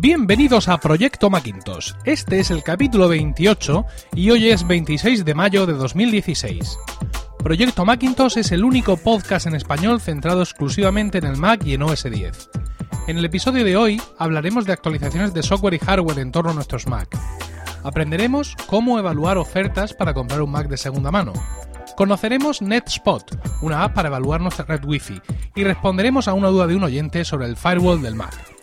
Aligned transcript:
Bienvenidos 0.00 0.68
a 0.68 0.78
Proyecto 0.78 1.28
Macintosh. 1.28 1.90
Este 2.04 2.38
es 2.38 2.52
el 2.52 2.62
capítulo 2.62 3.08
28 3.08 3.84
y 4.14 4.30
hoy 4.30 4.48
es 4.48 4.64
26 4.64 5.24
de 5.24 5.34
mayo 5.34 5.66
de 5.66 5.72
2016. 5.72 6.78
Proyecto 7.42 7.84
Macintosh 7.84 8.38
es 8.38 8.52
el 8.52 8.62
único 8.62 8.96
podcast 8.96 9.48
en 9.48 9.56
español 9.56 10.00
centrado 10.00 10.42
exclusivamente 10.42 11.18
en 11.18 11.24
el 11.24 11.36
Mac 11.36 11.66
y 11.66 11.74
en 11.74 11.82
OS 11.82 12.04
X. 12.04 12.48
En 13.08 13.18
el 13.18 13.24
episodio 13.24 13.64
de 13.64 13.76
hoy 13.76 14.00
hablaremos 14.18 14.66
de 14.66 14.72
actualizaciones 14.72 15.34
de 15.34 15.42
software 15.42 15.74
y 15.74 15.78
hardware 15.80 16.20
en 16.20 16.30
torno 16.30 16.52
a 16.52 16.54
nuestros 16.54 16.86
Mac. 16.86 17.18
Aprenderemos 17.82 18.54
cómo 18.68 19.00
evaluar 19.00 19.36
ofertas 19.36 19.94
para 19.94 20.14
comprar 20.14 20.42
un 20.42 20.52
Mac 20.52 20.68
de 20.68 20.76
segunda 20.76 21.10
mano. 21.10 21.32
Conoceremos 21.96 22.62
NetSpot, 22.62 23.36
una 23.62 23.82
app 23.82 23.94
para 23.94 24.10
evaluar 24.10 24.40
nuestra 24.40 24.64
red 24.64 24.84
Wi-Fi, 24.84 25.20
y 25.56 25.64
responderemos 25.64 26.28
a 26.28 26.34
una 26.34 26.50
duda 26.50 26.68
de 26.68 26.76
un 26.76 26.84
oyente 26.84 27.24
sobre 27.24 27.46
el 27.46 27.56
firewall 27.56 28.00
del 28.00 28.14
Mac. 28.14 28.57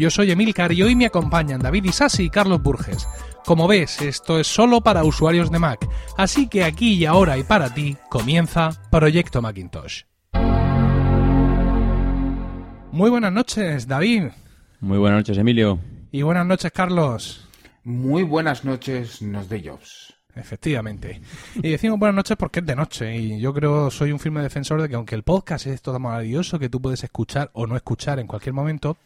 Yo 0.00 0.08
soy 0.08 0.30
Emilcar 0.30 0.72
y 0.72 0.82
hoy 0.82 0.96
me 0.96 1.04
acompañan 1.04 1.60
David 1.60 1.84
Isasi 1.84 2.22
y 2.22 2.30
Carlos 2.30 2.62
Burges. 2.62 3.06
Como 3.44 3.68
ves, 3.68 4.00
esto 4.00 4.40
es 4.40 4.46
solo 4.46 4.80
para 4.80 5.04
usuarios 5.04 5.50
de 5.50 5.58
Mac, 5.58 5.86
así 6.16 6.48
que 6.48 6.64
aquí 6.64 6.94
y 6.94 7.04
ahora 7.04 7.36
y 7.36 7.42
para 7.42 7.74
ti 7.74 7.98
comienza 8.08 8.70
Proyecto 8.90 9.42
Macintosh. 9.42 10.04
Muy 12.92 13.10
buenas 13.10 13.30
noches, 13.30 13.86
David. 13.86 14.28
Muy 14.80 14.96
buenas 14.96 15.18
noches, 15.18 15.36
Emilio. 15.36 15.78
Y 16.10 16.22
buenas 16.22 16.46
noches, 16.46 16.72
Carlos. 16.72 17.46
Muy 17.84 18.22
buenas 18.22 18.64
noches, 18.64 19.20
nos 19.20 19.50
de 19.50 19.68
Jobs. 19.68 20.14
Efectivamente. 20.34 21.20
Y 21.56 21.70
decimos 21.70 21.98
buenas 21.98 22.14
noches 22.14 22.36
porque 22.36 22.60
es 22.60 22.66
de 22.66 22.76
noche. 22.76 23.16
Y 23.16 23.40
yo 23.40 23.52
creo, 23.52 23.90
soy 23.90 24.12
un 24.12 24.18
firme 24.18 24.42
defensor 24.42 24.80
de 24.80 24.88
que 24.88 24.94
aunque 24.94 25.14
el 25.14 25.22
podcast 25.22 25.66
es 25.66 25.82
todo 25.82 25.98
maravilloso, 25.98 26.58
que 26.58 26.68
tú 26.68 26.80
puedes 26.80 27.02
escuchar 27.02 27.50
o 27.52 27.66
no 27.66 27.76
escuchar 27.76 28.18
en 28.18 28.26
cualquier 28.26 28.54
momento, 28.54 28.96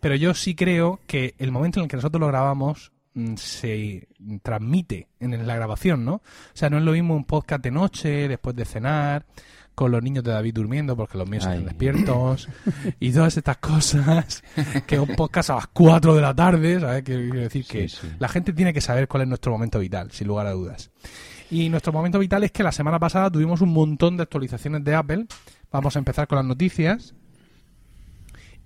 pero 0.00 0.14
yo 0.14 0.34
sí 0.34 0.54
creo 0.54 1.00
que 1.06 1.34
el 1.38 1.52
momento 1.52 1.80
en 1.80 1.84
el 1.84 1.90
que 1.90 1.96
nosotros 1.96 2.20
lo 2.20 2.28
grabamos 2.28 2.92
mm, 3.14 3.34
se 3.36 4.08
transmite 4.42 5.08
en 5.20 5.46
la 5.46 5.56
grabación, 5.56 6.04
¿no? 6.04 6.14
O 6.14 6.22
sea, 6.54 6.70
no 6.70 6.78
es 6.78 6.84
lo 6.84 6.92
mismo 6.92 7.14
un 7.16 7.24
podcast 7.24 7.62
de 7.62 7.70
noche, 7.70 8.28
después 8.28 8.54
de 8.56 8.64
cenar, 8.64 9.26
con 9.78 9.92
los 9.92 10.02
niños 10.02 10.24
de 10.24 10.32
David 10.32 10.54
durmiendo 10.54 10.96
porque 10.96 11.16
los 11.16 11.28
míos 11.28 11.46
están 11.46 11.64
despiertos 11.64 12.48
y 12.98 13.12
todas 13.12 13.36
estas 13.36 13.58
cosas 13.58 14.42
que 14.88 14.98
un 14.98 15.14
podcast 15.14 15.50
a 15.50 15.54
las 15.54 15.68
4 15.68 16.16
de 16.16 16.20
la 16.20 16.34
tarde, 16.34 16.80
¿sabes? 16.80 17.04
Quiero 17.04 17.40
decir 17.40 17.64
que 17.64 17.88
la 18.18 18.26
gente 18.26 18.52
tiene 18.52 18.74
que 18.74 18.80
saber 18.80 19.06
cuál 19.06 19.22
es 19.22 19.28
nuestro 19.28 19.52
momento 19.52 19.78
vital, 19.78 20.10
sin 20.10 20.26
lugar 20.26 20.48
a 20.48 20.50
dudas. 20.50 20.90
Y 21.48 21.68
nuestro 21.68 21.92
momento 21.92 22.18
vital 22.18 22.42
es 22.42 22.50
que 22.50 22.64
la 22.64 22.72
semana 22.72 22.98
pasada 22.98 23.30
tuvimos 23.30 23.60
un 23.60 23.72
montón 23.72 24.16
de 24.16 24.24
actualizaciones 24.24 24.82
de 24.82 24.96
Apple. 24.96 25.26
Vamos 25.70 25.94
a 25.94 26.00
empezar 26.00 26.26
con 26.26 26.36
las 26.36 26.44
noticias. 26.44 27.14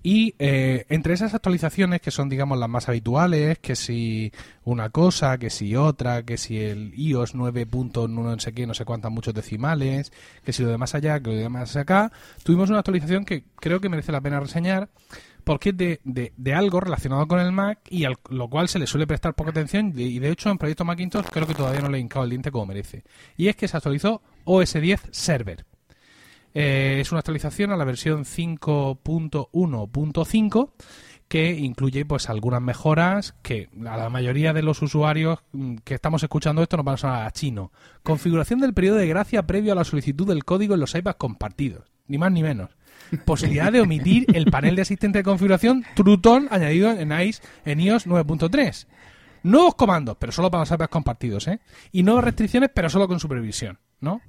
Y 0.05 0.35
eh, 0.37 0.85
entre 0.89 1.13
esas 1.13 1.33
actualizaciones, 1.33 2.01
que 2.01 2.11
son, 2.11 2.27
digamos, 2.27 2.59
las 2.59 2.67
más 2.67 2.89
habituales, 2.89 3.57
que 3.59 3.77
si 3.77 4.33
una 4.65 4.89
cosa, 4.89 5.37
que 5.37 5.49
si 5.49 5.77
otra, 5.77 6.23
que 6.23 6.37
si 6.37 6.59
el 6.59 6.93
iOS 6.93 7.35
9. 7.35 7.65
no 8.09 8.39
sé 8.39 8.53
qué, 8.53 8.67
no 8.67 8.73
sé 8.73 8.83
cuántas, 8.83 9.11
muchos 9.11 9.33
decimales, 9.33 10.11
que 10.43 10.51
si 10.51 10.61
lo 10.61 10.69
de 10.69 10.77
más 10.77 10.93
allá, 10.93 11.21
que 11.21 11.29
lo 11.29 11.35
de 11.37 11.47
más 11.47 11.77
acá, 11.77 12.11
tuvimos 12.43 12.69
una 12.69 12.79
actualización 12.79 13.23
que 13.23 13.45
creo 13.55 13.79
que 13.79 13.87
merece 13.87 14.11
la 14.11 14.19
pena 14.19 14.41
reseñar, 14.41 14.89
porque 15.45 15.69
es 15.69 15.99
de, 16.03 16.53
algo 16.53 16.81
relacionado 16.81 17.25
con 17.25 17.39
el 17.39 17.53
Mac 17.53 17.79
y 17.89 18.03
a 18.03 18.11
lo 18.29 18.49
cual 18.49 18.67
se 18.67 18.79
le 18.79 18.87
suele 18.87 19.07
prestar 19.07 19.33
poca 19.33 19.51
atención 19.51 19.93
y 19.95 20.19
de 20.19 20.29
hecho 20.29 20.49
en 20.49 20.57
Proyecto 20.57 20.85
Macintosh 20.85 21.25
creo 21.25 21.47
que 21.47 21.53
todavía 21.53 21.81
no 21.81 21.89
le 21.89 21.97
he 21.97 22.01
hincado 22.01 22.23
el 22.25 22.29
diente 22.29 22.51
como 22.51 22.65
merece. 22.65 23.03
Y 23.37 23.47
es 23.47 23.55
que 23.55 23.67
se 23.67 23.77
actualizó 23.77 24.21
OS 24.45 24.73
10 24.73 25.01
Server. 25.11 25.65
Eh, 26.53 26.99
es 27.01 27.11
una 27.11 27.19
actualización 27.19 27.71
a 27.71 27.77
la 27.77 27.85
versión 27.85 28.25
5.1.5 28.25 30.71
que 31.27 31.51
incluye 31.51 32.05
pues 32.05 32.29
algunas 32.29 32.61
mejoras 32.61 33.33
que 33.41 33.69
a 33.87 33.97
la 33.97 34.11
mayoría 34.11 34.53
de 34.53 34.61
los 34.61 34.83
usuarios 34.83 35.39
mm, 35.51 35.77
que 35.77 35.95
estamos 35.95 36.21
escuchando 36.21 36.61
esto 36.61 36.77
nos 36.77 36.85
van 36.85 36.93
a 36.93 36.97
sonar 36.97 37.25
a 37.25 37.31
chino. 37.31 37.71
Configuración 38.03 38.59
del 38.59 38.75
periodo 38.75 38.97
de 38.97 39.07
gracia 39.07 39.47
previo 39.47 39.71
a 39.71 39.75
la 39.75 39.83
solicitud 39.83 40.27
del 40.27 40.45
código 40.45 40.75
en 40.75 40.79
los 40.79 40.93
iPads 40.93 41.17
compartidos, 41.17 41.91
ni 42.07 42.19
más 42.19 42.31
ni 42.31 42.43
menos. 42.43 42.69
Posibilidad 43.25 43.71
de 43.71 43.81
omitir 43.81 44.27
el 44.35 44.45
panel 44.45 44.75
de 44.75 44.83
asistente 44.83 45.17
de 45.19 45.23
configuración 45.23 45.83
Truton 45.95 46.47
añadido 46.51 46.91
en, 46.91 47.11
iOS, 47.11 47.41
en 47.65 47.79
iOS 47.79 48.05
9.3. 48.07 48.85
Nuevos 49.43 49.75
comandos, 49.75 50.17
pero 50.19 50.31
solo 50.31 50.51
para 50.51 50.61
los 50.61 50.71
iPads 50.71 50.89
compartidos, 50.89 51.47
¿eh? 51.47 51.59
Y 51.91 52.03
nuevas 52.03 52.23
restricciones, 52.23 52.69
pero 52.73 52.89
solo 52.89 53.07
con 53.07 53.19
supervisión, 53.19 53.77
¿no? 53.99 54.21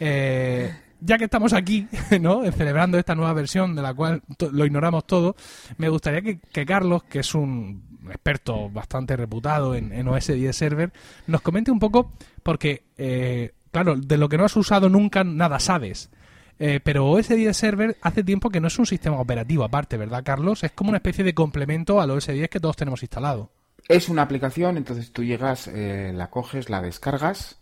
Eh, 0.00 0.74
ya 1.00 1.18
que 1.18 1.24
estamos 1.24 1.52
aquí, 1.52 1.86
¿no? 2.20 2.50
Celebrando 2.52 2.98
esta 2.98 3.14
nueva 3.14 3.32
versión 3.32 3.74
de 3.74 3.82
la 3.82 3.94
cual 3.94 4.22
lo 4.52 4.64
ignoramos 4.64 5.06
todo, 5.06 5.36
me 5.78 5.88
gustaría 5.88 6.22
que, 6.22 6.66
Carlos, 6.66 7.04
que 7.04 7.20
es 7.20 7.34
un 7.34 7.82
experto 8.08 8.70
bastante 8.70 9.16
reputado 9.16 9.74
en, 9.74 10.06
OS 10.08 10.28
10 10.28 10.54
Server, 10.56 10.92
nos 11.26 11.40
comente 11.40 11.70
un 11.70 11.78
poco, 11.78 12.12
porque, 12.42 12.84
eh, 12.96 13.52
claro, 13.70 13.96
de 13.96 14.16
lo 14.16 14.28
que 14.28 14.38
no 14.38 14.44
has 14.44 14.56
usado 14.56 14.88
nunca 14.88 15.24
nada 15.24 15.58
sabes. 15.58 16.10
Eh, 16.58 16.80
pero 16.82 17.10
OS 17.10 17.28
10 17.28 17.54
Server 17.54 17.96
hace 18.00 18.24
tiempo 18.24 18.48
que 18.48 18.60
no 18.60 18.68
es 18.68 18.78
un 18.78 18.86
sistema 18.86 19.20
operativo 19.20 19.64
aparte, 19.64 19.96
¿verdad, 19.98 20.22
Carlos? 20.24 20.64
Es 20.64 20.72
como 20.72 20.88
una 20.88 20.98
especie 20.98 21.24
de 21.24 21.34
complemento 21.34 22.00
al 22.00 22.10
OS 22.10 22.28
10 22.28 22.48
que 22.48 22.60
todos 22.60 22.76
tenemos 22.76 23.02
instalado. 23.02 23.50
Es 23.88 24.08
una 24.08 24.22
aplicación, 24.22 24.76
entonces 24.76 25.12
tú 25.12 25.22
llegas, 25.22 25.68
eh, 25.68 26.12
la 26.14 26.30
coges, 26.30 26.70
la 26.70 26.80
descargas 26.80 27.60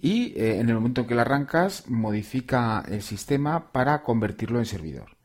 y 0.00 0.38
eh, 0.38 0.58
en 0.60 0.68
el 0.68 0.74
momento 0.74 1.02
en 1.02 1.06
que 1.06 1.14
la 1.14 1.22
arrancas 1.22 1.88
modifica 1.88 2.84
el 2.88 3.02
sistema 3.02 3.72
para 3.72 4.02
convertirlo 4.02 4.58
en 4.58 4.66
servidor. 4.66 5.16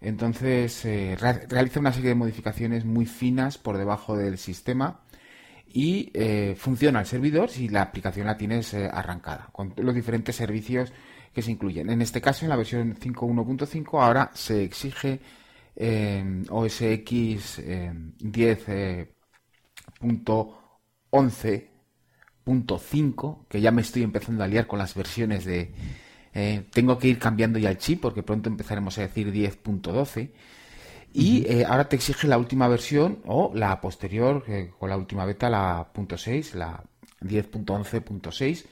Entonces 0.00 0.84
eh, 0.84 1.16
realiza 1.48 1.80
una 1.80 1.92
serie 1.92 2.10
de 2.10 2.16
modificaciones 2.16 2.84
muy 2.84 3.06
finas 3.06 3.58
por 3.58 3.78
debajo 3.78 4.16
del 4.16 4.36
sistema 4.38 5.00
y 5.66 6.10
eh, 6.14 6.54
funciona 6.58 7.00
el 7.00 7.06
servidor 7.06 7.48
si 7.50 7.68
la 7.68 7.82
aplicación 7.82 8.26
la 8.26 8.36
tienes 8.36 8.74
arrancada, 8.74 9.48
con 9.52 9.72
los 9.76 9.94
diferentes 9.94 10.34
servicios 10.36 10.92
que 11.32 11.42
se 11.42 11.52
incluyen. 11.52 11.88
En 11.88 12.02
este 12.02 12.20
caso, 12.20 12.44
en 12.44 12.50
la 12.50 12.56
versión 12.56 12.96
5.1.5, 12.96 14.02
ahora 14.02 14.30
se 14.34 14.64
exige 14.64 15.20
OS 16.50 16.82
X 16.82 17.62
10.11 17.64 19.08
punto 19.98 20.62
5, 22.44 23.46
que 23.48 23.60
ya 23.60 23.70
me 23.70 23.82
estoy 23.82 24.02
empezando 24.02 24.44
a 24.44 24.48
liar 24.48 24.66
con 24.66 24.78
las 24.78 24.94
versiones 24.94 25.44
de... 25.44 25.72
Eh, 26.34 26.64
tengo 26.72 26.98
que 26.98 27.08
ir 27.08 27.18
cambiando 27.18 27.58
ya 27.58 27.70
el 27.70 27.78
chip 27.78 28.00
porque 28.00 28.22
pronto 28.22 28.48
empezaremos 28.48 28.96
a 28.98 29.02
decir 29.02 29.32
10.12. 29.32 30.30
Y 31.12 31.44
eh, 31.46 31.66
ahora 31.66 31.88
te 31.88 31.96
exige 31.96 32.26
la 32.26 32.38
última 32.38 32.68
versión 32.68 33.18
o 33.26 33.52
la 33.54 33.80
posterior, 33.80 34.44
con 34.78 34.88
la 34.88 34.96
última 34.96 35.26
beta, 35.26 35.50
la 35.50 35.92
.6, 35.92 36.54
la 36.54 36.82
10.11.6. 37.20 38.64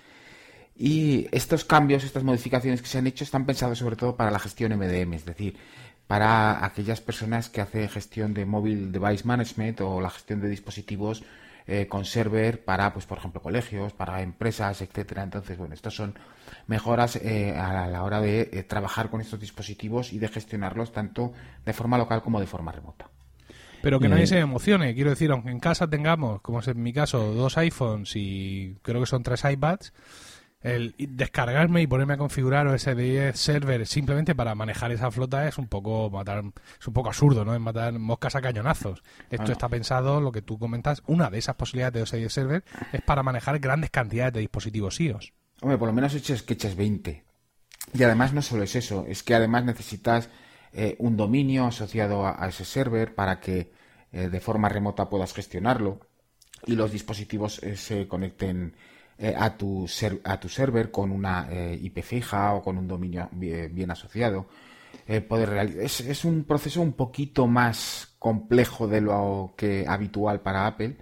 Y 0.77 1.29
estos 1.33 1.67
cambios, 1.67 2.05
estas 2.05 2.25
modificaciones 2.25 2.81
que 2.81 2.89
se 2.89 2.97
han 2.97 3.07
hecho 3.07 3.25
están 3.25 3.45
pensados 3.45 3.79
sobre 3.79 3.97
todo 3.97 4.17
para 4.17 4.31
la 4.31 4.39
gestión 4.39 4.73
MDM, 4.75 5.13
es 5.13 5.27
decir, 5.27 5.59
para 6.07 6.65
aquellas 6.65 7.03
personas 7.03 7.51
que 7.51 7.61
hacen 7.61 7.89
gestión 7.91 8.33
de 8.33 8.47
Mobile 8.47 8.91
Device 8.91 9.27
Management 9.27 9.83
o 9.83 10.01
la 10.01 10.09
gestión 10.09 10.41
de 10.41 10.49
dispositivos 10.49 11.23
eh, 11.73 11.87
con 11.87 12.05
server 12.05 12.65
para, 12.65 12.93
pues, 12.93 13.07
por 13.07 13.19
ejemplo, 13.19 13.41
colegios, 13.41 13.93
para 13.93 14.23
empresas, 14.23 14.83
etcétera. 14.83 15.23
Entonces, 15.23 15.57
bueno, 15.57 15.73
estas 15.73 15.95
son 15.95 16.19
mejoras 16.67 17.15
eh, 17.15 17.57
a 17.57 17.87
la 17.87 18.03
hora 18.03 18.21
de 18.21 18.51
eh, 18.53 18.65
trabajar 18.65 19.09
con 19.09 19.21
estos 19.21 19.39
dispositivos 19.39 20.13
y 20.13 20.19
de 20.19 20.27
gestionarlos 20.27 20.91
tanto 20.91 21.33
de 21.65 21.73
forma 21.73 21.97
local 21.97 22.23
como 22.23 22.41
de 22.41 22.49
forma 22.49 22.73
remota. 22.73 23.09
Pero 23.83 24.01
que 24.01 24.09
nadie 24.09 24.27
se 24.27 24.41
emocione, 24.41 24.97
quiero 24.97 25.11
decir, 25.11 25.31
aunque 25.31 25.51
en 25.51 25.61
casa 25.61 25.89
tengamos, 25.89 26.43
como 26.43 26.59
es 26.59 26.67
en 26.67 26.83
mi 26.83 26.93
caso, 26.93 27.33
dos 27.35 27.57
iPhones 27.57 28.17
y 28.17 28.77
creo 28.83 28.99
que 28.99 29.07
son 29.07 29.23
tres 29.23 29.45
iPads, 29.45 29.93
el 30.63 30.95
descargarme 30.99 31.81
y 31.81 31.87
ponerme 31.87 32.15
a 32.15 32.19
configurar 32.19 32.67
OS 32.67 32.95
10 32.95 33.39
server 33.39 33.87
simplemente 33.87 34.35
para 34.35 34.55
manejar 34.55 34.93
esa 34.93 35.11
flota 35.11 35.49
es 35.49 35.57
un 35.57 35.69
poco 35.69 36.11
matar 36.11 36.45
es 36.79 36.87
un 36.87 36.93
poco 36.93 37.09
absurdo 37.09 37.45
no 37.45 37.55
es 37.55 37.61
matar 37.61 37.99
moscas 37.99 38.37
a 38.37 38.43
cañonazos. 38.43 39.03
Esto 39.31 39.53
está 39.53 39.69
pensado 39.69 40.21
lo 40.21 40.33
que 40.33 40.43
tú 40.43 40.59
comentas 40.59 41.03
una 41.07 41.31
de 41.31 41.39
esas 41.39 41.57
posibilidades 41.57 41.95
de 41.95 42.03
OS 42.03 42.13
10 42.13 42.33
server 42.33 42.65
es 42.93 43.03
para 43.03 43.23
manejar 43.23 43.59
grandes 43.59 43.91
cantidades 43.91 44.35
de 44.35 44.41
dispositivos 44.41 45.01
iOS. 45.01 45.33
Hombre 45.63 45.79
por 45.79 45.89
lo 45.89 45.95
menos 45.95 46.15
eches 46.15 46.43
que 46.43 46.55
eches 46.55 46.77
20 46.77 47.25
y 47.95 48.03
además 48.03 48.35
no 48.35 48.43
solo 48.43 48.63
es 48.63 48.77
eso 48.77 49.07
es 49.09 49.23
que 49.23 49.35
además 49.35 49.65
necesitas 49.65 50.29
eh, 50.73 50.95
un 50.99 51.17
dominio 51.17 51.67
asociado 51.67 52.27
a, 52.27 52.47
ese 52.49 52.65
server 52.65 53.15
para 53.15 53.41
que 53.41 53.73
eh, 54.13 54.29
de 54.29 54.41
forma 54.41 54.69
remota 54.69 55.09
puedas 55.09 55.33
gestionarlo 55.33 56.01
y 56.67 56.77
los 56.77 56.93
dispositivos 56.93 57.63
eh, 57.63 57.77
se 57.77 58.07
conecten 58.07 58.77
eh, 59.21 59.35
a, 59.37 59.57
tu 59.57 59.87
a 60.25 60.41
tu 60.41 60.49
server 60.49 60.91
con 60.91 61.11
una 61.11 61.47
eh, 61.51 61.79
IP 61.81 62.03
fija 62.03 62.55
o 62.55 62.63
con 62.63 62.79
un 62.79 62.89
dominio 62.89 63.29
bien, 63.33 63.91
asociado. 63.91 64.47
Eh, 65.07 65.21
poder 65.21 65.79
es, 65.79 66.01
es, 66.01 66.25
un 66.25 66.45
proceso 66.45 66.81
un 66.81 66.95
poquito 66.95 67.47
más 67.47 68.15
complejo 68.19 68.89
de 68.89 69.03
lo 69.03 69.55
que 69.57 69.85
habitual 69.87 70.41
para 70.41 70.67
Apple. 70.67 70.97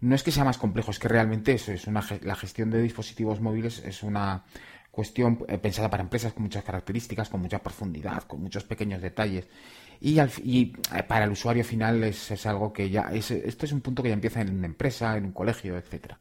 No 0.00 0.14
es 0.14 0.22
que 0.22 0.32
sea 0.32 0.44
más 0.44 0.58
complejo, 0.58 0.90
es 0.90 0.98
que 0.98 1.08
realmente 1.08 1.52
eso 1.54 1.72
es 1.72 1.86
una, 1.86 2.04
la 2.22 2.36
gestión 2.36 2.70
de 2.70 2.82
dispositivos 2.82 3.40
móviles 3.40 3.82
es 3.84 4.02
una 4.02 4.44
cuestión 4.90 5.38
pensada 5.62 5.90
para 5.90 6.02
empresas 6.02 6.32
con 6.34 6.42
muchas 6.42 6.64
características, 6.64 7.28
con 7.30 7.40
mucha 7.40 7.58
profundidad, 7.58 8.24
con 8.24 8.42
muchos 8.42 8.64
pequeños 8.64 9.00
detalles. 9.00 9.48
Y, 10.00 10.20
y 10.20 10.72
eh, 10.94 11.02
para 11.02 11.24
el 11.24 11.30
usuario 11.30 11.64
final 11.64 12.04
es, 12.04 12.30
es 12.30 12.46
algo 12.46 12.72
que 12.72 12.90
ya, 12.90 13.10
es, 13.12 13.30
esto 13.30 13.64
es 13.66 13.72
un 13.72 13.80
punto 13.80 14.02
que 14.02 14.10
ya 14.10 14.14
empieza 14.14 14.40
en 14.40 14.56
una 14.56 14.66
empresa, 14.66 15.16
en 15.16 15.24
un 15.26 15.32
colegio, 15.32 15.76
etcétera. 15.76 16.18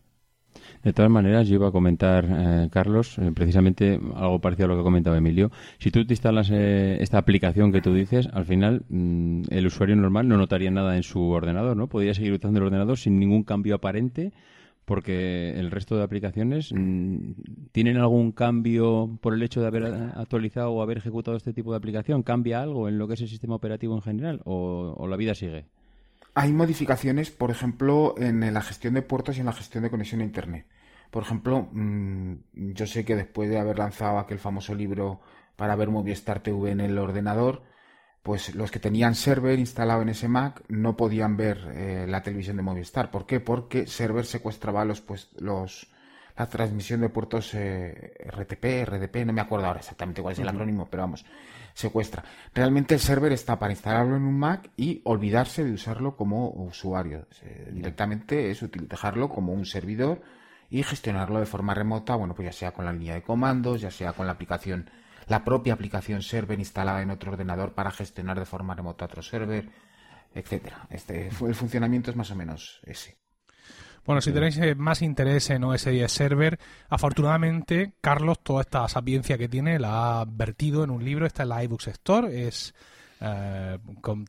De 0.85 0.93
todas 0.93 1.09
maneras, 1.09 1.47
yo 1.47 1.55
iba 1.55 1.69
a 1.69 1.71
comentar, 1.71 2.27
eh, 2.29 2.69
Carlos, 2.69 3.17
eh, 3.17 3.31
precisamente 3.33 3.99
algo 4.13 4.39
parecido 4.39 4.65
a 4.65 4.67
lo 4.67 4.75
que 4.75 4.81
ha 4.81 4.83
comentado 4.83 5.15
Emilio. 5.15 5.49
Si 5.79 5.89
tú 5.89 6.05
te 6.05 6.13
instalas 6.13 6.51
eh, 6.51 6.97
esta 6.99 7.17
aplicación 7.17 7.71
que 7.71 7.81
tú 7.81 7.91
dices, 7.91 8.29
al 8.31 8.45
final 8.45 8.83
mm, 8.89 9.45
el 9.49 9.65
usuario 9.65 9.95
normal 9.95 10.27
no 10.27 10.37
notaría 10.37 10.69
nada 10.69 10.95
en 10.95 11.01
su 11.01 11.23
ordenador, 11.31 11.75
¿no? 11.75 11.87
Podría 11.87 12.13
seguir 12.13 12.33
utilizando 12.33 12.59
el 12.59 12.67
ordenador 12.67 12.99
sin 12.99 13.19
ningún 13.19 13.41
cambio 13.41 13.73
aparente, 13.73 14.31
porque 14.85 15.59
el 15.59 15.71
resto 15.71 15.97
de 15.97 16.03
aplicaciones 16.03 16.71
mm, 16.71 17.31
tienen 17.71 17.97
algún 17.97 18.31
cambio 18.31 19.17
por 19.21 19.33
el 19.33 19.41
hecho 19.41 19.61
de 19.61 19.67
haber 19.67 19.85
actualizado 19.85 20.69
o 20.71 20.83
haber 20.83 20.99
ejecutado 20.99 21.35
este 21.35 21.51
tipo 21.51 21.71
de 21.71 21.77
aplicación. 21.77 22.21
¿Cambia 22.21 22.61
algo 22.61 22.87
en 22.89 22.99
lo 22.99 23.07
que 23.07 23.15
es 23.15 23.21
el 23.21 23.27
sistema 23.27 23.55
operativo 23.55 23.95
en 23.95 24.03
general 24.03 24.41
o 24.45 25.07
la 25.07 25.17
vida 25.17 25.33
sigue? 25.33 25.65
Hay 26.37 26.51
modificaciones, 26.51 27.31
por 27.31 27.49
ejemplo, 27.49 28.13
en 28.17 28.53
la 28.53 28.61
gestión 28.61 28.93
de 28.93 29.01
puertos 29.01 29.37
y 29.37 29.39
en 29.39 29.45
la 29.45 29.53
gestión 29.53 29.83
de 29.83 29.89
conexión 29.89 30.19
a 30.19 30.25
Internet. 30.25 30.65
Por 31.09 31.23
ejemplo, 31.23 31.69
mm, 31.71 32.33
yo 32.53 32.85
sé 32.85 33.05
que 33.05 33.15
después 33.15 33.49
de 33.49 33.57
haber 33.57 33.79
lanzado 33.79 34.19
aquel 34.19 34.37
famoso 34.37 34.75
libro 34.75 35.21
para 35.55 35.77
ver 35.77 35.89
Movistar 35.89 36.41
TV 36.41 36.71
en 36.71 36.81
el 36.81 36.97
ordenador, 36.97 37.63
pues 38.21 38.53
los 38.53 38.69
que 38.69 38.79
tenían 38.79 39.15
server 39.15 39.59
instalado 39.59 40.01
en 40.01 40.09
ese 40.09 40.27
Mac 40.27 40.61
no 40.67 40.97
podían 40.97 41.37
ver 41.37 41.57
eh, 41.73 42.05
la 42.09 42.21
televisión 42.21 42.57
de 42.57 42.63
Movistar. 42.63 43.11
¿Por 43.11 43.25
qué? 43.25 43.39
Porque 43.39 43.87
server 43.87 44.25
secuestraba 44.25 44.83
los, 44.83 44.99
pues, 44.99 45.29
los, 45.39 45.87
la 46.37 46.49
transmisión 46.49 46.99
de 46.99 47.09
puertos 47.09 47.53
eh, 47.53 48.13
RTP, 48.29 48.85
RDP, 48.85 49.25
no 49.25 49.31
me 49.31 49.41
acuerdo 49.41 49.67
ahora 49.67 49.79
exactamente 49.79 50.21
cuál 50.21 50.33
es 50.33 50.39
el 50.39 50.49
acrónimo, 50.49 50.87
pero 50.89 51.03
vamos, 51.03 51.25
secuestra. 51.75 52.23
Realmente 52.53 52.95
el 52.95 53.01
server 53.01 53.33
está 53.33 53.59
para 53.59 53.73
instalarlo 53.73 54.15
en 54.15 54.23
un 54.23 54.39
Mac 54.39 54.71
y 54.77 55.01
olvidarse 55.03 55.63
de 55.63 55.73
usarlo 55.73 56.15
como 56.15 56.49
usuario. 56.49 57.27
directamente 57.71 58.49
es 58.49 58.65
dejarlo 58.71 59.29
como 59.29 59.53
un 59.53 59.65
servidor 59.65 60.21
y 60.69 60.81
gestionarlo 60.83 61.39
de 61.39 61.45
forma 61.45 61.75
remota, 61.75 62.15
bueno, 62.15 62.33
pues 62.33 62.47
ya 62.47 62.53
sea 62.53 62.71
con 62.71 62.85
la 62.85 62.93
línea 62.93 63.13
de 63.13 63.21
comandos, 63.21 63.81
ya 63.81 63.91
sea 63.91 64.13
con 64.13 64.25
la 64.25 64.33
aplicación, 64.33 64.89
la 65.27 65.43
propia 65.43 65.73
aplicación 65.73 66.21
server 66.21 66.57
instalada 66.57 67.01
en 67.01 67.11
otro 67.11 67.33
ordenador 67.33 67.73
para 67.73 67.91
gestionar 67.91 68.39
de 68.39 68.45
forma 68.45 68.73
remota 68.73 69.05
otro 69.05 69.21
server, 69.21 69.69
etcétera. 70.33 70.87
Este, 70.89 71.27
el 71.27 71.55
funcionamiento 71.55 72.09
es 72.09 72.15
más 72.15 72.31
o 72.31 72.35
menos 72.35 72.79
ese. 72.83 73.24
Bueno, 74.05 74.21
si 74.21 74.31
tenéis 74.31 74.57
eh, 74.57 74.75
más 74.75 75.01
interés 75.01 75.49
en 75.49 75.63
OS 75.63 75.85
10 75.85 76.11
Server, 76.11 76.59
afortunadamente 76.89 77.93
Carlos 78.01 78.39
toda 78.43 78.61
esta 78.61 78.87
sapiencia 78.87 79.37
que 79.37 79.49
tiene 79.49 79.79
la 79.79 80.21
ha 80.21 80.25
vertido 80.25 80.83
en 80.83 80.91
un 80.91 81.03
libro, 81.03 81.25
está 81.25 81.43
en 81.43 81.49
la 81.49 81.63
iBooks 81.63 81.87
Store, 81.87 82.47
es 82.47 82.75
eh, 83.19 83.79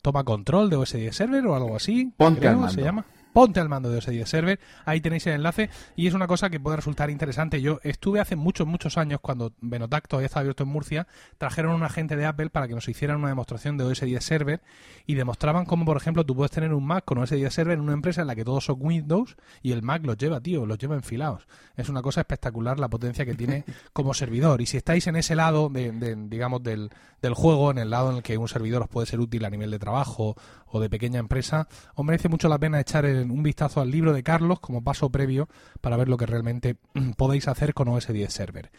toma 0.00 0.24
control 0.24 0.70
de 0.70 0.76
OS 0.76 0.92
10 0.92 1.14
Server 1.14 1.46
o 1.46 1.54
algo 1.54 1.76
así, 1.76 2.12
Ponte 2.16 2.40
creo, 2.40 2.68
se 2.68 2.82
llama 2.82 3.04
ponte 3.36 3.60
al 3.60 3.68
mando 3.68 3.90
de 3.90 3.98
OS 3.98 4.06
10 4.06 4.26
Server, 4.26 4.60
ahí 4.86 5.02
tenéis 5.02 5.26
el 5.26 5.34
enlace 5.34 5.68
y 5.94 6.06
es 6.06 6.14
una 6.14 6.26
cosa 6.26 6.48
que 6.48 6.58
puede 6.58 6.76
resultar 6.78 7.10
interesante. 7.10 7.60
Yo 7.60 7.80
estuve 7.82 8.18
hace 8.18 8.34
muchos, 8.34 8.66
muchos 8.66 8.96
años 8.96 9.20
cuando 9.20 9.52
Benotac 9.60 10.08
todavía 10.08 10.24
estaba 10.24 10.40
abierto 10.40 10.62
en 10.62 10.70
Murcia, 10.70 11.06
trajeron 11.36 11.74
un 11.74 11.82
agente 11.82 12.16
de 12.16 12.24
Apple 12.24 12.48
para 12.48 12.66
que 12.66 12.72
nos 12.72 12.88
hicieran 12.88 13.18
una 13.18 13.28
demostración 13.28 13.76
de 13.76 13.84
OS 13.84 14.00
10 14.00 14.24
Server 14.24 14.62
y 15.04 15.16
demostraban 15.16 15.66
cómo, 15.66 15.84
por 15.84 15.98
ejemplo, 15.98 16.24
tú 16.24 16.34
puedes 16.34 16.50
tener 16.50 16.72
un 16.72 16.86
Mac 16.86 17.04
con 17.04 17.18
OS 17.18 17.28
10 17.28 17.52
Server 17.52 17.74
en 17.74 17.82
una 17.82 17.92
empresa 17.92 18.22
en 18.22 18.28
la 18.28 18.34
que 18.34 18.42
todos 18.42 18.64
son 18.64 18.76
Windows 18.78 19.36
y 19.60 19.72
el 19.72 19.82
Mac 19.82 20.06
los 20.06 20.16
lleva, 20.16 20.40
tío, 20.40 20.64
los 20.64 20.78
lleva 20.78 20.94
enfilados. 20.94 21.46
Es 21.76 21.90
una 21.90 22.00
cosa 22.00 22.22
espectacular 22.22 22.80
la 22.80 22.88
potencia 22.88 23.26
que 23.26 23.34
tiene 23.34 23.66
como 23.92 24.14
servidor. 24.14 24.62
Y 24.62 24.66
si 24.66 24.78
estáis 24.78 25.08
en 25.08 25.16
ese 25.16 25.36
lado, 25.36 25.68
de, 25.68 26.16
digamos, 26.30 26.62
del, 26.62 26.88
del 27.20 27.34
juego, 27.34 27.70
en 27.70 27.76
el 27.76 27.90
lado 27.90 28.12
en 28.12 28.16
el 28.16 28.22
que 28.22 28.38
un 28.38 28.48
servidor 28.48 28.80
os 28.80 28.88
puede 28.88 29.06
ser 29.06 29.20
útil 29.20 29.44
a 29.44 29.50
nivel 29.50 29.70
de 29.70 29.78
trabajo 29.78 30.36
o 30.68 30.80
de 30.80 30.88
pequeña 30.88 31.20
empresa, 31.20 31.68
os 31.94 32.04
merece 32.04 32.30
mucho 32.30 32.48
la 32.48 32.58
pena 32.58 32.80
echar 32.80 33.04
un 33.30 33.42
vistazo 33.42 33.80
al 33.80 33.90
libro 33.90 34.12
de 34.12 34.22
Carlos 34.22 34.60
como 34.60 34.82
paso 34.82 35.10
previo 35.10 35.48
para 35.80 35.96
ver 35.96 36.08
lo 36.08 36.16
que 36.16 36.26
realmente 36.26 36.76
podéis 37.16 37.48
hacer 37.48 37.74
con 37.74 37.88
OS 37.88 38.08
10 38.08 38.32
Server. 38.32 38.70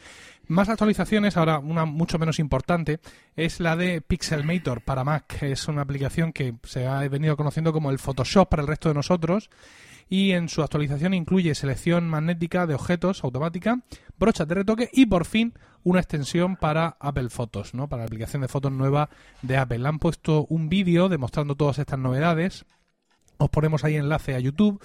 Más 0.47 0.69
actualizaciones, 0.69 1.35
ahora 1.35 1.59
una 1.59 1.85
mucho 1.85 2.19
menos 2.19 2.39
importante, 2.39 2.99
es 3.35 3.59
la 3.59 3.75
de 3.75 4.01
Pixelmator 4.01 4.81
para 4.81 5.03
Mac. 5.03 5.43
Es 5.43 5.67
una 5.67 5.81
aplicación 5.81 6.31
que 6.31 6.55
se 6.63 6.87
ha 6.87 6.99
venido 7.09 7.35
conociendo 7.35 7.73
como 7.73 7.91
el 7.91 7.99
Photoshop 7.99 8.47
para 8.47 8.61
el 8.61 8.67
resto 8.67 8.87
de 8.87 8.95
nosotros 8.95 9.49
y 10.09 10.31
en 10.31 10.49
su 10.49 10.63
actualización 10.63 11.13
incluye 11.13 11.53
selección 11.55 12.07
magnética 12.07 12.65
de 12.65 12.75
objetos 12.75 13.23
automática, 13.23 13.81
brochas 14.17 14.47
de 14.47 14.55
retoque 14.55 14.89
y 14.93 15.05
por 15.05 15.25
fin 15.25 15.53
una 15.83 15.99
extensión 15.99 16.55
para 16.55 16.97
Apple 16.99 17.29
Photos, 17.29 17.73
¿no? 17.73 17.87
para 17.87 18.01
la 18.03 18.07
aplicación 18.07 18.41
de 18.41 18.47
fotos 18.47 18.71
nueva 18.71 19.09
de 19.41 19.57
Apple. 19.57 19.79
Le 19.79 19.87
han 19.87 19.99
puesto 19.99 20.45
un 20.49 20.69
vídeo 20.69 21.09
demostrando 21.09 21.55
todas 21.55 21.79
estas 21.79 21.99
novedades. 21.99 22.65
Os 23.37 23.49
ponemos 23.49 23.83
ahí 23.83 23.95
enlace 23.95 24.35
a 24.35 24.39
YouTube 24.39 24.81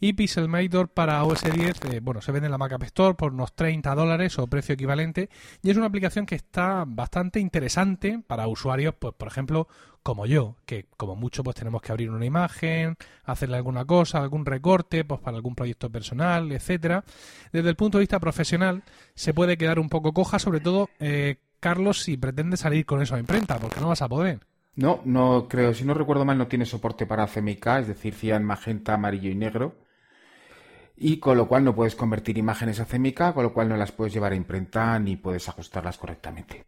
y 0.00 0.12
Pixelmator 0.12 0.88
para 0.88 1.24
OS 1.24 1.44
10, 1.50 1.80
eh, 1.86 2.00
bueno, 2.02 2.20
se 2.20 2.30
vende 2.30 2.46
en 2.46 2.52
la 2.52 2.58
Mac 2.58 2.72
App 2.72 2.82
Store 2.82 3.14
por 3.14 3.32
unos 3.32 3.54
30 3.54 3.94
dólares 3.94 4.38
o 4.38 4.46
precio 4.46 4.74
equivalente. 4.74 5.30
Y 5.62 5.70
es 5.70 5.76
una 5.76 5.86
aplicación 5.86 6.26
que 6.26 6.34
está 6.34 6.84
bastante 6.86 7.40
interesante 7.40 8.20
para 8.26 8.46
usuarios, 8.46 8.94
pues 8.98 9.14
por 9.14 9.28
ejemplo, 9.28 9.66
como 10.02 10.26
yo, 10.26 10.56
que 10.66 10.88
como 10.98 11.16
mucho 11.16 11.42
pues 11.42 11.56
tenemos 11.56 11.80
que 11.80 11.92
abrir 11.92 12.10
una 12.10 12.26
imagen, 12.26 12.96
hacerle 13.24 13.56
alguna 13.56 13.86
cosa, 13.86 14.18
algún 14.18 14.44
recorte, 14.44 15.04
pues 15.04 15.20
para 15.20 15.38
algún 15.38 15.54
proyecto 15.54 15.90
personal, 15.90 16.52
etcétera. 16.52 17.02
Desde 17.50 17.70
el 17.70 17.76
punto 17.76 17.96
de 17.96 18.02
vista 18.02 18.20
profesional, 18.20 18.82
se 19.14 19.32
puede 19.32 19.56
quedar 19.56 19.78
un 19.78 19.88
poco 19.88 20.12
coja, 20.12 20.38
sobre 20.38 20.60
todo, 20.60 20.90
eh, 20.98 21.36
Carlos, 21.60 22.02
si 22.02 22.18
pretende 22.18 22.58
salir 22.58 22.84
con 22.84 23.00
eso 23.00 23.14
a 23.14 23.20
imprenta, 23.20 23.58
porque 23.58 23.80
no 23.80 23.88
vas 23.88 24.02
a 24.02 24.08
poder. 24.08 24.40
No, 24.76 25.00
no 25.04 25.46
creo, 25.48 25.72
si 25.74 25.84
no 25.84 25.94
recuerdo 25.94 26.24
mal, 26.24 26.38
no 26.38 26.48
tiene 26.48 26.66
soporte 26.66 27.06
para 27.06 27.26
CMYK, 27.26 27.66
es 27.80 27.88
decir, 27.88 28.14
cian, 28.14 28.44
magenta, 28.44 28.94
amarillo 28.94 29.30
y 29.30 29.34
negro 29.34 29.84
y 30.96 31.18
con 31.18 31.36
lo 31.36 31.48
cual 31.48 31.64
no 31.64 31.74
puedes 31.74 31.96
convertir 31.96 32.38
imágenes 32.38 32.80
a 32.80 32.86
CMYK, 32.86 33.32
con 33.32 33.42
lo 33.42 33.52
cual 33.52 33.68
no 33.68 33.76
las 33.76 33.92
puedes 33.92 34.12
llevar 34.12 34.32
a 34.32 34.36
imprenta 34.36 34.98
ni 34.98 35.16
puedes 35.16 35.48
ajustarlas 35.48 35.98
correctamente. 35.98 36.66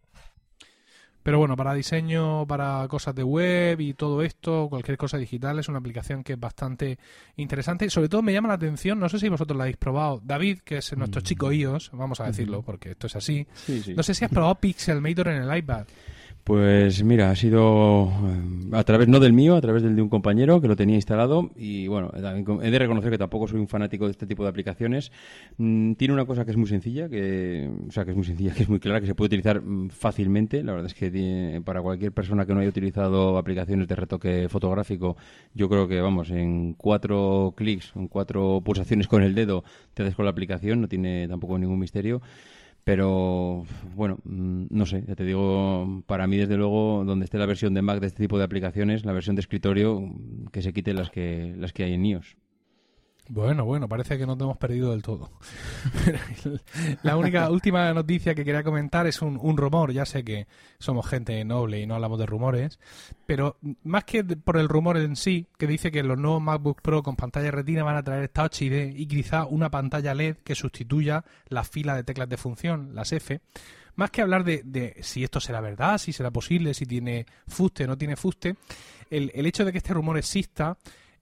Pero 1.22 1.38
bueno, 1.40 1.56
para 1.56 1.74
diseño, 1.74 2.46
para 2.46 2.86
cosas 2.86 3.12
de 3.12 3.24
web 3.24 3.80
y 3.80 3.94
todo 3.94 4.22
esto, 4.22 4.68
cualquier 4.68 4.96
cosa 4.96 5.18
digital, 5.18 5.58
es 5.58 5.68
una 5.68 5.78
aplicación 5.78 6.22
que 6.22 6.34
es 6.34 6.38
bastante 6.38 7.00
interesante. 7.34 7.90
Sobre 7.90 8.08
todo 8.08 8.22
me 8.22 8.32
llama 8.32 8.46
la 8.46 8.54
atención, 8.54 9.00
no 9.00 9.08
sé 9.08 9.18
si 9.18 9.28
vosotros 9.28 9.56
la 9.56 9.64
habéis 9.64 9.76
probado, 9.76 10.20
David, 10.22 10.60
que 10.60 10.76
es 10.76 10.96
nuestro 10.96 11.20
mm. 11.20 11.24
chico 11.24 11.50
iOS, 11.50 11.90
vamos 11.94 12.20
a 12.20 12.26
decirlo, 12.26 12.62
porque 12.62 12.92
esto 12.92 13.08
es 13.08 13.16
así. 13.16 13.44
No 13.96 14.04
sé 14.04 14.14
si 14.14 14.24
has 14.24 14.30
probado 14.30 14.54
Pixelmator 14.54 15.28
en 15.28 15.42
el 15.42 15.56
iPad. 15.56 15.86
Pues 16.46 17.02
mira, 17.02 17.32
ha 17.32 17.34
sido 17.34 18.04
eh, 18.04 18.68
a 18.70 18.84
través, 18.84 19.08
no 19.08 19.18
del 19.18 19.32
mío, 19.32 19.56
a 19.56 19.60
través 19.60 19.82
del 19.82 19.96
de 19.96 20.02
un 20.02 20.08
compañero 20.08 20.60
que 20.60 20.68
lo 20.68 20.76
tenía 20.76 20.94
instalado 20.94 21.50
y 21.56 21.88
bueno, 21.88 22.12
he 22.62 22.70
de 22.70 22.78
reconocer 22.78 23.10
que 23.10 23.18
tampoco 23.18 23.48
soy 23.48 23.58
un 23.58 23.66
fanático 23.66 24.04
de 24.04 24.12
este 24.12 24.28
tipo 24.28 24.44
de 24.44 24.50
aplicaciones. 24.50 25.10
Mm, 25.56 25.94
tiene 25.94 26.14
una 26.14 26.24
cosa 26.24 26.44
que 26.44 26.52
es 26.52 26.56
muy 26.56 26.68
sencilla, 26.68 27.08
que, 27.08 27.68
o 27.88 27.90
sea, 27.90 28.04
que 28.04 28.12
es 28.12 28.16
muy 28.16 28.24
sencilla, 28.24 28.54
que 28.54 28.62
es 28.62 28.68
muy 28.68 28.78
clara, 28.78 29.00
que 29.00 29.08
se 29.08 29.16
puede 29.16 29.26
utilizar 29.26 29.60
mm, 29.60 29.90
fácilmente. 29.90 30.62
La 30.62 30.70
verdad 30.70 30.86
es 30.86 30.94
que 30.94 31.60
para 31.64 31.82
cualquier 31.82 32.12
persona 32.12 32.46
que 32.46 32.54
no 32.54 32.60
haya 32.60 32.68
utilizado 32.68 33.38
aplicaciones 33.38 33.88
de 33.88 33.96
retoque 33.96 34.48
fotográfico, 34.48 35.16
yo 35.52 35.68
creo 35.68 35.88
que 35.88 36.00
vamos, 36.00 36.30
en 36.30 36.74
cuatro 36.74 37.54
clics, 37.56 37.90
en 37.96 38.06
cuatro 38.06 38.62
pulsaciones 38.64 39.08
con 39.08 39.24
el 39.24 39.34
dedo, 39.34 39.64
te 39.94 40.04
haces 40.04 40.14
con 40.14 40.24
la 40.24 40.30
aplicación, 40.30 40.80
no 40.80 40.86
tiene 40.86 41.26
tampoco 41.26 41.58
ningún 41.58 41.80
misterio. 41.80 42.22
Pero 42.86 43.64
bueno, 43.96 44.18
mm, 44.22 44.66
no 44.70 44.86
sé, 44.86 45.02
ya 45.08 45.16
te 45.16 45.24
digo, 45.24 46.04
para 46.06 46.28
mí 46.28 46.36
desde 46.36 46.56
luego, 46.56 47.02
donde 47.04 47.24
esté 47.24 47.36
la 47.36 47.46
versión 47.46 47.74
de 47.74 47.82
Mac 47.82 47.98
de 47.98 48.06
este 48.06 48.22
tipo 48.22 48.38
de 48.38 48.44
aplicaciones, 48.44 49.04
la 49.04 49.12
versión 49.12 49.34
de 49.34 49.40
escritorio, 49.40 50.00
que 50.52 50.62
se 50.62 50.72
quite 50.72 50.94
las 50.94 51.10
que, 51.10 51.52
las 51.58 51.72
que 51.72 51.82
hay 51.82 51.94
en 51.94 52.06
iOS. 52.06 52.36
Bueno, 53.28 53.64
bueno, 53.64 53.88
parece 53.88 54.18
que 54.18 54.26
no 54.26 54.36
te 54.36 54.44
hemos 54.44 54.56
perdido 54.56 54.92
del 54.92 55.02
todo. 55.02 55.30
la 57.02 57.16
única 57.16 57.50
última 57.50 57.92
noticia 57.92 58.34
que 58.36 58.44
quería 58.44 58.62
comentar 58.62 59.06
es 59.08 59.20
un, 59.20 59.36
un, 59.40 59.56
rumor. 59.56 59.92
Ya 59.92 60.06
sé 60.06 60.24
que 60.24 60.46
somos 60.78 61.06
gente 61.08 61.44
noble 61.44 61.80
y 61.80 61.86
no 61.86 61.96
hablamos 61.96 62.20
de 62.20 62.26
rumores, 62.26 62.78
pero 63.26 63.56
más 63.82 64.04
que 64.04 64.22
por 64.22 64.58
el 64.58 64.68
rumor 64.68 64.96
en 64.96 65.16
sí, 65.16 65.48
que 65.58 65.66
dice 65.66 65.90
que 65.90 66.04
los 66.04 66.18
nuevos 66.18 66.40
MacBook 66.40 66.82
Pro 66.82 67.02
con 67.02 67.16
pantalla 67.16 67.50
retina 67.50 67.82
van 67.82 67.96
a 67.96 68.02
traer 68.04 68.28
Touch 68.28 68.62
ID 68.62 68.94
y 68.96 69.06
quizá 69.06 69.44
una 69.44 69.70
pantalla 69.70 70.14
LED 70.14 70.36
que 70.44 70.54
sustituya 70.54 71.24
la 71.48 71.64
fila 71.64 71.96
de 71.96 72.04
teclas 72.04 72.28
de 72.28 72.36
función, 72.36 72.94
las 72.94 73.12
F. 73.12 73.40
Más 73.96 74.10
que 74.10 74.22
hablar 74.22 74.44
de, 74.44 74.62
de 74.64 74.96
si 75.00 75.24
esto 75.24 75.40
será 75.40 75.60
verdad, 75.60 75.98
si 75.98 76.12
será 76.12 76.30
posible, 76.30 76.74
si 76.74 76.86
tiene 76.86 77.26
fuste 77.48 77.84
o 77.84 77.86
no 77.88 77.98
tiene 77.98 78.14
fuste, 78.14 78.56
el, 79.10 79.32
el 79.34 79.46
hecho 79.46 79.64
de 79.64 79.72
que 79.72 79.78
este 79.78 79.94
rumor 79.94 80.18
exista 80.18 80.76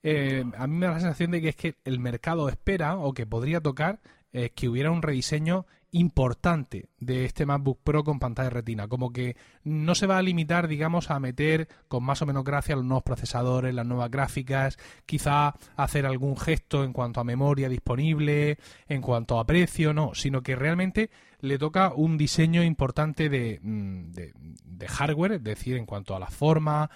eh, 0.07 0.43
a 0.55 0.67
mí 0.67 0.77
me 0.77 0.85
da 0.85 0.91
la 0.91 0.99
sensación 0.99 1.31
de 1.31 1.41
que 1.41 1.49
es 1.49 1.55
que 1.55 1.75
el 1.83 1.97
mercado 1.97 2.47
espera 2.47 2.95
o 2.95 3.15
que 3.15 3.25
podría 3.25 3.59
tocar 3.59 4.01
eh, 4.33 4.51
que 4.51 4.69
hubiera 4.69 4.91
un 4.91 5.01
rediseño 5.01 5.65
importante 5.89 6.89
de 6.99 7.25
este 7.25 7.47
MacBook 7.47 7.79
Pro 7.83 8.03
con 8.03 8.19
pantalla 8.19 8.51
retina, 8.51 8.87
como 8.87 9.11
que 9.11 9.35
no 9.63 9.95
se 9.95 10.05
va 10.05 10.19
a 10.19 10.21
limitar, 10.21 10.67
digamos, 10.67 11.09
a 11.09 11.19
meter 11.19 11.67
con 11.87 12.03
más 12.03 12.21
o 12.21 12.27
menos 12.27 12.43
gracia 12.43 12.75
los 12.75 12.85
nuevos 12.85 13.01
procesadores, 13.01 13.73
las 13.73 13.87
nuevas 13.87 14.11
gráficas, 14.11 14.77
quizá 15.07 15.55
hacer 15.75 16.05
algún 16.05 16.37
gesto 16.37 16.83
en 16.83 16.93
cuanto 16.93 17.19
a 17.19 17.23
memoria 17.23 17.67
disponible, 17.67 18.59
en 18.87 19.01
cuanto 19.01 19.39
a 19.39 19.45
precio, 19.47 19.91
no, 19.91 20.13
sino 20.13 20.43
que 20.43 20.55
realmente 20.55 21.09
le 21.39 21.57
toca 21.57 21.93
un 21.95 22.15
diseño 22.15 22.61
importante 22.61 23.27
de, 23.27 23.59
mm, 23.59 24.11
de 24.11 24.87
hardware, 24.87 25.31
es 25.31 25.43
decir, 25.43 25.77
en 25.77 25.87
cuanto 25.87 26.15
a 26.15 26.19
la 26.19 26.27
forma, 26.27 26.91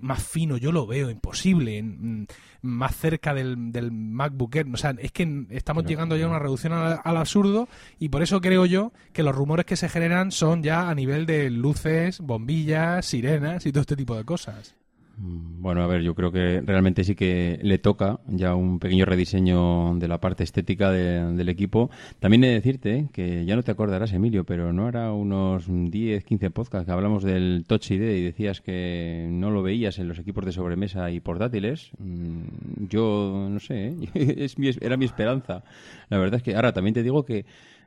más 0.00 0.22
fino 0.22 0.56
yo 0.56 0.72
lo 0.72 0.86
veo 0.86 1.10
imposible, 1.10 1.82
mm, 1.82 2.26
más 2.62 2.96
cerca 2.96 3.34
del, 3.34 3.72
del 3.72 3.92
MacBook 3.92 4.56
Air. 4.56 4.66
O 4.72 4.76
sea, 4.76 4.94
es 4.98 5.12
que 5.12 5.46
estamos 5.50 5.84
llegando 5.84 6.16
ya 6.16 6.26
a 6.26 6.28
una 6.28 6.38
reducción 6.38 6.72
al, 6.72 7.00
al, 7.02 7.16
absurdo 7.16 7.68
y 7.98 8.08
por 8.08 8.22
eso 8.22 8.40
creo 8.40 8.66
yo 8.66 8.92
que 9.12 9.22
los 9.22 9.34
rumores 9.34 9.66
que 9.66 9.76
se 9.76 9.88
generan 9.88 10.32
son 10.32 10.62
ya 10.62 10.88
a 10.88 10.94
nivel 10.94 11.26
de 11.26 11.50
luces, 11.50 12.20
bombillas, 12.20 13.06
sirenas 13.06 13.66
y 13.66 13.72
todo 13.72 13.82
este 13.82 13.96
tipo 13.96 14.16
de 14.16 14.24
cosas. 14.24 14.74
Mm, 15.16 15.62
bueno, 15.62 15.82
a 15.82 15.86
ver, 15.86 16.02
yo 16.02 16.14
creo 16.14 16.32
que 16.32 16.60
realmente 16.60 17.04
sí 17.04 17.14
que 17.14 17.58
le 17.62 17.78
toca 17.78 18.20
ya 18.26 18.54
un 18.54 18.78
pequeño 18.78 19.04
rediseño 19.04 19.94
de 19.96 20.08
la 20.08 20.18
parte 20.18 20.44
estética 20.44 20.90
del 20.90 21.48
equipo. 21.48 21.90
También 22.18 22.44
he 22.44 22.48
de 22.48 22.54
decirte 22.54 23.08
que 23.12 23.44
ya 23.44 23.56
no 23.56 23.62
te 23.62 23.70
acordarás, 23.70 24.12
Emilio, 24.12 24.44
pero 24.44 24.72
no 24.72 24.88
era 24.88 25.12
unos 25.12 25.66
10, 25.68 26.24
15 26.24 26.50
podcasts 26.50 26.86
que 26.86 26.92
hablamos 26.92 27.22
del 27.22 27.64
Touch 27.66 27.90
ID 27.90 28.02
y 28.02 28.22
decías 28.22 28.60
que 28.60 29.26
no 29.30 29.50
lo 29.50 29.62
veías 29.62 29.98
en 29.98 30.08
los 30.08 30.18
equipos 30.18 30.44
de 30.44 30.52
sobremesa 30.52 31.10
y 31.10 31.20
portátiles. 31.20 31.90
Mm, 31.98 32.86
yo 32.88 33.48
no 33.50 33.60
sé, 33.60 33.94
¿eh? 34.14 34.48
era 34.80 34.96
mi 34.96 35.04
esperanza. 35.04 35.62
La 36.08 36.18
verdad 36.18 36.36
es 36.36 36.42
que 36.42 36.56
ahora 36.56 36.72
también 36.72 36.94
te 36.94 37.02
digo 37.02 37.24
que 37.24 37.46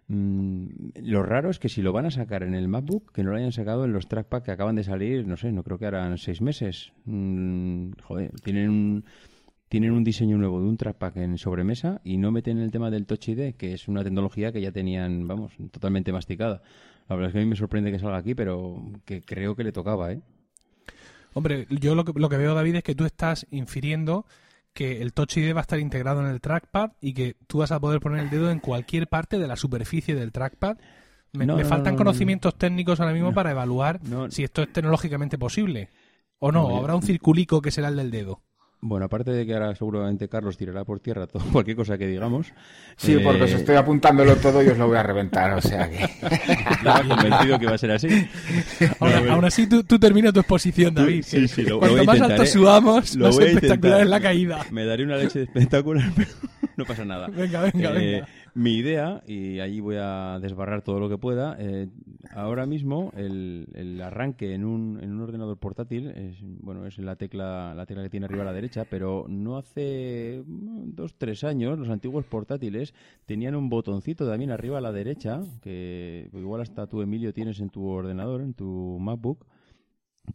Mm, 0.10 0.68
lo 1.04 1.24
raro 1.24 1.50
es 1.50 1.60
que 1.60 1.70
si 1.70 1.82
lo 1.82 1.92
van 1.92 2.06
a 2.06 2.12
sacar 2.12 2.44
en 2.44 2.54
el 2.54 2.68
MacBook, 2.68 3.12
que 3.12 3.24
no 3.24 3.32
lo 3.32 3.38
hayan 3.38 3.52
sacado 3.52 3.86
en 3.86 3.94
los 3.94 4.08
trackpad 4.08 4.44
que 4.44 4.52
acaban 4.52 4.76
de 4.76 4.84
salir, 4.84 5.28
no 5.28 5.36
sé, 5.36 5.52
no 5.52 5.64
creo 5.64 5.78
que 5.78 5.86
harán 5.86 6.18
seis 6.18 6.42
meses. 6.42 6.94
Mm, 7.06 7.92
joder, 8.04 8.32
tienen 8.42 8.70
un, 8.70 9.06
tienen 9.70 9.92
un 9.92 10.04
diseño 10.04 10.38
nuevo 10.38 10.62
de 10.62 10.68
un 10.68 10.78
trackpad 10.78 11.18
en 11.18 11.38
sobremesa 11.38 12.00
y 12.04 12.18
no 12.18 12.32
meten 12.32 12.58
el 12.60 12.72
tema 12.72 12.90
del 12.90 13.06
Touch 13.06 13.30
ID, 13.30 13.56
que 13.56 13.74
es 13.74 13.88
una 13.88 14.04
tecnología 14.04 14.52
que 14.52 14.62
ya 14.62 14.72
tenían, 14.72 15.28
vamos, 15.28 15.54
totalmente 15.72 16.14
masticada. 16.14 16.62
La 17.10 17.16
verdad 17.16 17.30
es 17.30 17.34
que 17.34 17.40
a 17.40 17.44
mí 17.44 17.50
me 17.50 17.56
sorprende 17.56 17.92
que 17.92 18.00
salga 18.00 18.18
aquí, 18.18 18.34
pero 18.34 18.82
que 19.06 19.22
creo 19.22 19.56
que 19.56 19.64
le 19.64 19.72
tocaba, 19.72 20.12
¿eh? 20.12 20.22
Hombre, 21.34 21.68
yo 21.70 21.96
lo 21.96 22.04
que, 22.04 22.14
lo 22.20 22.30
que 22.30 22.38
veo, 22.38 22.56
David, 22.56 22.76
es 22.76 22.84
que 22.84 22.96
tú 22.96 23.06
estás 23.06 23.46
infiriendo 23.52 24.26
que 24.78 25.02
el 25.02 25.12
Touch 25.12 25.38
ID 25.38 25.56
va 25.56 25.62
a 25.62 25.62
estar 25.62 25.80
integrado 25.80 26.22
en 26.22 26.28
el 26.28 26.40
trackpad 26.40 26.92
y 27.02 27.16
que 27.16 27.36
tú 27.48 27.58
vas 27.58 27.72
a 27.72 27.80
poder 27.80 28.00
poner 28.00 28.20
el 28.20 28.30
dedo 28.30 28.52
en 28.52 28.60
cualquier 28.60 29.08
parte 29.08 29.40
de 29.40 29.48
la 29.48 29.56
superficie 29.56 30.14
del 30.14 30.32
trackpad. 30.32 30.78
Me, 31.34 31.66
faltan 31.66 31.96
conocimientos 31.96 32.56
técnicos 32.60 33.00
ahora 33.00 33.12
mismo 33.12 33.34
para 33.34 33.50
evaluar 33.50 34.00
si 34.30 34.44
esto 34.44 34.62
es 34.62 34.72
tecnológicamente 34.72 35.40
posible. 35.40 35.90
O 36.38 36.52
no, 36.52 36.78
habrá 36.78 36.96
un 36.96 37.02
circulico 37.02 37.60
que 37.60 37.72
será 37.72 37.88
el 37.88 37.96
del 37.96 38.12
dedo. 38.12 38.44
Bueno, 38.80 39.06
aparte 39.06 39.32
de 39.32 39.46
que 39.46 39.54
ahora 39.54 39.74
seguramente 39.74 40.30
Carlos 40.30 40.56
tirará 40.56 40.86
por 40.86 41.00
tierra 41.00 41.26
todo, 41.26 41.44
cualquier 41.52 41.76
cosa 41.76 41.98
que 41.98 42.06
digamos. 42.06 42.54
Sí, 42.96 43.18
porque 43.24 43.44
os 43.44 43.52
eh, 43.52 43.56
estoy 43.56 43.76
apuntándolo 43.76 44.36
todo 44.36 44.62
y 44.62 44.68
os 44.68 44.78
lo 44.78 44.88
voy 44.88 44.98
a 44.98 45.04
reventar, 45.04 45.54
o 45.54 45.62
sea 45.62 45.90
que. 45.90 46.08
convencido 47.08 47.60
que 47.60 47.66
va 47.66 47.74
a 47.74 47.78
ser 47.78 47.92
así. 47.92 48.08
aún 49.00 49.46
así, 49.46 49.68
tú, 49.68 49.84
tú 49.84 50.00
terminas 50.00 50.32
tu 50.34 50.42
exposición, 50.42 50.94
David. 50.94 51.24
Sí, 51.24 51.48
sí, 51.48 51.64
lo, 51.64 51.80
Cuanto 51.80 52.04
más 52.04 52.22
alto 52.22 52.46
subamos, 52.46 53.16
lo 53.16 53.28
más 53.28 53.40
espectacular 53.40 54.02
es 54.02 54.08
la 54.08 54.22
caída. 54.22 54.66
Me 54.72 54.86
daré 54.86 55.04
una 55.04 55.18
leche 55.18 55.40
de 55.40 55.46
espectacular, 55.46 56.12
pero 56.16 56.30
no 56.76 56.86
pasa 56.86 57.04
nada. 57.04 57.28
Venga, 57.28 57.62
venga, 57.62 57.90
eh, 57.90 57.94
venga. 57.94 58.28
Mi 58.58 58.74
idea, 58.74 59.22
y 59.28 59.60
allí 59.60 59.82
voy 59.82 59.98
a 60.00 60.40
desbarrar 60.42 60.82
todo 60.82 61.00
lo 61.00 61.10
que 61.10 61.20
pueda, 61.20 61.56
eh, 61.60 61.90
ahora 62.32 62.66
mismo 62.66 63.12
el, 63.16 63.68
el 63.76 64.02
arranque 64.02 64.56
en 64.56 64.66
un, 64.66 64.98
en 65.00 65.12
un, 65.12 65.22
ordenador 65.22 65.60
portátil 65.60 66.08
es, 66.08 66.38
bueno, 66.42 66.88
es 66.88 66.98
la 66.98 67.16
tecla, 67.18 67.76
la 67.76 67.86
tecla 67.86 68.02
que 68.02 68.10
tiene 68.10 68.26
arriba 68.26 68.42
a 68.42 68.46
la 68.46 68.54
derecha, 68.54 68.86
pero 68.90 69.28
no 69.30 69.58
hace 69.58 70.42
dos, 70.48 71.14
tres 71.20 71.44
años 71.44 71.78
los 71.78 71.90
antiguos 71.90 72.26
portátiles 72.26 72.96
tenían 73.28 73.54
un 73.54 73.70
botoncito 73.70 74.28
también 74.28 74.50
arriba 74.50 74.80
a 74.80 74.82
la 74.82 74.92
derecha, 74.92 75.40
que 75.62 76.28
igual 76.34 76.62
hasta 76.62 76.88
tú, 76.88 77.04
Emilio, 77.04 77.34
tienes 77.34 77.60
en 77.60 77.70
tu 77.70 77.86
ordenador, 77.86 78.42
en 78.42 78.56
tu 78.56 78.98
MacBook, 79.00 79.46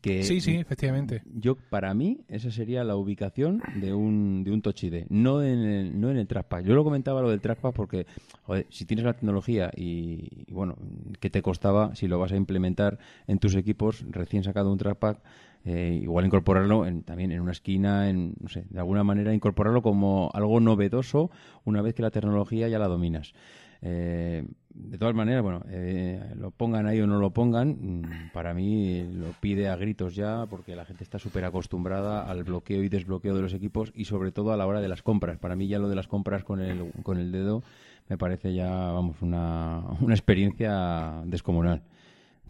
sí, 0.03 0.41
sí, 0.41 0.57
efectivamente. 0.57 1.23
Yo, 1.35 1.57
para 1.57 1.93
mí, 1.95 2.25
esa 2.29 2.51
sería 2.51 2.85
la 2.85 2.97
ubicación 2.97 3.63
de 3.81 3.93
un, 3.93 4.45
de 4.45 4.51
un 4.51 4.63
Touch 4.63 4.85
ID, 4.85 5.05
no 5.09 5.43
en, 5.43 5.61
el, 5.61 6.01
no 6.01 6.11
en 6.11 6.17
el 6.17 6.27
trackpad. 6.27 6.65
Yo 6.65 6.75
lo 6.75 6.85
comentaba 6.85 7.23
lo 7.23 7.31
del 7.31 7.41
trackpad 7.41 7.73
porque, 7.73 8.07
joder, 8.43 8.67
si 8.71 8.85
tienes 8.85 9.05
la 9.05 9.13
tecnología 9.13 9.71
y, 9.77 10.51
bueno, 10.53 10.77
¿qué 11.21 11.31
te 11.31 11.43
costaba 11.43 11.95
si 11.95 12.09
lo 12.09 12.19
vas 12.19 12.33
a 12.33 12.37
implementar 12.37 12.99
en 13.27 13.39
tus 13.39 13.55
equipos 13.55 14.05
recién 14.11 14.45
sacado 14.45 14.73
un 14.73 14.79
trackpad? 14.79 15.19
Eh, 15.65 16.01
igual 16.03 16.27
incorporarlo 16.27 16.87
en, 16.87 17.05
también 17.05 17.31
en 17.31 17.41
una 17.41 17.53
esquina, 17.53 18.11
en, 18.11 18.35
no 18.41 18.49
sé, 18.49 18.65
de 18.69 18.81
alguna 18.81 19.05
manera 19.05 19.33
incorporarlo 19.33 19.81
como 19.81 20.31
algo 20.35 20.59
novedoso 20.59 21.31
una 21.65 21.83
vez 21.83 21.95
que 21.95 22.03
la 22.03 22.11
tecnología 22.11 22.67
ya 22.69 22.81
la 22.81 22.89
dominas. 22.89 23.33
Eh, 23.81 24.45
de 24.75 24.99
todas 24.99 25.15
maneras, 25.15 25.43
bueno, 25.43 25.63
eh, 25.69 26.33
lo 26.37 26.51
pongan 26.51 26.87
ahí 26.87 27.01
o 27.01 27.07
no 27.07 27.19
lo 27.19 27.31
pongan, 27.31 28.01
mm, 28.01 28.31
para 28.33 28.55
mí 28.55 29.03
lo 29.13 29.33
pide 29.41 29.69
a 29.69 29.77
gritos 29.77 30.15
ya 30.15 30.47
porque 30.47 30.75
la 30.75 30.85
gente 30.85 31.05
está 31.05 31.19
súper 31.19 31.45
acostumbrada 31.45 32.23
al 32.23 32.45
bloqueo 32.45 32.83
y 32.83 32.89
desbloqueo 32.89 33.35
de 33.35 33.43
los 33.43 33.55
equipos 33.55 33.93
y 33.95 34.07
sobre 34.07 34.33
todo 34.33 34.53
a 34.53 34.57
la 34.57 34.67
hora 34.67 34.81
de 34.81 34.89
las 34.89 35.03
compras. 35.03 35.39
Para 35.39 35.57
mí 35.57 35.69
ya 35.69 35.79
lo 35.79 35.89
de 35.89 35.97
las 35.97 36.09
compras 36.09 36.45
con 36.45 36.61
el, 36.61 36.91
con 37.03 37.19
el 37.19 37.33
dedo 37.33 37.63
me 38.09 38.19
parece 38.19 38.55
ya, 38.55 38.69
vamos, 38.69 39.17
una, 39.23 39.83
una 40.01 40.15
experiencia 40.15 41.23
descomunal. 41.25 41.83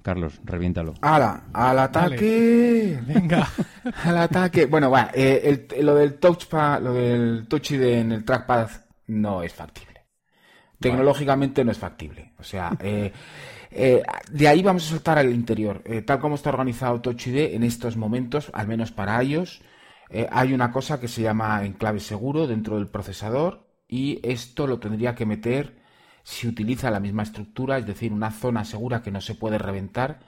Carlos, 0.02 0.40
reviéntalo. 0.44 0.94
¡Hala! 1.00 1.44
¡Al 1.52 1.78
ataque! 1.78 3.00
Venga. 3.06 3.48
¡Al 4.04 4.18
ataque! 4.18 4.66
Bueno, 4.66 4.90
va, 4.90 5.10
eh, 5.14 5.68
lo 5.80 5.94
del 5.94 6.14
touchpad, 6.14 6.82
lo 6.82 6.92
del 6.92 7.46
touch 7.46 7.72
en 7.72 8.10
el 8.10 8.24
trackpad 8.24 8.68
no 9.06 9.42
es 9.42 9.52
factible. 9.52 9.91
Tecnológicamente 10.82 11.64
no 11.64 11.70
es 11.70 11.78
factible. 11.78 12.32
O 12.38 12.44
sea, 12.44 12.76
eh, 12.80 13.12
eh, 13.70 14.02
de 14.30 14.48
ahí 14.48 14.62
vamos 14.62 14.86
a 14.86 14.90
soltar 14.90 15.18
al 15.18 15.32
interior. 15.32 15.82
Eh, 15.84 16.02
tal 16.02 16.18
como 16.18 16.34
está 16.34 16.50
organizado 16.50 17.00
Touch 17.00 17.28
ID 17.28 17.54
en 17.54 17.62
estos 17.62 17.96
momentos, 17.96 18.50
al 18.52 18.68
menos 18.68 18.92
para 18.92 19.20
ellos, 19.20 19.62
hay 20.30 20.52
una 20.52 20.70
cosa 20.70 21.00
que 21.00 21.08
se 21.08 21.22
llama 21.22 21.64
enclave 21.64 21.98
seguro 21.98 22.46
dentro 22.46 22.76
del 22.76 22.88
procesador 22.88 23.66
y 23.88 24.20
esto 24.22 24.66
lo 24.66 24.78
tendría 24.78 25.14
que 25.14 25.24
meter 25.24 25.80
si 26.22 26.46
utiliza 26.46 26.90
la 26.90 27.00
misma 27.00 27.22
estructura, 27.22 27.78
es 27.78 27.86
decir, 27.86 28.12
una 28.12 28.30
zona 28.30 28.62
segura 28.66 29.02
que 29.02 29.10
no 29.10 29.22
se 29.22 29.36
puede 29.36 29.56
reventar, 29.56 30.20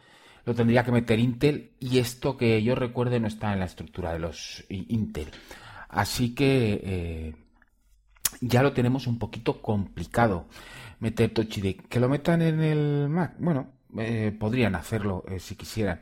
lo 0.47 0.55
tendría 0.55 0.85
que 0.85 0.91
meter 0.91 1.19
Intel 1.19 1.73
y 1.81 1.99
esto 1.99 2.39
que 2.39 2.63
yo 2.63 2.75
recuerde 2.75 3.21
no 3.21 3.29
está 3.29 3.53
en 3.53 3.59
la 3.59 3.67
estructura 3.67 4.15
de 4.15 4.21
los 4.21 4.65
Intel. 4.71 5.29
Así 5.91 6.35
que 6.35 7.44
ya 8.41 8.63
lo 8.63 8.73
tenemos 8.73 9.07
un 9.07 9.19
poquito 9.19 9.61
complicado 9.61 10.47
meter 11.01 11.33
Touch 11.33 11.59
ID. 11.59 11.81
Que 11.89 12.01
lo 12.01 12.09
metan 12.09 12.43
en 12.43 12.61
el 12.61 13.09
Mac, 13.09 13.35
bueno, 13.39 13.69
eh, 13.99 14.35
podrían 14.39 14.75
hacerlo 14.75 15.25
eh, 15.29 15.39
si 15.39 15.57
quisieran. 15.57 16.01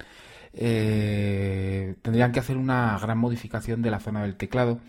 Eh, 0.53 1.97
tendrían 2.03 2.33
que 2.33 2.41
hacer 2.41 2.57
una 2.57 2.99
gran 2.99 3.19
modificación 3.19 3.83
de 3.83 3.91
la 3.91 4.01
zona 4.01 4.23
del 4.23 4.37
teclado, 4.37 4.81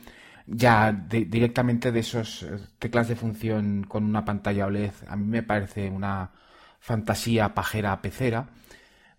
ya 0.45 0.91
directamente 0.91 1.91
de 1.91 1.99
esos 2.01 2.45
teclas 2.79 3.07
de 3.07 3.15
función 3.15 3.85
con 3.87 4.03
una 4.03 4.25
pantalla 4.25 4.67
OLED. 4.67 4.91
A 5.07 5.15
mí 5.15 5.25
me 5.25 5.43
parece 5.43 5.89
una 5.89 6.31
fantasía 6.79 7.53
pajera 7.53 8.01
pecera, 8.01 8.49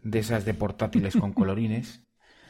de 0.02 0.18
esas 0.18 0.44
de 0.44 0.54
portátiles 0.54 1.16
con 1.16 1.32
colorines 1.34 2.03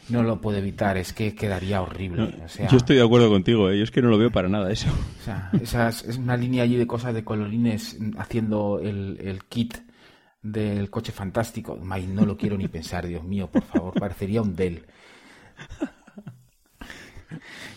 no 0.09 0.23
lo 0.23 0.41
puedo 0.41 0.59
evitar, 0.59 0.97
es 0.97 1.13
que 1.13 1.35
quedaría 1.35 1.81
horrible. 1.81 2.35
yo 2.71 2.77
estoy 2.77 2.97
de 2.97 3.03
acuerdo 3.03 3.29
contigo, 3.31 3.71
¿eh? 3.71 3.79
yo 3.79 3.85
es 3.85 3.91
que 3.91 4.03
no 4.03 4.09
lo 4.09 4.19
veo 4.19 4.31
para 4.31 4.49
nada 4.49 4.71
eso. 4.71 4.89
O 5.61 5.67
sea, 5.67 5.89
es 5.89 6.19
una 6.19 6.37
línea 6.37 6.63
allí 6.63 6.77
de 6.77 6.87
cosas 6.87 7.15
de 7.15 7.25
colorines 7.25 7.99
haciendo 8.19 8.81
el, 8.81 9.43
kit 9.49 9.77
del 10.43 10.91
coche 10.91 11.13
fantástico. 11.13 11.79
no 11.79 12.27
lo 12.27 12.37
quiero 12.37 12.59
ni 12.59 12.69
pensar, 12.69 13.07
Dios 13.07 13.25
mío, 13.25 13.51
por 13.51 13.63
favor, 13.63 13.95
parecería 13.99 14.43
un 14.43 14.55
Dell. 14.55 14.85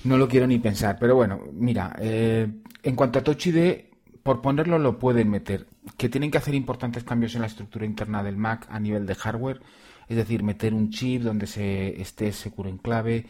No 0.04 0.18
lo 0.18 0.28
quiero 0.28 0.46
ni 0.48 0.60
pensar, 0.60 0.98
pero 1.00 1.16
bueno, 1.16 1.42
mira, 1.52 1.96
eh, 2.00 2.48
en 2.84 2.96
cuanto 2.96 3.20
a 3.20 3.24
Touch 3.24 3.48
ID, 3.48 3.88
por 4.22 4.42
ponerlo 4.42 4.78
lo 4.78 5.00
pueden 5.00 5.30
meter. 5.30 5.68
Que 5.98 6.10
tienen 6.10 6.30
que 6.30 6.38
hacer 6.38 6.54
importantes 6.54 7.04
cambios 7.04 7.34
en 7.36 7.42
la 7.42 7.48
estructura 7.48 7.86
interna 7.86 8.22
del 8.24 8.38
Mac 8.38 8.68
a 8.70 8.80
nivel 8.80 9.06
de 9.06 9.16
hardware 9.16 9.62
es 10.08 10.16
decir, 10.18 10.44
meter 10.44 10.74
un 10.74 10.90
chip 10.90 11.24
donde 11.24 11.48
se 11.48 12.02
esté 12.02 12.32
seguro 12.32 12.70
en 12.70 12.78
clave. 12.78 13.26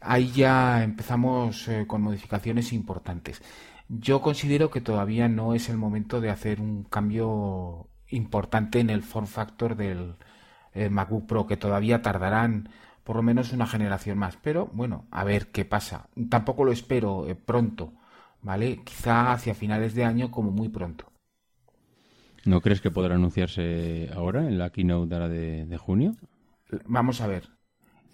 Ahí 0.00 0.30
ya 0.32 0.82
empezamos 0.82 1.68
eh, 1.68 1.86
con 1.86 2.02
modificaciones 2.02 2.72
importantes. 2.72 3.42
Yo 3.88 4.22
considero 4.22 4.70
que 4.70 4.80
todavía 4.80 5.28
no 5.28 5.54
es 5.54 5.68
el 5.68 5.76
momento 5.76 6.20
de 6.20 6.30
hacer 6.30 6.60
un 6.60 6.84
cambio 6.84 7.88
importante 8.08 8.80
en 8.80 8.90
el 8.90 9.02
form 9.02 9.26
factor 9.26 9.76
del 9.76 10.16
eh, 10.74 10.88
MacBook 10.88 11.26
Pro, 11.26 11.46
que 11.46 11.56
todavía 11.56 12.02
tardarán 12.02 12.68
por 13.04 13.16
lo 13.16 13.22
menos 13.22 13.52
una 13.52 13.66
generación 13.66 14.18
más. 14.18 14.36
Pero 14.42 14.70
bueno, 14.72 15.06
a 15.10 15.24
ver 15.24 15.48
qué 15.48 15.64
pasa. 15.64 16.08
Tampoco 16.30 16.64
lo 16.64 16.72
espero 16.72 17.26
eh, 17.28 17.34
pronto, 17.34 17.92
¿vale? 18.40 18.82
Quizá 18.84 19.32
hacia 19.32 19.54
finales 19.54 19.94
de 19.94 20.04
año 20.04 20.30
como 20.30 20.50
muy 20.50 20.68
pronto. 20.68 21.11
¿No 22.44 22.60
crees 22.60 22.80
que 22.80 22.90
podrá 22.90 23.14
anunciarse 23.14 24.10
ahora 24.14 24.46
en 24.46 24.58
la 24.58 24.70
keynote 24.70 25.14
de, 25.28 25.66
de, 25.66 25.76
junio? 25.78 26.16
Vamos 26.86 27.20
a 27.20 27.26
ver. 27.26 27.48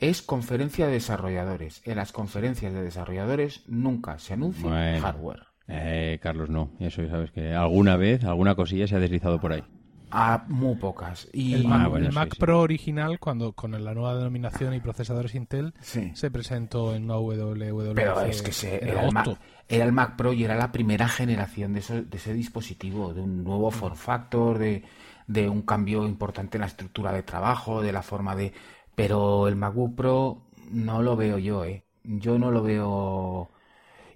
Es 0.01 0.23
conferencia 0.23 0.87
de 0.87 0.93
desarrolladores. 0.93 1.83
En 1.85 1.97
las 1.97 2.13
conferencias 2.13 2.73
de 2.73 2.83
desarrolladores 2.83 3.65
nunca 3.67 4.19
se 4.19 4.35
anuncia 4.35 5.01
hardware. 5.01 5.49
Eh, 5.67 6.19
Carlos, 6.23 6.49
no. 6.49 6.71
Eso 6.79 7.07
sabes 7.09 7.31
que 7.31 7.55
alguna 7.55 7.97
vez, 7.97 8.25
alguna 8.25 8.55
cosilla 8.55 8.87
se 8.87 8.97
ha 8.97 9.01
deslizado 9.01 9.41
por 9.41 9.53
ahí. 9.53 9.65
A 10.11 10.45
muy 10.49 10.77
pocas. 10.77 11.29
Y 11.33 11.55
El 11.55 11.69
Mac, 11.69 11.83
Ah, 11.85 11.89
bueno, 11.89 12.07
el 12.07 12.13
sí, 12.13 12.19
Mac 12.19 12.31
sí. 12.33 12.39
Pro 12.41 12.61
original, 12.61 13.19
cuando 13.19 13.53
con 13.53 13.73
la 13.73 13.95
nueva 13.95 14.15
denominación 14.17 14.73
y 14.75 14.81
procesadores 14.81 15.35
Intel, 15.35 15.75
Sí. 15.81 16.13
se 16.15 16.31
presentó 16.31 16.95
en 16.95 17.05
una 17.05 17.17
WWDC 17.19 17.95
Pero 17.95 18.21
es 18.23 18.41
que 18.43 18.53
se- 18.53 18.83
era, 18.89 19.05
el 19.05 19.13
Mac, 19.13 19.39
era 19.69 19.85
el 19.85 19.93
Mac 19.93 20.17
Pro 20.17 20.33
y 20.33 20.45
era 20.45 20.55
la 20.57 20.73
primera 20.73 21.09
generación 21.09 21.75
de, 21.75 21.81
eso- 21.81 22.03
de 22.03 22.17
ese 22.17 22.33
dispositivo, 22.33 23.13
de 23.13 23.21
un 23.21 23.45
nuevo 23.45 23.71
form 23.71 23.97
factor, 23.97 24.59
de, 24.59 24.83
de 25.27 25.49
un 25.49 25.63
cambio 25.63 26.07
importante 26.07 26.57
en 26.57 26.63
la 26.63 26.69
estructura 26.69 27.13
de 27.13 27.23
trabajo, 27.23 27.83
de 27.83 27.93
la 27.93 28.03
forma 28.03 28.35
de... 28.35 28.53
Pero 28.95 29.47
el 29.47 29.57
MacBook 29.57 29.95
Pro 29.95 30.43
no 30.71 31.03
lo 31.03 31.17
veo 31.17 31.39
yo, 31.39 31.65
¿eh? 31.65 31.85
Yo 32.03 32.39
no 32.39 32.51
lo 32.51 32.63
veo... 32.63 33.51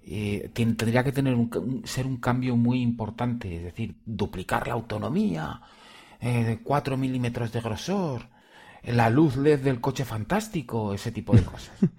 eh, 0.05 0.49
tendría 0.53 1.03
que 1.03 1.11
tener 1.11 1.35
un- 1.35 1.81
ser 1.85 2.05
un 2.07 2.17
cambio 2.17 2.55
muy 2.57 2.81
importante, 2.81 3.57
es 3.57 3.63
decir, 3.63 3.95
duplicar 4.05 4.67
la 4.67 4.73
autonomía, 4.73 5.61
eh, 6.23 6.43
de 6.43 6.59
4 6.59 6.97
milímetros 6.97 7.51
de 7.51 7.61
grosor, 7.61 8.23
la 8.83 9.09
luz 9.09 9.35
LED 9.37 9.61
del 9.61 9.81
coche 9.81 10.05
fantástico, 10.05 10.93
ese 10.93 11.11
tipo 11.11 11.35
de 11.35 11.43
cosas. 11.43 11.71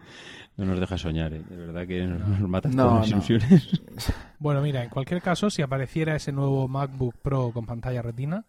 No 0.56 0.64
nos 0.66 0.78
deja 0.78 0.96
soñar, 0.96 1.32
¿eh? 1.34 1.42
de 1.48 1.56
verdad 1.56 1.84
que 1.84 2.00
nos, 2.06 2.20
nos 2.20 2.38
No, 2.38 2.50
todas 2.50 2.94
las 2.94 3.10
no. 3.10 3.16
ilusiones. 3.16 3.80
Bueno, 4.38 4.60
mira, 4.62 4.84
en 4.84 4.90
cualquier 4.90 5.20
caso, 5.22 5.50
si 5.50 5.62
apareciera 5.62 6.14
ese 6.16 6.30
nuevo 6.30 6.68
MacBook 6.68 7.14
Pro 7.22 7.50
con 7.52 7.66
pantalla 7.66 8.02
retina, 8.02 8.44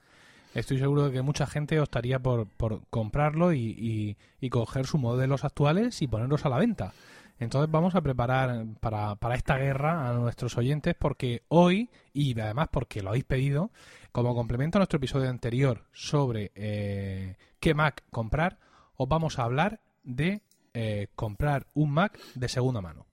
estoy 0.54 0.78
seguro 0.78 1.06
de 1.06 1.12
que 1.12 1.22
mucha 1.22 1.48
gente 1.48 1.80
optaría 1.80 2.20
por, 2.20 2.48
por 2.48 2.82
comprarlo 2.90 3.54
y, 3.54 3.60
y- 3.60 4.18
y 4.42 4.50
coger 4.50 4.86
sus 4.86 5.00
modelos 5.00 5.44
actuales 5.46 6.02
y 6.02 6.08
ponerlos 6.08 6.46
a 6.46 6.50
la 6.50 6.58
venta. 6.58 6.94
Entonces 7.40 7.70
vamos 7.72 7.96
a 7.96 8.02
preparar 8.02 8.66
para, 8.80 9.16
para 9.16 9.36
esta 9.36 9.58
guerra 9.58 10.10
a 10.10 10.14
nuestros 10.14 10.58
oyentes 10.58 10.96
porque 10.98 11.44
hoy, 11.50 11.90
y 12.14 12.40
además 12.40 12.70
porque 12.72 13.02
lo 13.02 13.10
habéis 13.10 13.26
pedido, 13.26 13.72
como 14.16 14.34
complemento 14.34 14.78
a 14.78 14.80
nuestro 14.80 14.96
episodio 14.96 15.30
anterior 15.30 15.84
sobre 15.92 16.54
eh, 16.56 17.36
qué 17.60 17.74
Mac 17.74 18.06
comprar, 18.12 18.60
os 18.96 19.10
vamos 19.10 19.40
a 19.40 19.44
hablar 19.44 19.82
de 20.06 20.42
eh, 20.74 21.10
comprar 21.16 21.68
un 21.74 21.92
Mac 21.92 22.18
de 22.34 22.48
segunda 22.48 22.80
mano. 22.80 23.08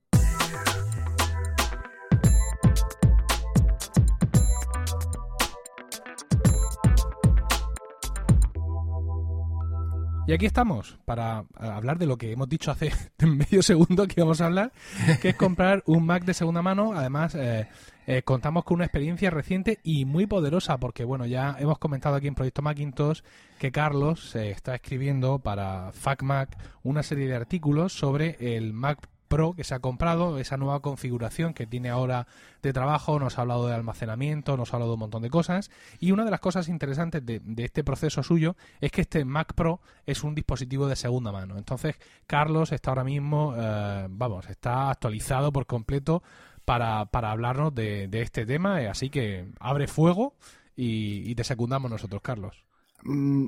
Y 10.25 10.33
aquí 10.33 10.47
estamos 10.47 10.99
para 11.05 11.41
eh, 11.41 11.67
hablar 11.67 11.99
de 11.99 12.07
lo 12.07 12.17
que 12.17 12.31
hemos 12.31 12.49
dicho 12.49 12.71
hace 12.71 12.93
medio 13.27 13.61
segundo 13.61 14.07
que 14.07 14.15
íbamos 14.19 14.41
a 14.41 14.47
hablar, 14.47 14.73
que 15.21 15.31
es 15.31 15.35
comprar 15.35 15.83
un 15.87 16.07
Mac 16.07 16.25
de 16.25 16.33
segunda 16.33 16.63
mano. 16.63 16.93
Además, 16.95 17.35
eh, 17.35 17.67
eh, 18.07 18.23
contamos 18.23 18.63
con 18.63 18.77
una 18.77 18.85
experiencia 18.85 19.31
reciente 19.31 19.81
y 19.83 20.05
muy 20.05 20.27
poderosa, 20.27 20.79
porque 20.79 21.05
bueno, 21.05 21.27
ya 21.27 21.57
hemos 21.59 21.79
comentado 21.79 22.15
aquí 22.15 22.29
en 22.29 22.37
Proyecto 22.37 22.63
Macintosh 22.63 23.23
que 23.59 23.73
Carlos 23.73 24.31
se 24.31 24.51
está 24.51 24.77
escribiendo 24.77 25.41
para 25.41 25.91
FacMac 25.93 26.57
una 26.85 27.03
serie 27.03 27.27
de 27.27 27.35
artículos 27.35 27.93
sobre 27.93 28.57
el 28.57 28.73
Mac 28.73 29.09
Pro 29.33 29.55
que 29.55 29.65
se 29.65 29.75
ha 29.75 29.79
comprado, 29.79 30.39
esa 30.39 30.59
nueva 30.59 30.81
configuración 30.81 31.55
que 31.55 31.67
tiene 31.67 31.89
ahora 31.89 32.27
de 32.63 32.75
trabajo, 32.75 33.19
nos 33.19 33.39
ha 33.39 33.41
hablado 33.41 33.67
de 33.67 33.75
almacenamiento, 33.75 34.59
nos 34.59 34.73
ha 34.73 34.77
hablado 34.77 34.91
de 34.91 34.95
un 34.97 35.01
montón 35.01 35.23
de 35.23 35.31
cosas. 35.31 35.71
Y 35.99 36.13
una 36.13 36.27
de 36.27 36.31
las 36.31 36.41
cosas 36.41 36.69
interesantes 36.69 37.25
de, 37.25 37.41
este 37.57 37.83
proceso 37.83 38.23
suyo 38.23 38.57
es 38.83 38.93
que 38.93 39.01
este 39.01 39.25
Mac 39.25 39.55
Pro 39.55 39.81
es 40.05 40.23
un 40.23 40.35
dispositivo 40.35 40.87
de 40.87 40.97
segunda 40.97 41.33
mano. 41.33 41.57
Entonces, 41.57 41.97
Carlos 42.27 42.73
está 42.73 42.91
ahora 42.91 43.05
mismo, 43.05 43.55
eh, 43.57 44.07
vamos, 44.11 44.51
está 44.51 44.91
actualizado 44.91 45.51
por 45.51 45.65
completo 45.65 46.23
para, 46.67 47.07
para 47.07 47.31
hablarnos 47.31 47.75
de, 47.75 48.11
este 48.13 48.45
tema. 48.45 48.83
eh, 48.83 48.89
Así 48.89 49.09
que 49.09 49.49
abre 49.61 49.87
fuego 49.87 50.35
y, 50.77 51.23
y 51.31 51.35
te 51.35 51.45
secundamos 51.45 51.91
nosotros, 51.91 52.21
Carlos. 52.21 52.63
Mm, 53.03 53.47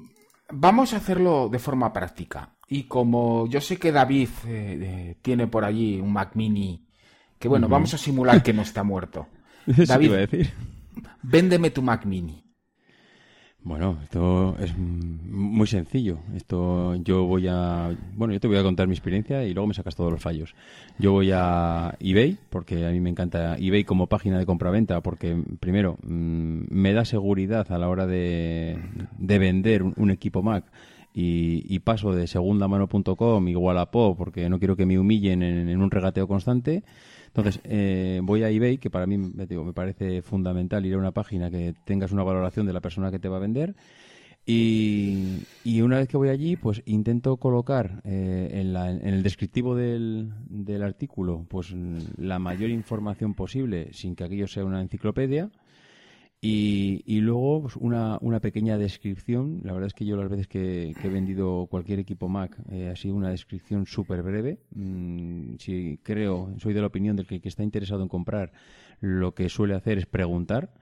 Vamos 0.51 0.93
a 0.93 0.99
hacerlo 0.99 1.49
de 1.49 1.59
forma 1.59 1.93
práctica. 1.93 2.51
Y 2.69 2.85
como 2.85 3.47
yo 3.49 3.61
sé 3.61 3.77
que 3.79 3.93
David 3.93 4.29
eh, 4.47 4.79
eh, 4.83 5.17
tiene 5.23 5.47
por 5.47 5.65
allí 5.65 6.01
un 6.01 6.13
Mac 6.13 6.33
Mini, 6.35 6.87
que 7.39 7.49
bueno, 7.49 7.69
vamos 7.69 7.95
a 7.95 7.99
simular 7.99 8.43
que 8.43 8.53
no 8.53 8.63
está 8.63 8.83
muerto. 8.83 9.29
Eso 9.67 9.87
David. 9.87 10.07
iba 10.07 10.17
a 10.17 10.21
decir. 10.21 10.53
Véndeme 11.23 11.71
tu 11.71 11.83
Mac 11.83 12.05
Mini. 12.07 12.43
Bueno, 13.63 13.99
esto 14.03 14.57
es 14.59 14.77
muy 14.77 15.67
sencillo. 15.67 16.19
Esto 16.35 16.97
yo 16.97 17.25
voy 17.25 17.47
a, 17.49 17.97
bueno, 18.15 18.35
yo 18.35 18.41
te 18.41 18.47
voy 18.47 18.59
a 18.59 18.63
contar 18.63 18.87
mi 18.89 18.93
experiencia 18.93 19.43
y 19.47 19.55
luego 19.55 19.67
me 19.69 19.73
sacas 19.73 19.97
todos 19.97 20.13
los 20.13 20.21
fallos. 20.21 20.55
Yo 20.99 21.13
voy 21.13 21.31
a 21.33 21.97
eBay 21.99 22.37
porque 22.51 22.87
a 22.87 22.91
mí 22.91 23.01
me 23.01 23.09
encanta 23.09 23.57
eBay 23.57 23.85
como 23.85 24.07
página 24.07 24.39
de 24.39 24.45
compraventa 24.45 25.01
porque 25.01 25.43
primero 25.61 25.97
mm, 26.03 26.65
me 26.69 26.93
da 26.93 27.07
seguridad 27.07 27.73
a 27.73 27.79
la 27.79 27.89
hora 27.89 28.07
de, 28.07 28.79
de 29.17 29.39
vender 29.39 29.83
un, 29.83 29.95
un 29.97 30.11
equipo 30.11 30.43
Mac 30.43 30.67
y, 31.15 31.65
y 31.73 31.79
paso 31.79 32.13
de 32.13 32.27
segundamano.com 32.27 33.49
igual 33.49 33.79
a 33.79 33.91
Po 33.91 34.17
porque 34.17 34.49
no 34.51 34.59
quiero 34.59 34.77
que 34.77 34.85
me 34.85 34.99
humillen 34.99 35.43
en, 35.43 35.69
en 35.69 35.81
un 35.81 35.91
regateo 35.91 36.27
constante. 36.27 36.83
Entonces, 37.29 37.61
eh, 37.65 38.21
voy 38.23 38.43
a 38.43 38.51
eBay, 38.51 38.79
que 38.79 38.91
para 38.91 39.07
mí 39.07 39.17
me, 39.19 39.47
digo, 39.47 39.65
me 39.65 39.73
parece 39.73 40.23
fundamental 40.23 40.85
ir 40.87 40.95
a 40.95 40.99
una 40.99 41.13
página 41.13 41.51
que 41.51 41.75
tengas 41.85 42.13
una 42.13 42.23
valoración 42.25 42.67
de 42.67 42.73
la 42.73 42.81
persona 42.81 43.11
que 43.11 43.19
te 43.19 43.29
va 43.29 43.37
a 43.39 43.41
vender. 43.41 43.75
Y, 44.47 45.39
y 45.65 45.81
una 45.81 45.99
vez 45.99 46.07
que 46.09 46.17
voy 46.19 46.29
allí, 46.29 46.57
pues 46.57 46.83
intento 46.85 47.37
colocar 47.39 48.03
eh, 48.05 48.51
en, 48.53 48.73
la- 48.73 48.91
en 48.91 49.07
el 49.07 49.23
descriptivo 49.23 49.75
del, 49.75 50.33
del 50.51 50.83
artículo 50.83 51.47
pues 51.49 51.75
la 52.19 52.39
mayor 52.39 52.71
información 52.71 53.35
posible 53.35 53.89
sin 53.93 54.15
que 54.15 54.25
aquello 54.25 54.47
sea 54.47 54.65
una 54.65 54.81
enciclopedia. 54.83 55.49
Y, 56.47 57.03
y 57.07 57.21
luego 57.23 57.63
pues, 57.63 57.77
una, 57.77 58.19
una 58.21 58.39
pequeña 58.39 58.77
descripción. 58.77 59.63
La 59.65 59.73
verdad 59.73 59.87
es 59.87 59.95
que 59.95 60.05
yo 60.05 60.15
las 60.19 60.29
veces 60.29 60.47
que, 60.47 60.95
que 61.01 61.07
he 61.09 61.11
vendido 61.11 61.67
cualquier 61.71 62.01
equipo 62.01 62.29
Mac 62.29 62.55
eh, 62.71 62.91
ha 62.93 62.97
sido 62.97 63.15
una 63.15 63.31
descripción 63.31 63.87
súper 63.87 64.23
breve. 64.23 64.59
Mm, 64.75 65.55
si 65.59 65.99
creo, 66.03 66.55
soy 66.59 66.75
de 66.75 66.83
la 66.83 66.89
opinión 66.89 67.17
del 67.17 67.27
que, 67.27 67.41
está 67.45 67.63
interesado 67.63 68.03
en 68.03 68.11
comprar, 68.11 68.53
lo 69.01 69.33
que 69.33 69.49
suele 69.49 69.75
hacer 69.75 69.97
es 69.97 70.05
preguntar. 70.05 70.75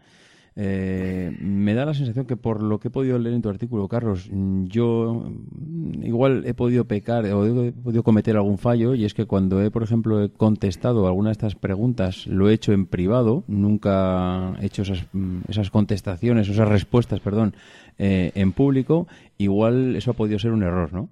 Eh, 0.54 1.34
me 1.40 1.72
da 1.72 1.86
la 1.86 1.94
sensación 1.94 2.26
que 2.26 2.36
por 2.36 2.62
lo 2.62 2.78
que 2.78 2.88
he 2.88 2.90
podido 2.90 3.18
leer 3.18 3.34
en 3.34 3.42
tu 3.42 3.48
artículo, 3.48 3.88
Carlos, 3.88 4.28
mm, 4.30 4.64
yo 4.66 5.24
mm, 5.24 6.04
igual 6.04 6.44
he 6.46 6.52
podido 6.52 6.84
pecar 6.84 7.24
o 7.26 7.46
he 7.46 7.72
podido 7.72 8.02
cometer 8.02 8.36
algún 8.36 8.58
fallo 8.58 8.94
y 8.94 9.06
es 9.06 9.14
que 9.14 9.24
cuando 9.24 9.62
he, 9.62 9.70
por 9.70 9.82
ejemplo, 9.82 10.22
he 10.22 10.30
contestado 10.30 11.06
alguna 11.06 11.30
de 11.30 11.32
estas 11.32 11.54
preguntas, 11.54 12.26
lo 12.26 12.50
he 12.50 12.54
hecho 12.54 12.72
en 12.72 12.84
privado, 12.86 13.44
nunca 13.46 14.54
he 14.60 14.66
hecho 14.66 14.82
esas, 14.82 15.06
mm, 15.12 15.42
esas 15.48 15.70
contestaciones, 15.70 16.48
esas 16.48 16.68
respuestas, 16.68 17.20
perdón, 17.20 17.54
eh, 17.98 18.32
en 18.34 18.52
público, 18.52 19.06
igual 19.38 19.96
eso 19.96 20.10
ha 20.10 20.14
podido 20.14 20.38
ser 20.38 20.52
un 20.52 20.62
error, 20.62 20.92
¿no? 20.92 21.08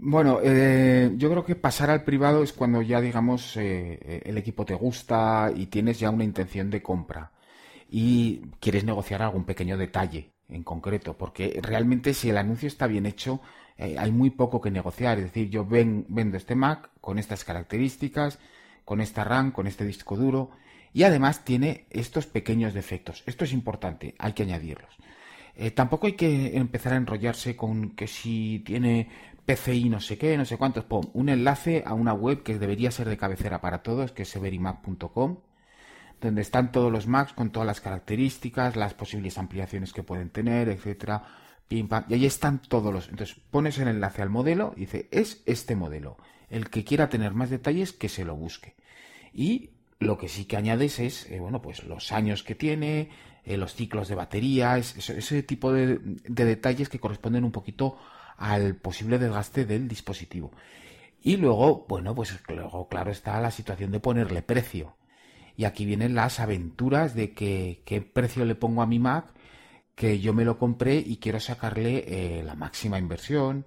Bueno, 0.00 0.38
eh, 0.44 1.12
yo 1.16 1.28
creo 1.28 1.44
que 1.44 1.56
pasar 1.56 1.90
al 1.90 2.04
privado 2.04 2.44
es 2.44 2.52
cuando 2.52 2.80
ya, 2.82 3.00
digamos, 3.00 3.56
el 3.56 4.38
equipo 4.38 4.64
te 4.64 4.74
gusta 4.74 5.50
y 5.52 5.66
tienes 5.66 5.98
ya 5.98 6.10
una 6.10 6.22
intención 6.22 6.70
de 6.70 6.80
compra 6.80 7.32
y 7.88 8.42
quieres 8.60 8.84
negociar 8.84 9.22
algún 9.22 9.44
pequeño 9.44 9.76
detalle 9.78 10.32
en 10.48 10.62
concreto, 10.62 11.16
porque 11.18 11.58
realmente 11.62 12.14
si 12.14 12.30
el 12.30 12.38
anuncio 12.38 12.68
está 12.68 12.86
bien 12.86 13.06
hecho, 13.06 13.40
eh, 13.76 13.96
hay 13.98 14.12
muy 14.12 14.30
poco 14.30 14.60
que 14.60 14.70
negociar. 14.70 15.18
Es 15.18 15.24
decir, 15.24 15.50
yo 15.50 15.64
ven- 15.64 16.06
vendo 16.08 16.36
este 16.36 16.54
Mac 16.54 16.90
con 17.00 17.18
estas 17.18 17.44
características, 17.44 18.38
con 18.84 19.00
esta 19.00 19.24
RAM, 19.24 19.52
con 19.52 19.66
este 19.66 19.84
disco 19.84 20.16
duro 20.16 20.50
y 20.92 21.02
además 21.02 21.44
tiene 21.44 21.86
estos 21.90 22.26
pequeños 22.26 22.72
defectos. 22.74 23.22
Esto 23.26 23.44
es 23.44 23.52
importante, 23.52 24.14
hay 24.18 24.32
que 24.32 24.42
añadirlos. 24.44 24.96
Eh, 25.54 25.70
tampoco 25.70 26.06
hay 26.06 26.14
que 26.14 26.56
empezar 26.56 26.92
a 26.92 26.96
enrollarse 26.96 27.56
con 27.56 27.90
que 27.90 28.06
si 28.06 28.60
tiene 28.64 29.08
PCI 29.44 29.88
no 29.88 30.00
sé 30.00 30.16
qué, 30.18 30.36
no 30.36 30.44
sé 30.44 30.56
cuántos. 30.56 30.84
Pon 30.84 31.10
un 31.14 31.28
enlace 31.28 31.82
a 31.86 31.94
una 31.94 32.14
web 32.14 32.42
que 32.42 32.58
debería 32.58 32.90
ser 32.90 33.08
de 33.08 33.16
cabecera 33.16 33.60
para 33.60 33.82
todos, 33.82 34.12
que 34.12 34.22
es 34.22 34.28
severimac.com, 34.28 35.38
donde 36.20 36.42
están 36.42 36.72
todos 36.72 36.90
los 36.92 37.06
Macs 37.06 37.32
con 37.32 37.50
todas 37.50 37.66
las 37.66 37.80
características, 37.80 38.76
las 38.76 38.94
posibles 38.94 39.38
ampliaciones 39.38 39.92
que 39.92 40.02
pueden 40.02 40.30
tener, 40.30 40.68
etcétera. 40.68 41.24
Pim, 41.68 41.88
pam, 41.88 42.04
y 42.08 42.14
ahí 42.14 42.26
están 42.26 42.60
todos 42.62 42.92
los. 42.92 43.08
Entonces 43.08 43.36
pones 43.50 43.78
el 43.78 43.88
enlace 43.88 44.22
al 44.22 44.30
modelo 44.30 44.72
y 44.76 44.80
dice, 44.80 45.08
es 45.10 45.42
este 45.46 45.76
modelo. 45.76 46.16
El 46.50 46.70
que 46.70 46.84
quiera 46.84 47.08
tener 47.08 47.34
más 47.34 47.50
detalles, 47.50 47.92
que 47.92 48.08
se 48.08 48.24
lo 48.24 48.34
busque. 48.36 48.74
Y 49.32 49.70
lo 50.00 50.18
que 50.18 50.28
sí 50.28 50.44
que 50.46 50.56
añades 50.56 50.98
es, 50.98 51.30
eh, 51.30 51.40
bueno, 51.40 51.60
pues 51.62 51.84
los 51.84 52.12
años 52.12 52.42
que 52.42 52.54
tiene, 52.54 53.10
eh, 53.44 53.56
los 53.56 53.74
ciclos 53.74 54.08
de 54.08 54.14
batería, 54.14 54.78
es- 54.78 54.96
ese, 54.96 55.18
ese 55.18 55.42
tipo 55.42 55.72
de, 55.72 55.98
de 56.00 56.44
detalles 56.44 56.88
que 56.88 57.00
corresponden 57.00 57.44
un 57.44 57.52
poquito 57.52 57.98
al 58.36 58.76
posible 58.76 59.18
desgaste 59.18 59.64
del 59.66 59.88
dispositivo. 59.88 60.52
Y 61.22 61.36
luego, 61.36 61.86
bueno, 61.88 62.14
pues 62.14 62.38
luego, 62.48 62.88
claro, 62.88 63.10
está 63.10 63.40
la 63.40 63.50
situación 63.50 63.90
de 63.92 64.00
ponerle 64.00 64.42
precio. 64.42 64.96
Y 65.58 65.64
aquí 65.64 65.84
vienen 65.84 66.14
las 66.14 66.38
aventuras 66.38 67.16
de 67.16 67.34
que 67.34 67.82
qué 67.84 68.00
precio 68.00 68.44
le 68.44 68.54
pongo 68.54 68.80
a 68.80 68.86
mi 68.86 69.00
Mac, 69.00 69.34
que 69.96 70.20
yo 70.20 70.32
me 70.32 70.44
lo 70.44 70.56
compré 70.56 71.02
y 71.04 71.16
quiero 71.16 71.40
sacarle 71.40 72.04
eh, 72.06 72.44
la 72.44 72.54
máxima 72.54 72.96
inversión, 72.96 73.66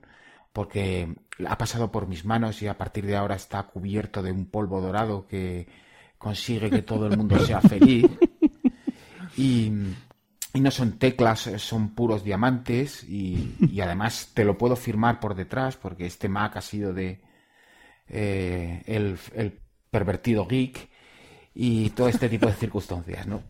porque 0.54 1.14
ha 1.46 1.58
pasado 1.58 1.92
por 1.92 2.08
mis 2.08 2.24
manos 2.24 2.62
y 2.62 2.68
a 2.68 2.78
partir 2.78 3.06
de 3.06 3.18
ahora 3.18 3.36
está 3.36 3.62
cubierto 3.64 4.24
de 4.24 4.32
un 4.32 4.46
polvo 4.46 4.80
dorado 4.80 5.28
que 5.28 5.68
consigue 6.18 6.70
que 6.70 6.82
todo 6.82 7.08
el 7.08 7.18
mundo 7.18 7.38
sea 7.40 7.60
feliz. 7.60 8.06
Y, 9.36 9.72
no 10.54 10.72
son 10.72 10.98
teclas, 10.98 11.40
son 11.58 11.96
puros 11.96 12.24
diamantes 12.24 13.04
y, 13.04 13.82
además 13.82 14.32
te 14.34 14.46
lo 14.46 14.58
puedo 14.58 14.78
firmar 14.78 15.20
por 15.20 15.36
detrás 15.36 15.76
porque 15.76 16.06
este 16.06 16.30
Mac 16.30 16.56
ha 16.56 16.62
sido 16.62 16.94
de 16.94 17.22
eh, 18.08 18.82
el, 18.86 19.60
pervertido 19.90 20.46
geek 20.46 20.91
y 21.54 21.90
todo 21.92 22.08
este 22.08 22.30
tipo 22.30 22.48
de 22.48 22.54
circunstancias, 22.54 23.28
¿no? 23.28 23.42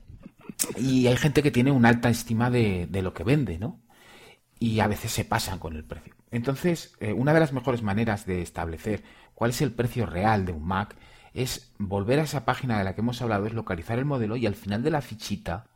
Y 0.77 1.07
hay 1.07 1.17
gente 1.17 1.43
que 1.43 1.51
tiene 1.51 1.71
una 1.71 1.89
alta 1.89 2.09
estima 2.09 2.49
de, 2.49 2.87
lo 2.91 3.13
que 3.13 3.23
vende, 3.23 3.57
¿no? 3.57 3.79
Y 4.59 4.79
a 4.79 4.87
veces 4.87 5.11
se 5.11 5.25
pasan 5.25 5.59
con 5.59 5.75
el 5.75 5.83
precio. 5.83 6.13
Entonces, 6.29 6.95
eh, 6.99 7.13
una 7.13 7.33
de 7.33 7.39
las 7.39 7.53
mejores 7.53 7.81
maneras 7.81 8.25
de 8.25 8.41
establecer 8.41 9.03
cuál 9.33 9.51
es 9.51 9.61
el 9.61 9.71
precio 9.71 10.05
real 10.05 10.45
de 10.45 10.51
un 10.51 10.65
Mac 10.65 10.95
es 11.33 11.71
volver 11.77 12.19
a 12.19 12.23
esa 12.23 12.45
página 12.45 12.77
de 12.77 12.83
la 12.83 12.93
que 12.93 13.01
hemos 13.01 13.21
hablado, 13.21 13.45
es 13.45 13.53
localizar 13.53 13.97
el 13.97 14.05
modelo 14.05 14.35
y 14.35 14.45
al 14.45 14.55
final 14.55 14.83
de 14.83 14.91
la 14.91 15.01
fichita 15.01 15.67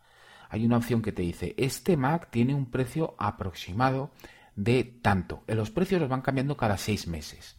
hay 0.49 0.65
una 0.65 0.77
opción 0.77 1.01
que 1.01 1.11
te 1.11 1.23
dice, 1.23 1.55
este 1.57 1.97
Mac 1.97 2.29
tiene 2.29 2.53
un 2.53 2.69
precio 2.69 3.15
aproximado 3.17 4.11
de 4.55 4.83
tanto. 4.83 5.43
Los 5.47 5.71
precios 5.71 5.99
los 5.99 6.09
van 6.09 6.21
cambiando 6.21 6.55
cada 6.55 6.77
seis 6.77 7.07
meses. 7.07 7.57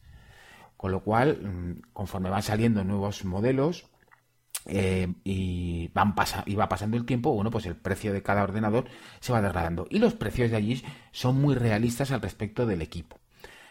Con 0.77 0.93
lo 0.93 1.01
cual, 1.03 1.41
mm, 1.43 1.93
conforme 1.93 2.31
van 2.31 2.43
saliendo 2.43 2.85
nuevos 2.85 3.25
modelos 3.25 3.87
eh, 4.67 5.13
y, 5.25 5.89
van 5.95 6.15
y 6.45 6.55
va 6.55 6.69
pasando 6.69 6.97
el 6.97 7.05
tiempo, 7.05 7.33
bueno, 7.33 7.51
pues 7.51 7.67
el 7.67 7.77
precio 7.77 8.13
de 8.13 8.23
cada 8.23 8.43
ordenador 8.43 8.87
se 9.21 9.33
va 9.33 9.41
degradando. 9.41 9.87
Y 9.91 9.99
los 9.99 10.15
precios 10.15 10.51
de 10.51 10.57
allí 10.57 10.83
son 11.13 11.41
muy 11.41 11.55
realistas 11.55 12.11
al 12.11 12.23
respecto 12.23 12.67
del 12.67 12.83
equipo. 12.83 13.19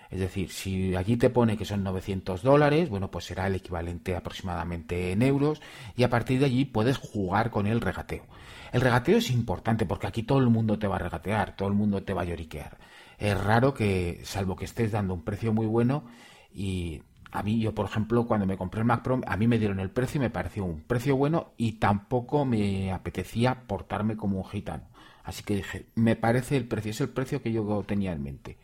Es 0.10 0.20
decir, 0.20 0.52
si 0.52 0.96
allí 0.96 1.18
te 1.18 1.30
pone 1.30 1.58
que 1.58 1.66
son 1.66 1.84
900 1.84 2.44
dólares, 2.44 2.90
bueno, 2.90 3.10
pues 3.12 3.26
será 3.26 3.48
el 3.48 3.56
equivalente 3.56 4.16
aproximadamente 4.16 5.12
en 5.12 5.22
euros 5.22 5.62
y 5.98 6.04
a 6.04 6.10
partir 6.10 6.40
de 6.40 6.46
allí 6.46 6.66
puedes 6.66 6.98
jugar 6.98 7.50
con 7.50 7.68
el 7.68 7.82
regateo. 7.82 8.24
El 8.72 8.82
regateo 8.82 9.18
es 9.18 9.32
importante 9.32 9.86
porque 9.86 10.08
aquí 10.08 10.24
todo 10.24 10.40
el 10.40 10.50
mundo 10.50 10.78
te 10.78 10.88
va 10.88 10.98
a 10.98 11.00
regatear, 11.00 11.56
todo 11.56 11.68
el 11.68 11.74
mundo 11.74 12.04
te 12.04 12.14
va 12.14 12.22
a 12.22 12.26
lloriquear. 12.26 12.78
Es 13.18 13.38
raro 13.42 13.74
que, 13.74 14.22
salvo 14.24 14.56
que 14.56 14.66
estés 14.66 14.92
dando 14.92 15.14
un 15.14 15.24
precio 15.24 15.54
muy 15.54 15.66
bueno 15.66 16.06
y 16.54 17.02
a 17.36 17.43
mí, 17.43 17.60
yo 17.60 17.76
por 17.76 17.86
ejemplo, 17.86 18.26
cuando 18.26 18.45
me 18.45 18.58
compré 18.58 18.80
el 18.80 18.86
Mac 18.86 19.04
Pro, 19.04 19.19
a 19.28 19.36
mí 19.36 19.45
me 19.48 19.60
dieron 19.60 19.82
el 19.82 19.89
precio 19.89 20.19
y 20.19 20.21
me 20.21 20.30
pareció 20.30 20.63
un 20.63 20.82
precio 20.82 21.17
bueno 21.17 21.52
y 21.58 21.74
tampoco 21.74 22.45
me 22.45 22.93
apetecía 22.93 23.67
portarme 23.67 24.15
como 24.15 24.38
un 24.38 24.45
gitano. 24.45 24.84
Así 25.24 25.43
que 25.43 25.58
dije, 25.58 25.88
me 25.95 26.15
parece 26.15 26.56
el 26.56 26.67
precio, 26.67 26.91
es 26.91 27.02
el 27.02 27.10
precio 27.10 27.41
que 27.41 27.52
yo 27.52 27.84
tenía 27.86 28.13
en 28.13 28.24
mente. 28.24 28.58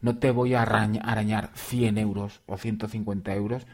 No 0.00 0.18
te 0.18 0.32
voy 0.32 0.54
a 0.54 0.62
arañar 0.62 1.50
100 1.54 1.98
euros 1.98 2.42
o 2.46 2.56
150 2.56 3.32
euros 3.34 3.66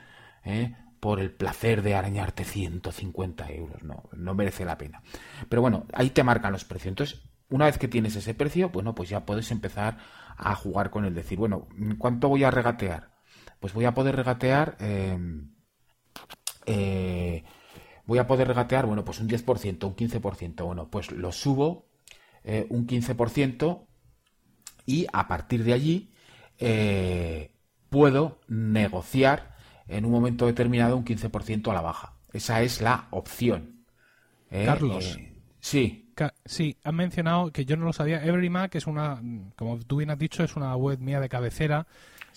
¿eh? 0.44 0.76
por 1.00 1.18
el 1.18 1.30
placer 1.30 1.82
de 1.82 1.94
arañarte 1.94 2.44
150 2.44 3.50
euros. 3.52 3.82
No, 3.82 4.04
no 4.12 4.34
merece 4.34 4.66
la 4.66 4.76
pena. 4.76 5.02
Pero 5.48 5.62
bueno, 5.62 5.86
ahí 5.94 6.10
te 6.10 6.24
marcan 6.24 6.52
los 6.52 6.64
precios. 6.64 6.90
Entonces, 6.90 7.22
una 7.48 7.66
vez 7.66 7.78
que 7.78 7.88
tienes 7.88 8.16
ese 8.16 8.34
precio, 8.34 8.68
bueno, 8.68 8.94
pues 8.94 9.08
ya 9.08 9.24
puedes 9.24 9.50
empezar 9.50 9.98
a 10.36 10.54
jugar 10.54 10.90
con 10.90 11.04
el 11.04 11.14
decir, 11.14 11.38
bueno, 11.38 11.68
¿cuánto 11.98 12.28
voy 12.28 12.44
a 12.44 12.50
regatear? 12.50 13.11
Pues 13.62 13.74
voy 13.74 13.84
a 13.84 13.94
poder 13.94 14.16
regatear. 14.16 14.76
Em, 14.80 15.52
eh, 16.66 17.44
voy 18.04 18.18
a 18.18 18.26
poder 18.26 18.48
regatear, 18.48 18.86
bueno, 18.86 19.04
pues 19.04 19.20
un 19.20 19.28
10%, 19.28 19.86
un 19.86 19.94
15%. 19.94 20.64
Bueno, 20.64 20.90
pues 20.90 21.12
lo 21.12 21.30
subo 21.30 21.86
eh, 22.42 22.66
un 22.70 22.88
15% 22.88 23.86
y 24.84 25.06
a 25.12 25.28
partir 25.28 25.62
de 25.62 25.74
allí 25.74 26.12
eh, 26.58 27.54
puedo 27.88 28.40
negociar 28.48 29.54
en 29.86 30.06
un 30.06 30.10
momento 30.10 30.46
determinado 30.46 30.96
un 30.96 31.04
15% 31.04 31.70
a 31.70 31.74
la 31.74 31.82
baja. 31.82 32.16
Esa 32.32 32.62
es 32.62 32.80
la 32.80 33.06
opción. 33.12 33.84
¿Eh? 34.50 34.64
Carlos. 34.66 35.16
Eh, 35.16 35.34
sí. 35.60 36.12
Sí, 36.44 36.76
han 36.82 36.96
mencionado 36.96 37.52
que 37.52 37.64
yo 37.64 37.76
no 37.76 37.84
lo 37.84 37.92
sabía. 37.92 38.24
EveryMac 38.24 38.74
es 38.74 38.88
una, 38.88 39.22
como 39.54 39.78
tú 39.78 39.98
bien 39.98 40.10
has 40.10 40.18
dicho, 40.18 40.42
es 40.42 40.56
una 40.56 40.74
web 40.74 40.98
mía 40.98 41.20
de 41.20 41.28
cabecera 41.28 41.86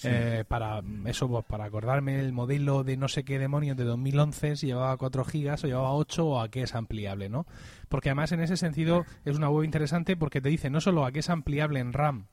eh, 0.03 0.43
para 0.47 0.81
eso, 1.05 1.27
pues, 1.27 1.45
para 1.45 1.65
acordarme 1.65 2.19
el 2.19 2.31
modelo 2.31 2.83
de 2.83 2.97
no 2.97 3.07
sé 3.07 3.23
qué 3.23 3.39
demonios 3.39 3.77
de 3.77 3.83
2011 3.83 4.55
si 4.55 4.67
llevaba 4.67 4.97
4 4.97 5.23
gigas 5.25 5.63
o 5.63 5.67
llevaba 5.67 5.93
8 5.93 6.25
o 6.25 6.41
a 6.41 6.49
qué 6.49 6.63
es 6.63 6.75
ampliable, 6.75 7.29
¿no? 7.29 7.45
Porque 7.89 8.09
además 8.09 8.31
en 8.31 8.41
ese 8.41 8.57
sentido 8.57 9.05
es 9.23 9.37
una 9.37 9.49
web 9.49 9.63
interesante 9.63 10.17
porque 10.17 10.41
te 10.41 10.49
dice 10.49 10.69
no 10.69 10.81
solo 10.81 11.05
a 11.05 11.11
qué 11.11 11.19
es 11.19 11.29
ampliable 11.29 11.79
en 11.79 11.93
RAM, 11.93 12.27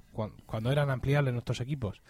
cuando 0.47 0.71
eran 0.71 0.91
ampliables 0.91 1.33
nuestros 1.33 1.61
equipos, 1.61 2.03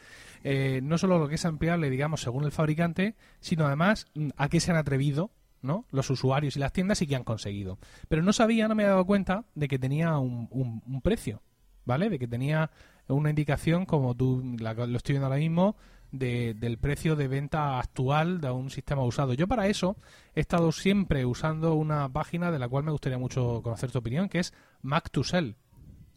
eh, 0.45 0.81
no 0.83 0.99
solo 0.99 1.19
lo 1.19 1.29
que 1.29 1.37
es 1.37 1.45
ampliable, 1.45 1.91
digamos, 1.91 2.23
según 2.23 2.45
el 2.45 2.53
fabricante, 2.53 3.15
sino 3.41 3.67
además 3.67 4.07
mm, 4.15 4.31
a 4.37 4.49
qué 4.49 4.61
se 4.61 4.71
han 4.71 4.77
atrevido 4.77 5.31
¿no? 5.63 5.87
los 5.91 6.11
usuarios 6.11 6.57
y 6.57 6.61
las 6.61 6.73
tiendas 6.73 7.01
y 7.03 7.07
qué 7.07 7.17
han 7.17 7.25
conseguido. 7.25 7.79
Pero 8.09 8.23
no 8.23 8.33
sabía, 8.33 8.69
no 8.69 8.75
me 8.75 8.83
había 8.83 8.93
dado 8.93 9.07
cuenta 9.07 9.45
de 9.55 9.69
que 9.69 9.79
tenía 9.79 10.19
un, 10.19 10.49
un, 10.51 11.01
precio, 11.03 11.43
¿vale? 11.85 12.11
De 12.11 12.19
que 12.19 12.27
tenía 12.27 12.71
una 13.09 13.31
indicación, 13.31 13.87
como 13.87 14.15
tú 14.15 14.43
lo 14.59 14.97
estoy 14.97 15.15
viendo 15.15 15.27
ahora 15.27 15.39
mismo, 15.39 15.77
de, 16.13 16.55
del 16.55 16.79
precio 16.79 17.17
de 17.17 17.27
venta 17.27 17.79
actual 17.79 18.41
de 18.41 18.51
un 18.51 18.71
sistema 18.71 19.03
usado. 19.03 19.35
Yo 19.35 19.49
para 19.49 19.67
eso 19.67 19.97
he 20.35 20.41
estado 20.41 20.71
siempre 20.71 21.25
usando 21.25 21.75
una 21.75 22.09
página 22.11 22.51
de 22.51 22.59
la 22.59 22.69
cual 22.69 22.85
me 22.85 22.93
gustaría 22.93 23.19
mucho 23.19 23.61
conocer 23.63 23.91
tu 23.91 23.99
opinión, 23.99 24.29
que 24.29 24.39
es 24.39 24.53
Mac 24.83 25.11
to 25.11 25.25
Sell. 25.25 25.57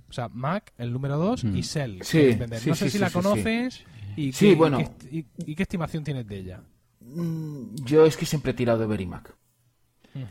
O 0.08 0.14
sea, 0.14 0.30
Mac, 0.30 0.72
el 0.78 0.94
número 0.94 1.18
2, 1.18 1.46
y 1.46 1.48
mm. 1.48 1.64
Sell. 1.64 2.00
Sí, 2.04 2.38
no 2.68 2.76
sé 2.76 2.90
si 2.90 3.00
la 3.00 3.10
conoces. 3.10 3.84
Y 4.16 4.32
qué, 4.32 4.56
bueno. 4.56 4.80
Y 5.12 5.56
qué, 5.56 5.64
estimación 5.64 6.04
tienes 6.04 6.28
de 6.28 6.38
ella? 6.38 6.62
Mm, 7.02 7.76
yo 7.84 8.06
es 8.06 8.16
que 8.16 8.26
siempre 8.26 8.52
he 8.52 8.54
tirado 8.54 8.80
de 8.80 8.86
Verimac. 8.86 9.36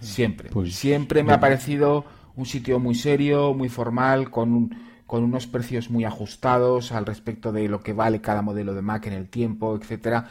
Siempre. 0.00 0.48
Pues, 0.48 0.74
siempre 0.74 1.22
me 1.22 1.32
ha 1.32 1.40
parecido 1.40 2.06
un 2.36 2.46
sitio 2.46 2.78
muy 2.78 2.94
serio, 2.94 3.52
muy 3.52 3.68
formal, 3.68 4.30
con, 4.30 4.70
con 5.06 5.22
unos 5.22 5.46
precios 5.46 5.90
muy 5.90 6.04
ajustados 6.04 6.92
al 6.92 7.06
respecto 7.06 7.52
de 7.52 7.68
lo 7.68 7.80
que 7.82 7.92
vale 7.92 8.20
cada 8.20 8.42
modelo 8.42 8.74
de 8.74 8.82
Mac 8.82 9.06
en 9.06 9.12
el 9.12 9.28
tiempo, 9.28 9.76
etcétera. 9.76 10.28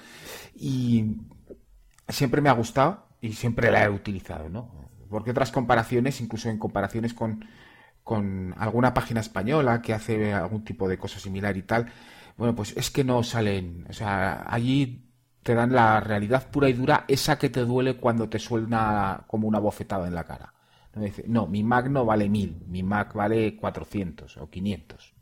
Y 0.56 1.18
siempre 2.08 2.42
me 2.42 2.50
ha 2.50 2.54
gustado 2.54 3.08
y 3.22 3.34
siempre 3.34 3.72
la 3.72 3.86
he 3.86 3.90
utilizado, 3.90 4.50
¿no? 4.50 4.70
Porque 5.10 5.32
otras 5.32 5.52
comparaciones, 5.52 6.20
incluso 6.22 6.50
en 6.50 6.58
comparaciones 6.58 7.14
con, 7.14 7.46
con 8.04 8.54
alguna 8.58 8.94
página 8.94 9.22
española 9.22 9.82
que 9.82 9.94
hace 9.94 10.34
algún 10.34 10.64
tipo 10.64 10.88
de 10.88 10.98
cosa 10.98 11.20
similar 11.20 11.56
y 11.56 11.64
tal, 11.64 11.92
bueno, 12.38 12.56
pues 12.56 12.76
es 12.76 12.90
que 12.90 13.04
no 13.04 13.24
salen, 13.24 13.86
o 13.90 13.94
sea, 13.94 14.46
allí 14.48 15.10
te 15.44 15.54
dan 15.54 15.74
la 15.74 16.00
realidad 16.00 16.50
pura 16.50 16.70
y 16.70 16.74
dura, 16.74 17.06
esa 17.08 17.38
que 17.38 17.50
te 17.50 17.62
duele 17.62 17.98
cuando 17.98 18.30
te 18.30 18.40
suena 18.40 19.24
como 19.28 19.48
una 19.48 19.60
bofetada 19.60 20.08
en 20.08 20.16
la 20.16 20.24
cara. 20.24 20.54
No, 21.28 21.48
mi 21.48 21.64
Mac 21.64 21.90
no 21.90 22.06
vale 22.06 22.30
mil, 22.30 22.56
mi 22.68 22.84
Mac 22.84 23.14
vale 23.14 23.56
400 23.56 24.38
o 24.38 24.50
500. 24.50 25.14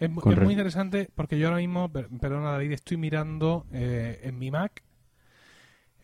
Es, 0.00 0.10
muy 0.10 0.52
interesante 0.52 1.10
porque 1.14 1.38
yo 1.38 1.48
ahora 1.48 1.58
mismo, 1.58 1.90
perdona 1.90 2.52
David, 2.52 2.72
estoy 2.72 2.96
mirando 2.96 3.66
eh, 3.72 4.20
en 4.22 4.38
mi 4.38 4.50
Mac 4.50 4.84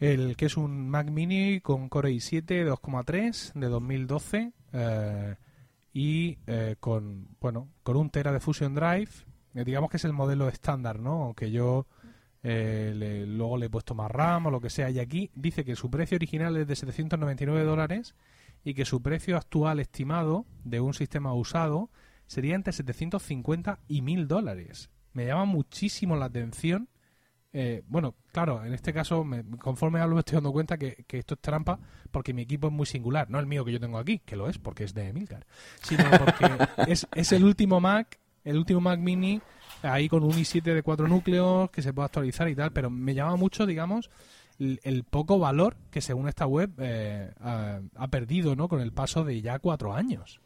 el 0.01 0.37
que 0.37 0.47
es 0.47 0.57
un 0.57 0.91
Mac 0.91 1.09
Mini 1.11 1.61
con 1.61 1.89
Core 1.89 2.11
i7 2.11 2.67
2,3 2.67 3.53
de 3.55 3.69
2012 3.69 4.53
eh, 4.73 5.37
y 5.93 6.39
eh, 6.49 6.75
con 6.81 7.29
bueno 7.41 7.69
con 7.85 7.97
un 7.97 8.11
tera 8.11 8.33
de 8.33 8.41
Fusion 8.41 8.75
Drive 8.75 9.25
eh, 9.55 9.65
digamos 9.65 9.91
que 9.91 9.97
es 9.97 10.05
el 10.05 10.13
modelo 10.13 10.49
estándar, 10.49 10.99
¿no? 10.99 11.25
Aunque 11.25 11.51
yo 11.51 11.87
eh, 12.43 13.25
luego 13.27 13.57
le 13.57 13.67
he 13.67 13.71
puesto 13.71 13.95
más 13.95 14.11
RAM 14.11 14.47
o 14.47 14.51
lo 14.51 14.61
que 14.61 14.71
sea. 14.71 14.91
Y 14.91 14.99
aquí 14.99 15.31
dice 15.35 15.65
que 15.65 15.77
su 15.77 15.91
precio 15.91 16.17
original 16.17 16.57
es 16.57 16.67
de 16.67 16.77
799 16.77 17.65
dólares 17.65 18.15
y 18.65 18.75
que 18.75 18.85
su 18.85 19.03
precio 19.03 19.37
actual 19.37 19.81
estimado 19.81 20.47
de 20.65 20.81
un 20.81 20.95
sistema 20.95 21.35
usado 21.35 21.91
sería 22.27 22.55
entre 22.55 22.73
750 22.73 23.81
y 23.89 24.03
1000 24.03 24.27
dólares. 24.27 24.91
Me 25.13 25.27
llama 25.27 25.45
muchísimo 25.45 26.17
la 26.17 26.27
atención. 26.27 26.89
Eh, 27.53 27.83
bueno, 27.87 28.17
claro, 28.33 28.65
en 28.65 28.73
este 28.73 28.93
caso, 28.93 29.23
me, 29.23 29.45
conforme 29.59 30.01
hablo, 30.01 30.17
me 30.17 30.21
estoy 30.21 30.37
dando 30.37 30.53
cuenta 30.53 30.77
que, 30.77 31.05
esto 31.09 31.35
es 31.35 31.41
trampa 31.41 31.79
porque 32.11 32.33
mi 32.33 32.43
equipo 32.43 32.69
es 32.69 32.73
muy 32.73 32.87
singular. 32.87 33.31
No 33.31 33.39
el 33.39 33.47
mío 33.47 33.65
que 33.65 33.73
yo 33.73 33.79
tengo 33.79 33.99
aquí, 33.99 34.19
que 34.21 34.35
lo 34.35 34.49
es 34.49 34.59
porque 34.59 34.85
es 34.85 34.95
de 34.95 35.09
Emilcar, 35.09 35.47
sino 35.83 36.05
porque 36.11 36.47
es, 36.91 37.07
es 37.15 37.33
el 37.33 37.45
último 37.45 37.81
Mac 37.81 38.19
el 38.45 38.59
último 38.59 38.81
Mac 38.81 39.01
Mini 39.01 39.41
ahí 39.83 40.09
con 40.09 40.23
un 40.23 40.33
i7 40.33 40.63
de 40.63 40.83
cuatro 40.83 41.09
núcleos 41.09 41.71
que 41.71 41.83
se 41.83 41.93
puede 41.93 42.07
actualizar 42.07 42.49
y 42.49 42.55
tal, 42.55 42.73
pero 42.73 42.91
me 42.91 43.15
llama 43.15 43.37
mucho, 43.37 43.67
digamos, 43.67 44.11
el, 44.59 45.05
poco 45.05 45.39
valor 45.39 45.77
que 45.91 46.01
según 46.01 46.29
esta 46.29 46.47
web 46.47 46.71
eh, 46.79 47.31
ha, 47.41 48.09
perdido 48.09 48.57
¿no? 48.57 48.69
con 48.69 48.81
el 48.81 48.93
paso 48.93 49.25
de 49.25 49.41
ya 49.41 49.59
cuatro 49.59 49.95
años. 49.95 50.41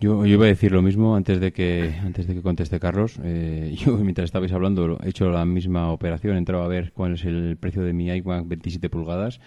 Yo, 0.00 0.24
iba 0.24 0.44
a 0.44 0.48
decir 0.48 0.72
lo 0.72 0.80
mismo 0.80 1.16
antes 1.16 1.40
de 1.40 1.52
que 1.52 1.94
antes 2.02 2.26
de 2.26 2.34
que 2.34 2.42
conteste 2.42 2.78
Carlos. 2.78 3.18
Eh, 3.22 3.74
yo 3.78 3.96
mientras 3.96 4.26
estabais 4.26 4.52
hablando 4.52 4.98
he 5.02 5.08
hecho 5.08 5.28
la 5.30 5.44
misma 5.44 5.90
operación, 5.90 6.36
he 6.36 6.38
entrado 6.38 6.62
a 6.62 6.68
ver 6.68 6.92
cuál 6.92 7.14
es 7.14 7.24
el 7.24 7.56
precio 7.58 7.82
de 7.82 7.92
mi 7.92 8.08
iMac 8.08 8.46
27 8.46 8.88
pulgadas 8.88 9.40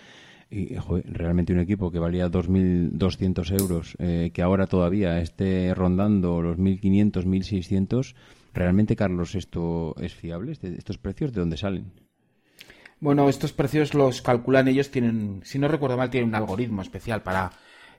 y 0.54 0.76
realmente 0.76 1.52
un 1.52 1.60
equipo 1.60 1.90
que 1.90 1.98
valía 1.98 2.30
2.200 2.30 3.60
euros, 3.60 3.96
eh, 3.98 4.30
que 4.34 4.44
ahora 4.44 4.68
todavía 4.68 5.20
esté 5.20 5.74
rondando 5.74 6.44
los 6.44 6.58
1.500, 6.60 7.26
1.600, 7.26 8.14
¿realmente, 8.54 8.96
Carlos, 8.96 9.34
esto 9.34 9.96
es 10.00 10.14
fiable? 10.14 10.52
Este, 10.52 10.76
¿Estos 10.78 11.00
precios 11.00 11.34
de 11.34 11.40
dónde 11.40 11.58
salen? 11.58 12.03
Bueno, 13.04 13.28
estos 13.28 13.52
precios 13.52 13.94
los 13.94 14.22
calculan 14.22 14.70
ellos, 14.70 14.90
tienen, 14.90 15.42
si 15.44 15.60
no 15.60 15.68
recuerdo 15.68 15.98
mal, 15.98 16.10
tienen 16.10 16.30
un 16.30 16.36
algoritmo 16.36 16.82
especial 16.82 17.22
para 17.22 17.52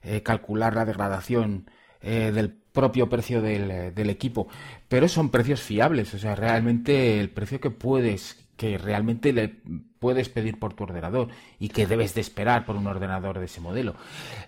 eh, 0.03 0.23
calcular 0.23 0.75
la 0.75 0.87
degradación 0.87 1.69
eh, 2.01 2.33
del 2.35 2.51
propio 2.51 3.07
precio 3.11 3.43
del, 3.43 3.95
del, 3.95 4.09
equipo, 4.09 4.49
pero 4.88 5.07
son 5.07 5.29
precios 5.29 5.61
fiables, 5.61 6.14
o 6.14 6.19
sea, 6.19 6.35
realmente 6.35 7.21
el 7.21 7.29
precio 7.29 7.61
que 7.61 7.69
puedes, 7.69 8.49
que 8.57 8.79
realmente 8.79 9.35
le 9.35 9.57
puedes 9.99 10.31
pedir 10.31 10.59
por 10.59 10.73
tu 10.73 10.85
ordenador 10.85 11.29
y 11.59 11.69
que 11.69 11.87
debes 11.87 12.14
de 12.14 12.23
esperar 12.23 12.64
por 12.64 12.77
un 12.77 12.87
ordenador 12.87 13.38
de 13.38 13.45
ese 13.45 13.61
modelo. 13.61 13.97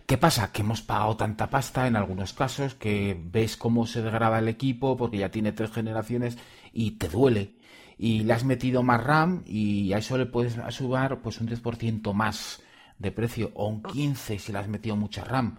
¿Qué 0.07 0.16
pasa? 0.16 0.53
Que 0.53 0.62
hemos 0.62 0.81
pagado 0.81 1.19
tanta 1.19 1.51
pasta 1.51 1.87
en 1.87 1.97
algunos 1.97 2.33
casos 2.33 2.75
que 2.75 3.14
ves 3.31 3.59
cómo 3.59 3.87
se 3.87 4.01
degrada 4.01 4.38
el 4.38 4.49
equipo 4.49 4.97
porque 4.97 5.19
ya 5.19 5.31
tiene 5.31 5.53
tres 5.53 5.71
generaciones 5.71 6.38
y 6.73 6.92
te 6.92 7.11
duele. 7.11 7.56
Y 7.98 8.20
le 8.24 8.32
has 8.35 8.44
metido 8.44 8.82
más 8.82 9.02
RAM 9.02 9.42
y 9.46 9.92
a 9.92 9.98
eso 9.98 10.18
le 10.18 10.26
puedes 10.26 10.56
sumar 10.70 11.20
pues 11.22 11.40
un 11.40 11.48
10% 11.48 12.12
más 12.12 12.62
de 12.98 13.11
precio 13.11 13.50
o 13.54 13.68
un 13.68 13.82
15 13.82 14.38
si 14.38 14.52
le 14.52 14.59
has 14.59 14.68
metido 14.68 14.96
mucha 14.96 15.24
RAM 15.24 15.59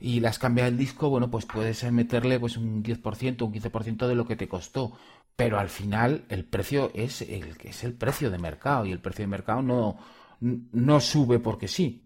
y 0.00 0.20
le 0.20 0.28
has 0.28 0.38
cambiado 0.38 0.68
el 0.68 0.76
disco, 0.76 1.08
bueno, 1.08 1.30
pues 1.30 1.46
puedes 1.46 1.90
meterle 1.90 2.38
pues 2.38 2.56
un 2.56 2.82
10%, 2.82 3.42
un 3.42 3.52
15% 3.52 4.06
de 4.06 4.14
lo 4.14 4.26
que 4.26 4.36
te 4.36 4.48
costó, 4.48 4.92
pero 5.36 5.58
al 5.58 5.68
final 5.68 6.24
el 6.28 6.44
precio 6.44 6.90
es 6.94 7.22
el 7.22 7.56
que 7.56 7.70
es 7.70 7.84
el 7.84 7.94
precio 7.94 8.30
de 8.30 8.38
mercado 8.38 8.86
y 8.86 8.92
el 8.92 9.00
precio 9.00 9.22
de 9.24 9.28
mercado 9.28 9.62
no 9.62 9.96
no 10.40 11.00
sube 11.00 11.38
porque 11.38 11.68
sí. 11.68 12.05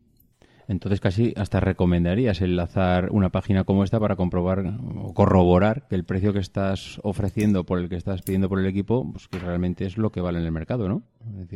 Entonces 0.71 1.01
casi 1.01 1.35
hasta 1.37 1.59
recomendarías 1.59 2.41
enlazar 2.41 3.11
una 3.11 3.31
página 3.31 3.65
como 3.65 3.83
esta 3.83 3.99
para 3.99 4.15
comprobar 4.15 4.63
o 5.03 5.13
corroborar 5.15 5.89
que 5.89 5.97
el 5.97 6.05
precio 6.05 6.33
que 6.33 6.39
estás 6.39 7.01
ofreciendo 7.03 7.65
por 7.65 7.81
el 7.81 7.89
que 7.89 7.97
estás 7.97 8.23
pidiendo 8.23 8.49
por 8.49 8.61
el 8.61 8.67
equipo, 8.67 9.05
pues 9.11 9.27
que 9.27 9.41
realmente 9.41 9.85
es 9.85 9.99
lo 9.99 10.13
que 10.13 10.21
vale 10.21 10.39
en 10.39 10.45
el 10.45 10.53
mercado, 10.53 10.89
¿no? 10.89 11.03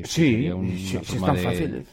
sí, 0.03 0.51
sí, 0.77 0.97
es 0.97 1.21
tan 1.21 1.37
fácil. 1.37 1.87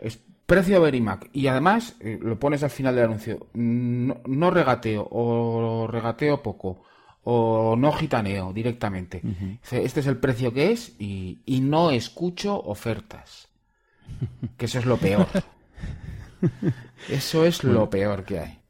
Es 0.00 0.18
precio 0.46 0.80
Verimac 0.80 1.28
y 1.34 1.46
además 1.46 1.94
eh, 2.00 2.18
lo 2.22 2.38
pones 2.38 2.62
al 2.62 2.70
final 2.70 2.94
del 2.94 3.04
anuncio. 3.04 3.48
No, 3.52 4.50
regateo 4.50 5.06
o 5.10 5.86
regateo 5.86 6.42
poco 6.42 6.84
o 7.24 7.76
no 7.76 7.92
gitaneo 7.92 8.50
directamente. 8.54 9.20
Este 9.70 10.00
es 10.00 10.06
el 10.06 10.16
precio 10.16 10.54
que 10.54 10.72
es 10.72 10.96
y, 10.98 11.42
y 11.44 11.60
no 11.60 11.90
escucho 11.90 12.58
ofertas. 12.58 13.48
Que 14.56 14.64
eso 14.64 14.78
es 14.78 14.86
lo 14.86 14.96
peor. 14.96 15.26
Eso 17.08 17.44
es 17.44 17.64
lo 17.64 17.88
peor 17.88 18.24
que 18.24 18.38
hay. 18.38 18.62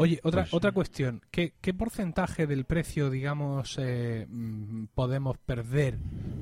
Oye, 0.00 0.18
otra, 0.22 0.44
pues 0.44 0.54
otra 0.54 0.72
cuestión. 0.72 1.20
¿Qué, 1.30 1.52
porcentaje 1.76 2.46
del 2.46 2.64
precio, 2.64 3.10
digamos, 3.10 3.76
eh, 3.78 4.26
mm, 4.28 4.86
podemos 4.94 5.36
perder 5.36 5.98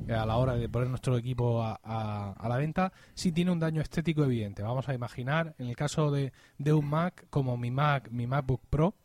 a 0.07 0.25
la 0.25 0.37
hora 0.37 0.55
de 0.55 0.69
poner 0.69 0.87
nuestro 0.87 1.17
equipo 1.17 1.61
a, 1.61 2.35
la 2.41 2.57
venta 2.57 2.93
si 3.13 3.33
tiene 3.33 3.51
un 3.51 3.59
daño 3.59 3.81
estético 3.81 4.23
evidente? 4.23 4.63
Vamos 4.63 4.87
a 4.87 4.93
imaginar, 4.93 5.55
en 5.57 5.67
el 5.67 5.75
caso 5.75 6.09
de, 6.09 6.31
un 6.71 6.85
Mac, 6.85 7.27
como 7.29 7.57
mi 7.57 7.69
Mac, 7.69 8.09
mi 8.11 8.27
MacBook 8.27 8.61
Pro, 8.69 8.95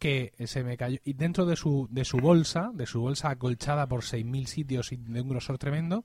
que 0.00 0.32
se 0.46 0.64
me 0.64 0.76
cayó 0.76 0.98
y 1.04 1.12
dentro 1.12 1.46
de 1.46 1.54
su, 1.54 1.86
de 1.88 2.04
su 2.04 2.18
bolsa, 2.18 2.72
de 2.74 2.86
su 2.86 3.00
bolsa 3.00 3.30
acolchada 3.30 3.86
por 3.86 4.00
6.000 4.00 4.46
sitios 4.46 4.90
y 4.90 4.96
de 4.96 5.20
un 5.20 5.28
grosor 5.28 5.58
tremendo, 5.58 6.04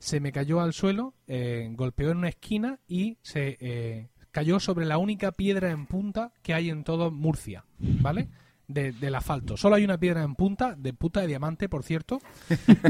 se 0.00 0.18
me 0.18 0.32
cayó 0.32 0.60
al 0.60 0.72
suelo, 0.72 1.14
eh, 1.28 1.68
golpeó 1.72 2.10
en 2.10 2.18
una 2.18 2.30
esquina 2.30 2.80
y 2.88 3.18
se 3.22 3.56
eh, 3.60 4.08
cayó 4.38 4.60
sobre 4.60 4.86
la 4.86 4.98
única 4.98 5.32
piedra 5.32 5.72
en 5.72 5.86
punta 5.86 6.30
que 6.42 6.54
hay 6.54 6.70
en 6.70 6.84
todo 6.84 7.10
Murcia, 7.10 7.64
¿vale? 7.80 8.28
del 8.68 9.14
asfalto. 9.16 9.56
Solo 9.56 9.74
hay 9.74 9.84
una 9.84 9.98
piedra 9.98 10.22
en 10.22 10.36
punta, 10.36 10.76
de 10.76 10.92
puta 10.92 11.22
de 11.22 11.26
diamante, 11.26 11.68
por 11.68 11.82
cierto. 11.82 12.20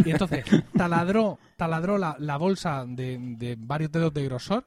Y 0.05 0.11
entonces 0.11 0.45
taladró, 0.77 1.39
taladró 1.57 1.97
la, 1.97 2.17
la 2.19 2.37
bolsa 2.37 2.85
de, 2.87 3.17
de 3.39 3.57
varios 3.59 3.91
dedos 3.93 4.13
de 4.13 4.25
grosor 4.25 4.67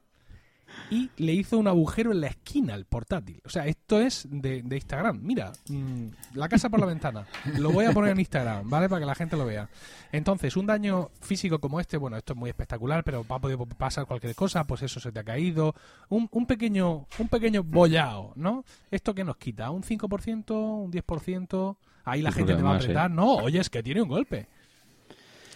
y 0.90 1.10
le 1.18 1.34
hizo 1.34 1.58
un 1.58 1.68
agujero 1.68 2.12
en 2.12 2.22
la 2.22 2.28
esquina 2.28 2.74
al 2.74 2.86
portátil. 2.86 3.42
O 3.46 3.50
sea, 3.50 3.66
esto 3.66 4.00
es 4.00 4.28
de, 4.30 4.58
Instagram. 4.58 5.20
Mira, 5.22 5.52
mm, 5.70 6.08
la 6.36 6.50
casa 6.50 6.70
por 6.70 6.80
la 6.80 6.86
ventana. 6.86 7.26
Lo 7.58 7.72
voy 7.72 7.86
a 7.86 7.92
poner 7.92 8.12
en 8.12 8.20
Instagram, 8.20 8.70
¿vale? 8.70 8.90
Para 8.90 9.00
que 9.00 9.06
la 9.06 9.16
gente 9.16 9.38
lo 9.38 9.46
vea. 9.46 9.70
Entonces, 10.12 10.58
un 10.58 10.66
daño 10.66 11.10
físico 11.22 11.60
como 11.60 11.80
este, 11.80 11.98
bueno, 11.98 12.18
esto 12.18 12.34
es 12.34 12.40
muy 12.40 12.50
espectacular, 12.50 13.04
pero 13.04 13.26
va 13.26 13.38
a 13.38 13.40
poder 13.40 13.58
pasar 13.78 14.06
cualquier 14.06 14.36
cosa, 14.36 14.66
pues 14.66 14.82
eso 14.84 15.00
se 15.00 15.12
te 15.12 15.20
ha 15.20 15.24
caído. 15.24 15.76
Un, 16.10 16.28
un 16.32 16.46
pequeño 16.46 17.08
un 17.20 17.28
pequeño 17.30 17.64
bollao, 17.64 18.34
¿no? 18.36 18.66
¿Esto 18.90 19.14
qué 19.16 19.24
nos 19.24 19.38
quita? 19.38 19.70
¿Un 19.72 19.84
5%? 19.84 20.52
¿Un 20.52 20.92
10%? 20.92 21.78
Ahí 22.04 22.22
la 22.22 22.32
gente 22.32 22.56
te 22.56 22.62
va 22.62 22.74
a 22.74 22.76
apretar. 22.76 23.12
¿eh? 23.12 23.14
No, 23.14 23.36
oye, 23.36 23.60
es 23.60 23.70
que 23.70 23.84
tiene 23.84 24.02
un 24.02 24.10
golpe. 24.10 24.48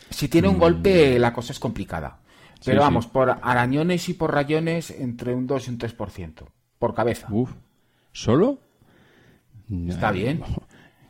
Si 0.10 0.28
tiene 0.28 0.48
un 0.48 0.60
golpe, 0.60 1.18
la 1.20 1.34
cosa 1.34 1.52
es 1.52 1.60
complicada. 1.60 2.20
Pero 2.66 2.82
vamos, 2.82 3.08
por 3.08 3.38
arañones 3.42 4.10
y 4.10 4.14
por 4.14 4.34
rayones, 4.34 4.92
entre 4.92 5.34
un 5.34 5.48
2 5.48 5.68
y 5.68 5.72
un 5.72 5.78
3%. 5.78 6.46
Por 6.80 6.94
cabeza. 6.94 7.28
Uf. 7.30 7.52
¿Solo? 8.12 8.60
Está 9.88 10.12
bien. 10.12 10.42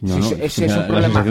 es, 0.02 0.58
un 0.58 0.88
problema. 0.88 1.26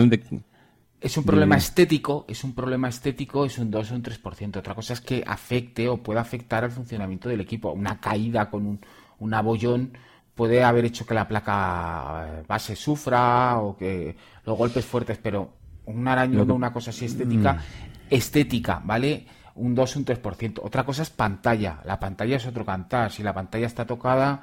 Es 1.01 1.17
un 1.17 1.23
problema 1.23 1.57
estético, 1.57 2.25
es 2.27 2.43
un 2.43 2.53
problema 2.53 2.89
estético, 2.89 3.45
es 3.45 3.57
un 3.57 3.69
2 3.69 3.91
o 3.91 3.95
un 3.95 4.03
3%. 4.03 4.57
Otra 4.57 4.73
cosa 4.73 4.93
es 4.93 5.01
que 5.01 5.23
afecte 5.25 5.87
o 5.87 5.97
pueda 5.97 6.21
afectar 6.21 6.63
al 6.63 6.71
funcionamiento 6.71 7.29
del 7.29 7.41
equipo. 7.41 7.71
Una 7.71 7.99
caída 7.99 8.49
con 8.49 8.65
un, 8.65 8.79
un 9.19 9.33
abollón 9.33 9.91
puede 10.33 10.63
haber 10.63 10.85
hecho 10.85 11.05
que 11.05 11.13
la 11.13 11.27
placa 11.27 12.25
eh, 12.27 12.43
base 12.47 12.75
sufra 12.75 13.59
o 13.59 13.75
que 13.75 14.15
los 14.45 14.57
golpes 14.57 14.85
fuertes, 14.85 15.17
pero 15.21 15.53
un 15.85 16.07
arañón 16.07 16.49
o 16.51 16.55
una 16.55 16.73
cosa 16.73 16.89
así 16.89 17.05
estética, 17.05 17.53
mm. 17.53 17.59
estética, 18.09 18.81
¿vale? 18.83 19.25
Un 19.55 19.75
2, 19.75 19.95
un 19.95 20.05
3%. 20.05 20.59
Otra 20.63 20.83
cosa 20.83 21.03
es 21.03 21.09
pantalla. 21.09 21.81
La 21.85 21.99
pantalla 21.99 22.37
es 22.37 22.45
otro 22.45 22.65
cantar. 22.65 23.11
Si 23.11 23.23
la 23.23 23.33
pantalla 23.33 23.67
está 23.67 23.85
tocada, 23.85 24.41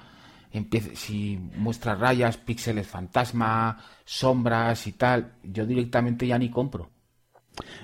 si 0.94 1.38
muestra 1.56 1.94
rayas, 1.94 2.36
píxeles 2.36 2.86
fantasma, 2.86 3.78
sombras 4.04 4.86
y 4.86 4.92
tal, 4.92 5.32
yo 5.42 5.66
directamente 5.66 6.26
ya 6.26 6.38
ni 6.38 6.50
compro. 6.50 6.90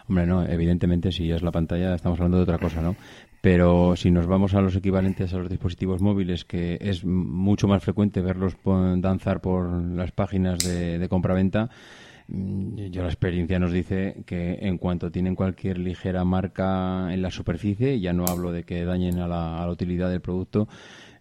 Hombre, 0.09 0.27
no, 0.27 0.45
evidentemente 0.47 1.13
si 1.13 1.31
es 1.31 1.43
la 1.43 1.51
pantalla 1.51 1.95
estamos 1.95 2.19
hablando 2.19 2.39
de 2.39 2.45
otra 2.45 2.59
cosa, 2.59 2.81
¿no? 2.81 2.97
Pero 3.41 3.95
si 3.97 4.11
nos 4.11 4.27
vamos 4.27 4.55
a 4.55 4.61
los 4.61 4.75
equivalentes 4.75 5.33
a 5.33 5.39
los 5.39 5.49
dispositivos 5.49 6.01
móviles, 6.01 6.45
que 6.45 6.79
es 6.81 7.05
mucho 7.05 7.69
más 7.69 7.83
frecuente 7.85 8.21
verlos 8.21 8.57
danzar 8.65 9.41
por 9.41 9.71
las 9.71 10.11
páginas 10.11 10.59
de, 10.59 11.07
compra-venta, 11.09 11.71
Mm, 11.71 12.08
yo 12.29 13.03
la 13.03 13.09
experiencia 13.09 13.59
nos 13.59 13.73
dice 13.73 14.23
que 14.27 14.59
en 14.61 14.77
cuanto 14.77 15.11
tienen 15.11 15.35
cualquier 15.35 15.79
ligera 15.79 16.25
marca 16.25 17.13
en 17.13 17.23
la 17.23 17.31
superficie, 17.31 18.01
ya 18.01 18.13
no 18.13 18.27
hablo 18.27 18.53
de 18.53 18.65
que 18.65 18.85
dañen 18.85 19.19
a 19.19 19.27
la, 19.27 19.63
a 19.63 19.67
la 19.67 19.73
utilidad 19.73 20.11
del 20.11 20.21
producto, 20.21 20.69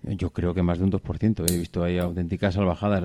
yo 0.04 0.32
creo 0.32 0.54
que 0.54 0.64
más 0.64 0.78
de 0.78 0.86
un 0.86 0.92
2%. 0.92 1.52
He 1.52 1.58
visto 1.58 1.84
ahí 1.84 1.98
auténticas 1.98 2.54
salvajadas. 2.54 3.04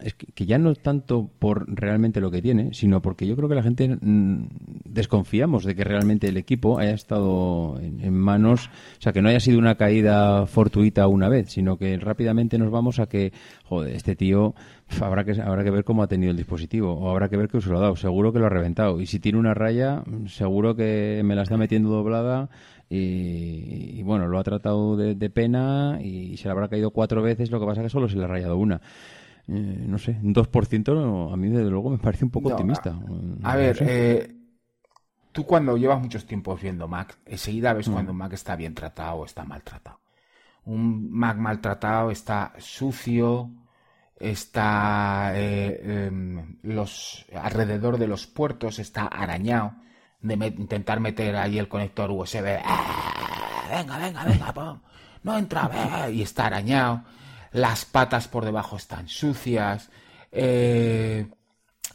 es 0.00 0.14
que, 0.14 0.46
ya 0.46 0.58
no 0.58 0.74
tanto 0.74 1.30
por 1.38 1.66
realmente 1.72 2.20
lo 2.20 2.30
que 2.30 2.42
tiene, 2.42 2.74
sino 2.74 3.00
porque 3.00 3.26
yo 3.26 3.36
creo 3.36 3.48
que 3.48 3.54
la 3.54 3.62
gente 3.62 3.88
mm, 3.88 4.48
desconfiamos 4.84 5.64
de 5.64 5.74
que 5.74 5.84
realmente 5.84 6.28
el 6.28 6.36
equipo 6.36 6.78
haya 6.78 6.92
estado 6.92 7.78
en, 7.80 8.14
manos, 8.14 8.66
o 8.98 9.02
sea, 9.02 9.12
que 9.12 9.22
no 9.22 9.28
haya 9.28 9.40
sido 9.40 9.58
una 9.58 9.76
caída 9.76 10.46
fortuita 10.46 11.06
una 11.06 11.28
vez, 11.28 11.50
sino 11.50 11.76
que 11.76 11.96
rápidamente 11.98 12.58
nos 12.58 12.70
vamos 12.70 12.98
a 12.98 13.06
que, 13.06 13.32
joder, 13.64 13.94
este 13.94 14.16
tío 14.16 14.54
habrá 15.00 15.24
que 15.24 15.40
habrá 15.40 15.64
que 15.64 15.70
ver 15.70 15.84
cómo 15.84 16.02
ha 16.02 16.06
tenido 16.06 16.30
el 16.30 16.36
dispositivo 16.36 16.92
o 16.92 17.10
habrá 17.10 17.28
que 17.28 17.36
ver 17.36 17.48
qué 17.48 17.56
uso 17.56 17.70
lo 17.70 17.78
ha 17.78 17.82
dado. 17.82 17.96
Seguro 17.96 18.32
que 18.32 18.38
lo 18.38 18.46
ha 18.46 18.50
reventado. 18.50 19.00
Y 19.00 19.06
si 19.06 19.20
tiene 19.20 19.38
una 19.38 19.54
raya, 19.54 20.02
seguro 20.26 20.76
que 20.76 21.22
me 21.24 21.34
la 21.34 21.42
está 21.42 21.56
metiendo 21.56 21.90
doblada 21.90 22.50
y, 22.94 24.02
bueno, 24.02 24.28
lo 24.28 24.38
ha 24.38 24.44
tratado 24.44 24.96
de, 24.96 25.30
pena 25.30 25.98
y 26.02 26.36
se 26.36 26.44
le 26.44 26.52
habrá 26.52 26.68
caído 26.68 26.90
cuatro 26.90 27.22
veces, 27.22 27.50
lo 27.50 27.58
que 27.58 27.64
pasa 27.64 27.80
es 27.80 27.86
que 27.86 27.90
solo 27.90 28.08
se 28.08 28.18
le 28.18 28.24
ha 28.24 28.28
rayado 28.28 28.58
una. 28.58 28.82
Eh, 29.48 29.84
no 29.88 29.98
sé, 29.98 30.18
un 30.22 30.34
2% 30.34 31.32
a 31.32 31.36
mí 31.36 31.48
desde 31.48 31.70
luego 31.70 31.88
me 31.88 31.98
parece 31.98 32.24
un 32.24 32.30
poco 32.30 32.50
optimista. 32.50 32.94
A, 33.42 33.56
ver, 33.56 33.78
eh, 33.80 34.34
tú 35.32 35.44
cuando 35.44 35.76
llevas 35.78 36.00
muchos 36.00 36.26
tiempos 36.26 36.60
viendo 36.60 36.86
Mac, 36.86 37.18
enseguida 37.24 37.72
ves 37.72 37.88
mm. 37.88 37.92
cuando 37.92 38.12
un 38.12 38.18
Mac 38.18 38.34
está 38.34 38.56
bien 38.56 38.74
tratado 38.74 39.16
o 39.16 39.24
está 39.24 39.44
maltratado. 39.44 39.98
Un 40.64 41.10
Mac 41.10 41.38
maltratado 41.38 42.10
está 42.10 42.52
sucio, 42.58 43.50
está 44.22 45.32
eh, 45.34 46.06
em, 46.06 46.56
los 46.62 47.26
alrededor 47.34 47.98
de 47.98 48.06
los 48.06 48.26
puertos 48.26 48.78
está 48.78 49.06
arañado 49.06 49.74
de 50.20 50.34
intentar 50.34 51.00
meter 51.00 51.34
ahí 51.34 51.58
el 51.58 51.68
conector 51.68 52.10
USB. 52.10 52.60
¡Ah! 52.64 53.64
Venga, 53.68 53.98
venga, 53.98 54.24
venga, 54.24 54.54
no 55.24 55.38
entra, 55.38 56.08
y 56.10 56.22
está 56.22 56.46
arañado. 56.46 57.02
Las 57.50 57.84
patas 57.84 58.28
por 58.28 58.44
debajo 58.44 58.76
están 58.76 59.08
sucias. 59.08 59.90
Eh, 60.30 61.26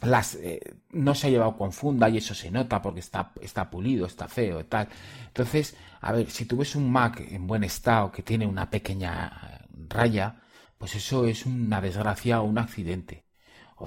las, 0.02 0.34
eh, 0.34 0.60
no 0.90 1.14
se 1.14 1.26
ha 1.26 1.30
llevado 1.30 1.56
con 1.56 1.72
funda 1.72 2.08
y 2.08 2.18
eso 2.18 2.34
se 2.34 2.50
nota 2.50 2.80
porque 2.82 3.00
está, 3.00 3.32
está 3.40 3.70
pulido, 3.70 4.06
está 4.06 4.28
feo 4.28 4.60
y 4.60 4.64
tal. 4.64 4.88
Entonces, 5.26 5.74
a 6.00 6.12
ver, 6.12 6.30
si 6.30 6.44
tú 6.44 6.58
ves 6.58 6.76
un 6.76 6.90
Mac 6.92 7.20
en 7.20 7.46
buen 7.46 7.64
estado 7.64 8.12
que 8.12 8.22
tiene 8.22 8.46
una 8.46 8.68
pequeña 8.68 9.66
raya, 9.88 10.36
pues 10.78 10.94
eso 10.94 11.26
es 11.26 11.44
una 11.46 11.80
desgracia 11.80 12.40
o 12.40 12.44
un 12.44 12.58
accidente 12.58 13.28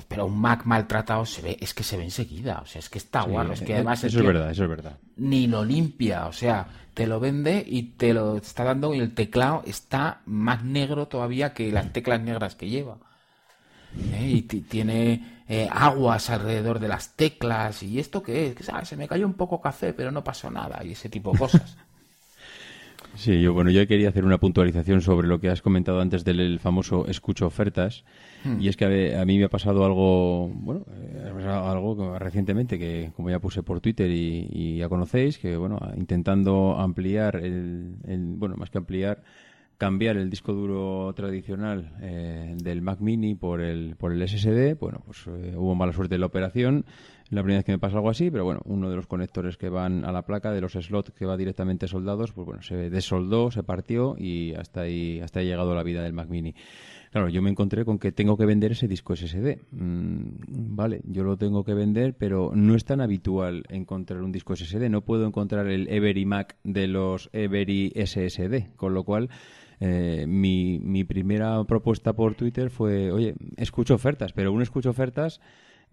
pero 0.07 0.25
un 0.25 0.39
Mac 0.39 0.65
maltratado 0.65 1.25
se 1.25 1.41
ve, 1.41 1.57
es 1.59 1.73
que 1.73 1.83
se 1.83 1.97
ve 1.97 2.03
enseguida, 2.03 2.61
o 2.63 2.65
sea, 2.65 2.79
es 2.79 2.89
que 2.89 2.97
está 2.97 3.23
guarro, 3.23 3.53
es 3.53 3.61
que 3.61 3.73
además 3.73 4.03
eso 4.03 4.19
es, 4.19 4.25
verdad, 4.25 4.49
eso 4.49 4.63
es 4.63 4.69
verdad. 4.69 4.97
Ni 5.17 5.47
lo 5.47 5.65
limpia, 5.65 6.27
o 6.27 6.33
sea, 6.33 6.67
te 6.93 7.05
lo 7.07 7.19
vende 7.19 7.63
y 7.67 7.83
te 7.83 8.13
lo 8.13 8.37
está 8.37 8.63
dando 8.63 8.93
y 8.93 8.99
el 8.99 9.13
teclado 9.13 9.63
está 9.65 10.21
más 10.25 10.63
negro 10.63 11.07
todavía 11.07 11.53
que 11.53 11.71
las 11.71 11.91
teclas 11.93 12.21
negras 12.21 12.55
que 12.55 12.69
lleva. 12.69 12.97
¿eh? 14.13 14.29
y 14.29 14.41
tiene 14.43 15.43
eh, 15.49 15.67
aguas 15.69 16.29
alrededor 16.29 16.79
de 16.79 16.87
las 16.87 17.17
teclas. 17.17 17.83
¿Y 17.83 17.99
esto 17.99 18.23
qué 18.23 18.55
es? 18.57 18.87
Se 18.87 18.95
me 18.95 19.09
cayó 19.09 19.25
un 19.25 19.33
poco 19.33 19.59
café, 19.59 19.91
pero 19.91 20.09
no 20.09 20.23
pasó 20.23 20.49
nada. 20.49 20.81
Y 20.85 20.93
ese 20.93 21.09
tipo 21.09 21.33
de 21.33 21.39
cosas. 21.39 21.77
Sí, 23.15 23.41
yo 23.41 23.53
bueno, 23.53 23.71
yo 23.71 23.85
quería 23.87 24.09
hacer 24.09 24.23
una 24.25 24.39
puntualización 24.39 25.01
sobre 25.01 25.27
lo 25.27 25.39
que 25.39 25.49
has 25.49 25.61
comentado 25.61 26.01
antes 26.01 26.23
del 26.23 26.59
famoso 26.59 27.07
escucho 27.07 27.45
ofertas. 27.45 28.03
Hmm. 28.43 28.61
Y 28.61 28.69
es 28.69 28.77
que 28.77 29.15
a, 29.15 29.25
mí 29.25 29.37
me 29.37 29.45
ha 29.45 29.49
pasado 29.49 29.85
algo, 29.85 30.47
bueno, 30.47 30.85
eh, 30.89 31.47
algo 31.47 32.17
recientemente 32.17 32.79
que, 32.79 33.11
como 33.15 33.29
ya 33.29 33.39
puse 33.39 33.63
por 33.63 33.81
Twitter 33.81 34.09
y, 34.09 34.77
ya 34.77 34.89
conocéis, 34.89 35.37
que 35.37 35.57
bueno, 35.57 35.79
intentando 35.95 36.77
ampliar 36.79 37.35
el, 37.35 37.95
bueno, 38.37 38.55
más 38.55 38.69
que 38.69 38.77
ampliar, 38.77 39.21
cambiar 39.77 40.15
el 40.17 40.29
disco 40.29 40.53
duro 40.53 41.11
tradicional 41.13 41.91
eh, 42.01 42.55
del 42.61 42.81
Mac 42.81 42.99
Mini 43.01 43.35
por 43.35 43.61
el, 43.61 43.95
por 43.97 44.13
el 44.13 44.27
SSD, 44.27 44.77
bueno, 44.79 45.01
pues 45.05 45.25
eh, 45.27 45.53
hubo 45.55 45.75
mala 45.75 45.91
suerte 45.91 46.15
en 46.15 46.21
la 46.21 46.27
operación 46.27 46.85
la 47.31 47.43
primera 47.43 47.59
vez 47.59 47.65
que 47.65 47.71
me 47.71 47.79
pasa 47.79 47.95
algo 47.95 48.09
así, 48.09 48.29
pero 48.29 48.43
bueno, 48.43 48.61
uno 48.65 48.89
de 48.89 48.97
los 48.97 49.07
conectores 49.07 49.55
que 49.55 49.69
van 49.69 50.03
a 50.03 50.11
la 50.11 50.23
placa, 50.23 50.51
de 50.51 50.59
los 50.59 50.73
slots 50.73 51.11
que 51.11 51.25
va 51.25 51.37
directamente 51.37 51.87
soldados, 51.87 52.33
pues 52.33 52.45
bueno, 52.45 52.61
se 52.61 52.89
desoldó, 52.89 53.51
se 53.51 53.63
partió 53.63 54.15
y 54.17 54.53
hasta 54.53 54.81
ahí, 54.81 55.21
hasta 55.21 55.39
ha 55.39 55.43
llegado 55.43 55.73
la 55.73 55.83
vida 55.83 56.03
del 56.03 56.11
Mac 56.11 56.27
Mini. 56.27 56.53
Claro, 57.09 57.29
yo 57.29 57.41
me 57.41 57.49
encontré 57.49 57.85
con 57.85 57.99
que 57.99 58.11
tengo 58.11 58.37
que 58.37 58.45
vender 58.45 58.73
ese 58.73 58.87
disco 58.87 59.15
SSD. 59.15 59.59
Mm, 59.71 60.75
vale, 60.75 61.01
yo 61.05 61.23
lo 61.23 61.37
tengo 61.37 61.63
que 61.63 61.73
vender, 61.73 62.15
pero 62.17 62.51
no 62.53 62.75
es 62.75 62.83
tan 62.83 62.99
habitual 62.99 63.63
encontrar 63.69 64.21
un 64.23 64.33
disco 64.33 64.55
SSD. 64.55 64.89
No 64.89 65.01
puedo 65.01 65.25
encontrar 65.25 65.67
el 65.67 65.87
Every 65.87 66.25
Mac 66.25 66.57
de 66.65 66.87
los 66.87 67.29
Every 67.31 67.93
SSD, 67.95 68.75
con 68.75 68.93
lo 68.93 69.05
cual 69.05 69.29
eh, 69.79 70.25
mi, 70.27 70.79
mi 70.79 71.05
primera 71.05 71.63
propuesta 71.63 72.13
por 72.13 72.35
Twitter 72.35 72.69
fue, 72.69 73.11
oye, 73.11 73.35
escucho 73.55 73.95
ofertas, 73.95 74.33
pero 74.33 74.51
un 74.51 74.61
escucho 74.61 74.89
ofertas 74.89 75.39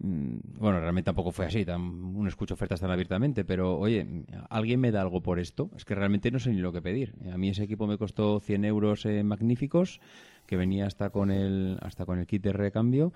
bueno, 0.01 0.79
realmente 0.79 1.07
tampoco 1.07 1.31
fue 1.31 1.45
así, 1.45 1.65
tan, 1.65 1.81
un 1.81 2.27
escucho 2.27 2.53
ofertas 2.53 2.79
tan 2.79 2.89
abiertamente, 2.89 3.43
pero 3.43 3.77
oye, 3.77 4.25
¿alguien 4.49 4.79
me 4.79 4.91
da 4.91 5.01
algo 5.01 5.21
por 5.21 5.39
esto? 5.39 5.69
Es 5.75 5.83
que 5.83 5.93
realmente 5.93 6.31
no 6.31 6.39
sé 6.39 6.51
ni 6.51 6.59
lo 6.59 6.71
que 6.71 6.81
pedir. 6.81 7.15
A 7.33 7.37
mí 7.37 7.49
ese 7.49 7.63
equipo 7.63 7.85
me 7.85 7.97
costó 7.97 8.39
100 8.39 8.63
euros 8.65 9.05
magníficos, 9.23 9.99
que 10.45 10.57
venía 10.57 10.87
hasta 10.87 11.11
con 11.11 11.29
el 11.29 11.77
hasta 11.81 12.07
con 12.07 12.17
el 12.17 12.25
kit 12.25 12.41
de 12.41 12.53
recambio 12.53 13.13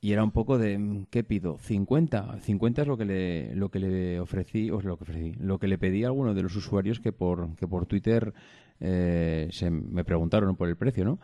y 0.00 0.12
era 0.12 0.22
un 0.22 0.30
poco 0.30 0.56
de 0.56 0.78
mm, 0.78 1.06
¿qué 1.10 1.24
pido? 1.24 1.58
50, 1.58 2.38
50 2.40 2.82
es 2.82 2.88
lo 2.88 2.96
que 2.96 3.04
le 3.04 3.56
lo 3.56 3.70
que 3.70 3.80
le 3.80 4.20
ofrecí, 4.20 4.70
o 4.70 4.80
lo 4.80 4.96
que 4.96 5.02
ofrecí, 5.02 5.32
lo 5.40 5.58
que 5.58 5.66
le 5.66 5.78
pedí 5.78 6.04
a 6.04 6.08
alguno 6.08 6.32
de 6.32 6.42
los 6.42 6.54
usuarios 6.54 7.00
que 7.00 7.12
por 7.12 7.56
que 7.56 7.66
por 7.66 7.86
Twitter 7.86 8.32
eh, 8.78 9.48
se 9.50 9.68
me 9.70 10.04
preguntaron 10.04 10.54
por 10.54 10.68
el 10.68 10.76
precio, 10.76 11.04
¿no? 11.04 11.18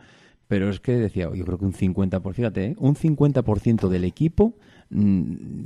Pero 0.49 0.69
es 0.69 0.81
que 0.81 0.97
decía, 0.97 1.31
yo 1.33 1.45
creo 1.45 1.59
que 1.59 1.65
un 1.65 1.73
50%, 1.73 2.35
fíjate, 2.35 2.65
¿eh? 2.67 2.75
un 2.79 2.97
50% 2.97 3.89
del 3.89 4.05
equipo 4.05 4.57
Mm, 4.57 4.72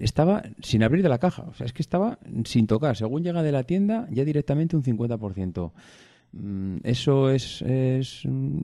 estaba 0.01 0.43
sin 0.61 0.83
abrir 0.83 1.03
de 1.03 1.09
la 1.09 1.19
caja. 1.19 1.45
O 1.49 1.55
sea, 1.55 1.67
es 1.67 1.73
que 1.73 1.83
estaba 1.83 2.19
sin 2.45 2.67
tocar. 2.67 2.97
Según 2.97 3.23
llega 3.23 3.43
de 3.43 3.53
la 3.53 3.65
tienda, 3.65 4.07
ya 4.11 4.25
directamente 4.25 4.77
un 4.77 4.83
50%. 4.83 5.73
Mm, 6.33 6.77
eso 6.83 7.31
es, 7.31 7.63
es, 7.63 8.23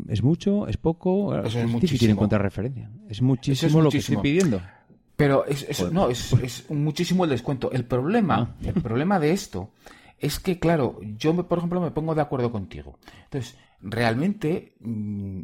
es 0.09 0.23
mucho, 0.23 0.69
es 0.69 0.77
poco. 0.77 1.37
Eso 1.37 1.61
es, 1.61 1.81
difícil 1.81 2.11
encontrar 2.11 2.43
referencia. 2.43 2.91
Es 3.09 3.23
muchísimo, 3.23 3.81
lo 3.81 3.91
que 3.91 3.99
estoy 3.99 4.19
pidiendo. 4.19 4.61
Pero 5.17 5.45
es, 5.47 5.93
no, 5.93 6.09
es, 6.09 6.33
es 6.33 6.71
muchísimo 6.71 7.25
el 7.25 7.31
descuento. 7.31 7.71
El 7.73 7.85
problema, 7.85 8.37
ah. 8.37 8.57
el 8.65 8.81
problema 8.81 9.19
de 9.19 9.33
esto 9.33 9.71
es 10.19 10.39
que, 10.39 10.59
claro, 10.59 11.01
yo, 11.17 11.35
por 11.47 11.59
ejemplo, 11.59 11.81
me 11.81 11.91
pongo 11.91 12.15
de 12.15 12.23
acuerdo 12.23 12.53
contigo. 12.53 12.99
Entonces, 13.25 13.57
realmente 13.81 14.75
mm, 14.81 15.41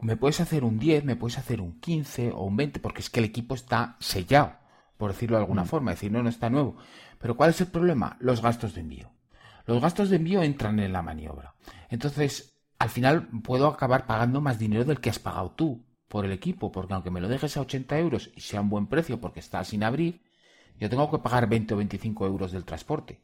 me 0.00 0.16
puedes 0.16 0.40
hacer 0.40 0.64
un 0.64 0.78
10, 0.78 1.04
me 1.04 1.16
puedes 1.16 1.38
hacer 1.38 1.60
un 1.60 1.80
15 1.80 2.32
o 2.32 2.44
un 2.44 2.56
20, 2.56 2.80
porque 2.80 3.00
es 3.00 3.10
que 3.10 3.20
el 3.20 3.26
equipo 3.26 3.54
está 3.54 3.96
sellado, 4.00 4.52
por 4.96 5.12
decirlo 5.12 5.36
de 5.36 5.42
alguna 5.42 5.64
mm. 5.64 5.66
forma, 5.66 5.92
es 5.92 5.98
decir, 5.98 6.12
no, 6.12 6.22
no 6.22 6.28
está 6.28 6.50
nuevo. 6.50 6.76
Pero 7.18 7.36
¿cuál 7.36 7.50
es 7.50 7.60
el 7.60 7.68
problema? 7.68 8.16
Los 8.20 8.42
gastos 8.42 8.74
de 8.74 8.80
envío. 8.80 9.10
Los 9.66 9.82
gastos 9.82 10.08
de 10.08 10.16
envío 10.16 10.42
entran 10.42 10.78
en 10.80 10.92
la 10.92 11.02
maniobra. 11.02 11.54
Entonces, 11.90 12.58
al 12.78 12.90
final 12.90 13.28
puedo 13.42 13.66
acabar 13.66 14.06
pagando 14.06 14.40
más 14.40 14.58
dinero 14.58 14.84
del 14.84 15.00
que 15.00 15.10
has 15.10 15.18
pagado 15.18 15.50
tú 15.50 15.84
por 16.08 16.24
el 16.24 16.32
equipo, 16.32 16.72
porque 16.72 16.94
aunque 16.94 17.10
me 17.10 17.20
lo 17.20 17.28
dejes 17.28 17.56
a 17.56 17.60
80 17.60 17.98
euros 17.98 18.30
y 18.34 18.40
sea 18.40 18.60
un 18.60 18.70
buen 18.70 18.86
precio 18.86 19.20
porque 19.20 19.40
está 19.40 19.62
sin 19.64 19.82
abrir, 19.82 20.22
yo 20.78 20.88
tengo 20.88 21.10
que 21.10 21.18
pagar 21.18 21.48
20 21.48 21.74
o 21.74 21.76
25 21.76 22.26
euros 22.26 22.52
del 22.52 22.64
transporte, 22.64 23.20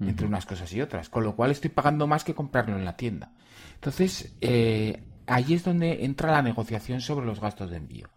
entre 0.00 0.26
unas 0.26 0.44
cosas 0.46 0.72
y 0.72 0.80
otras, 0.80 1.08
con 1.08 1.22
lo 1.22 1.36
cual 1.36 1.52
estoy 1.52 1.70
pagando 1.70 2.06
más 2.06 2.24
que 2.24 2.34
comprarlo 2.34 2.76
en 2.76 2.84
la 2.84 2.96
tienda. 2.96 3.32
Entonces, 3.74 4.36
eh, 4.40 5.02
ahí 5.26 5.54
es 5.54 5.64
donde 5.64 6.04
entra 6.04 6.32
la 6.32 6.42
negociación 6.42 7.00
sobre 7.00 7.26
los 7.26 7.40
gastos 7.40 7.70
de 7.70 7.76
envío. 7.76 8.08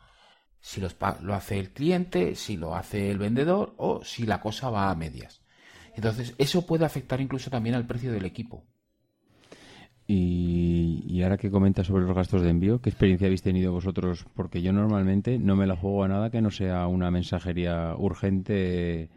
Si 0.60 0.82
los 0.82 0.96
lo 1.22 1.36
hace 1.36 1.60
el 1.60 1.72
cliente, 1.72 2.36
si 2.36 2.58
lo 2.58 2.76
hace 2.76 3.12
el 3.12 3.20
vendedor 3.20 3.76
o 3.78 4.04
si 4.04 4.26
la 4.26 4.42
cosa 4.42 4.70
va 4.70 4.90
a 4.90 4.96
medias. 4.96 5.42
Entonces, 5.96 6.36
eso 6.38 6.66
puede 6.66 6.86
afectar 6.86 7.22
incluso 7.22 7.50
también 7.50 7.76
al 7.76 7.88
precio 7.88 8.12
del 8.12 8.26
equipo. 8.26 8.66
Y, 10.08 11.22
ahora 11.24 11.38
que 11.38 11.50
comentas 11.50 11.88
sobre 11.88 12.06
los 12.06 12.16
gastos 12.16 12.44
de 12.44 12.50
envío, 12.50 12.80
¿qué 12.80 12.90
experiencia 12.90 13.26
habéis 13.26 13.42
tenido 13.42 13.72
vosotros? 13.72 14.26
Porque 14.36 14.62
yo 14.62 14.72
normalmente 14.72 15.40
no 15.40 15.56
me 15.56 15.66
la 15.66 15.76
juego 15.76 16.04
a 16.04 16.08
nada 16.08 16.30
que 16.30 16.42
no 16.42 16.52
sea 16.52 16.86
una 16.86 17.10
mensajería 17.10 17.96
urgente, 17.98 19.10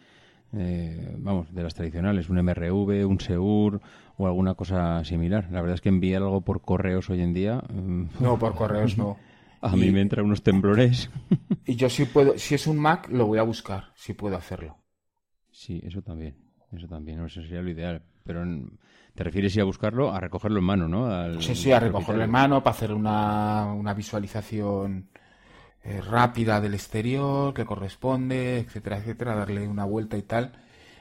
eh, 0.57 1.15
vamos, 1.19 1.53
de 1.53 1.63
las 1.63 1.75
tradicionales, 1.75 2.29
un 2.29 2.39
MRV, 2.39 3.07
un 3.07 3.21
SEUR 3.21 3.81
o 4.17 4.27
alguna 4.27 4.55
cosa 4.55 5.05
similar. 5.05 5.49
La 5.51 5.61
verdad 5.61 5.75
es 5.75 5.81
que 5.81 5.91
enviar 5.91 6.23
algo 6.23 6.41
por 6.41 6.63
correos 6.63 7.11
hoy 7.11 7.21
en 7.21 7.35
día. 7.35 7.63
Mm, 7.73 8.05
no, 8.21 8.39
por 8.39 8.55
correos 8.55 8.97
no. 8.97 9.17
A 9.61 9.75
mí 9.75 9.91
me 9.91 10.01
entran 10.01 10.27
unos 10.27 10.43
temblores. 10.43 11.11
Y 11.67 11.77
yo 11.77 11.91
sí 11.91 12.07
puedo, 12.07 12.39
si 12.39 12.55
es 12.55 12.67
un 12.67 12.79
Mac, 12.79 13.11
lo 13.11 13.27
voy 13.27 13.39
a 13.39 13.43
buscar, 13.43 13.93
si 13.95 14.15
puedo 14.15 14.37
hacerlo. 14.37 14.79
Sí, 15.51 15.83
eso 15.85 16.01
también. 16.01 16.35
Eso 16.73 16.89
también, 16.89 17.23
eso 17.23 17.43
sería 17.43 17.61
lo 17.61 17.69
ideal. 17.69 18.01
Pero 18.25 18.43
te 19.15 19.23
refieres 19.23 19.59
a 19.59 19.65
buscarlo, 19.65 20.11
a 20.11 20.19
recogerlo 20.19 20.61
en 20.61 20.65
mano, 20.65 20.89
¿no? 20.89 21.41
sí, 21.43 21.55
sí, 21.55 21.71
a 21.71 21.81
recogerlo 21.81 22.25
en 22.25 22.31
mano 22.31 22.63
para 22.63 22.75
hacer 22.75 22.95
una, 22.95 23.67
una 23.75 23.93
visualización 23.93 25.11
eh, 25.85 26.01
rápida 26.01 26.61
del 26.61 26.75
exterior 26.75 27.55
que 27.55 27.65
corresponde, 27.65 28.59
etcétera, 28.59 28.99
etcétera, 28.99 29.35
darle 29.35 29.67
una 29.69 29.85
vuelta 29.85 30.17
y 30.17 30.23
tal 30.23 30.53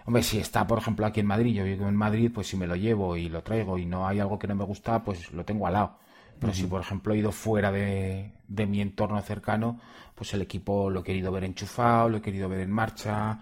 Hombre, 0.08 0.24
si 0.24 0.40
está, 0.40 0.66
por 0.66 0.78
ejemplo, 0.80 1.06
aquí 1.06 1.20
en 1.20 1.26
Madrid, 1.26 1.54
yo 1.54 1.66
vivo 1.66 1.86
en 1.90 1.96
Madrid, 1.98 2.32
pues 2.34 2.48
si 2.48 2.56
me 2.56 2.66
lo 2.66 2.78
llevo 2.78 3.18
y 3.18 3.28
lo 3.28 3.44
traigo 3.44 3.78
y 3.78 3.86
no 3.86 4.08
hay 4.08 4.22
algo 4.22 4.40
que 4.40 4.48
no 4.48 4.56
me 4.56 4.64
gusta, 4.64 5.04
pues 5.04 5.34
lo 5.34 5.44
tengo 5.44 5.68
al 5.68 5.74
lado. 5.74 5.98
Pero 6.40 6.54
si, 6.54 6.66
por 6.66 6.80
ejemplo, 6.80 7.14
he 7.14 7.18
ido 7.18 7.34
fuera 7.34 7.74
de, 7.74 8.32
de, 8.48 8.66
mi 8.68 8.80
entorno 8.80 9.22
cercano, 9.22 9.82
pues 10.16 10.34
el 10.34 10.42
equipo 10.42 10.90
lo 10.90 11.02
he 11.02 11.04
querido 11.04 11.30
ver 11.34 11.44
enchufado, 11.44 12.08
lo 12.08 12.18
he 12.18 12.22
querido 12.22 12.48
ver 12.48 12.62
en 12.62 12.72
marcha, 12.72 13.38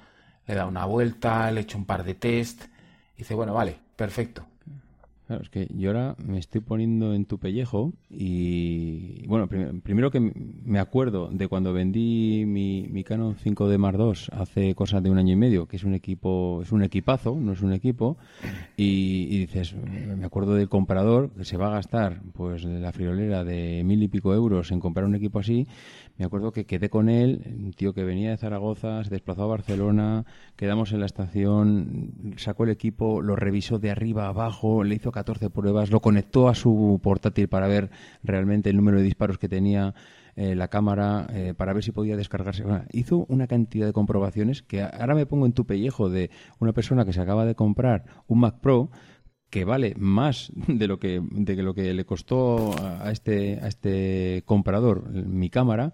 le 0.48 0.54
he 0.56 0.58
dado 0.58 0.69
una 0.69 0.86
vuelta, 0.86 1.52
le 1.52 1.60
he 1.60 1.63
hecho 1.63 1.78
un 1.78 1.86
par 1.86 2.04
de 2.04 2.15
test. 2.15 2.63
Y 3.15 3.19
dice, 3.19 3.36
bueno, 3.36 3.54
vale, 3.54 3.78
perfecto. 3.95 4.48
Claro, 5.27 5.41
es 5.41 5.49
que 5.49 5.67
yo 5.75 5.89
ahora 5.89 6.15
me 6.23 6.38
estoy 6.38 6.61
poniendo 6.61 7.15
en 7.15 7.25
tu 7.25 7.39
pellejo 7.39 7.93
y, 8.11 9.25
bueno, 9.25 9.47
primero 9.47 10.11
que 10.11 10.19
me 10.19 10.77
acuerdo 10.77 11.29
de 11.31 11.47
cuando 11.47 11.73
vendí 11.73 12.43
mi, 12.45 12.88
mi 12.91 13.03
Canon 13.03 13.35
5D 13.35 13.79
Mark 13.79 13.97
II 13.99 14.13
hace 14.33 14.75
cosas 14.75 15.01
de 15.01 15.09
un 15.09 15.17
año 15.17 15.33
y 15.33 15.35
medio, 15.35 15.65
que 15.65 15.77
es 15.77 15.83
un 15.83 15.95
equipo, 15.95 16.59
es 16.61 16.71
un 16.71 16.83
equipazo, 16.83 17.35
no 17.35 17.53
es 17.53 17.63
un 17.63 17.73
equipo, 17.73 18.17
y, 18.77 19.39
dices, 19.39 19.73
me 19.75 20.25
acuerdo 20.25 20.53
del 20.53 20.69
comprador 20.69 21.31
que 21.31 21.43
se 21.43 21.57
va 21.57 21.67
a 21.67 21.71
gastar, 21.71 22.21
pues, 22.33 22.63
la 22.63 22.91
friolera 22.91 23.43
de 23.43 23.83
mil 23.83 24.03
y 24.03 24.07
pico 24.07 24.31
euros 24.31 24.71
en 24.71 24.79
comprar 24.79 25.07
un 25.07 25.15
equipo 25.15 25.39
así, 25.39 25.67
me 26.17 26.25
acuerdo 26.25 26.51
que 26.51 26.65
quedé 26.65 26.89
con 26.89 27.10
él, 27.10 27.41
un 27.58 27.73
tío 27.73 27.93
que 27.93 28.04
venía 28.04 28.30
de 28.30 28.38
Zaragoza, 28.38 29.04
se 29.04 29.10
desplazó 29.10 29.43
a 29.43 29.47
Barcelona, 29.47 30.25
quedamos 30.56 30.93
en 30.93 31.01
la 31.01 31.06
estación, 31.06 32.36
sacó 32.38 32.63
el 32.63 32.69
equipo, 32.69 33.21
lo 33.21 33.36
revisó 33.36 33.80
de 33.80 33.91
arriba 33.91 34.25
a 34.25 34.30
abajo, 34.30 34.84
le 34.84 34.95
hizo 34.95 35.12
14 35.12 35.49
pruebas, 35.49 35.91
lo 35.91 35.99
conectó 35.99 36.47
a 36.47 36.56
su 36.56 36.99
portátil 37.04 37.49
para 37.49 37.67
ver 37.67 37.89
realmente 38.24 38.70
el 38.70 38.78
número 38.78 38.97
de 38.97 39.03
disparos 39.03 39.38
que 39.38 39.49
tenía, 39.49 39.93
eh, 40.38 40.53
la 40.53 40.68
cámara 40.68 41.28
eh, 41.32 41.53
para 41.55 41.72
ver 41.72 41.82
si 41.82 41.93
podía 41.93 42.18
descargarse. 42.18 42.66
hizo 42.91 43.26
una 43.30 43.47
cantidad 43.47 43.86
de 43.86 43.93
comprobaciones 43.93 44.63
que 44.63 44.82
ahora 44.82 45.16
me 45.16 45.26
pongo 45.26 45.45
en 45.45 45.53
tu 45.53 45.66
pellejo 45.66 46.09
de 46.09 46.30
una 46.59 46.74
persona 46.74 47.05
que 47.05 47.13
se 47.13 47.22
acaba 47.22 47.45
de 47.45 47.55
comprar 47.55 48.03
un 48.28 48.41
Mac 48.41 48.59
Pro 48.59 48.89
que 49.56 49.64
vale 49.64 49.95
más 49.97 50.51
de 50.68 50.86
lo 50.86 50.99
que, 50.99 51.22
de 51.32 51.64
lo 51.64 51.74
que 51.74 51.93
le 51.93 52.03
costó 52.03 52.76
a 52.78 53.10
este, 53.10 53.58
a 53.62 53.70
este 53.70 54.43
comprador 54.45 55.10
mi 55.10 55.49
cámara. 55.49 55.93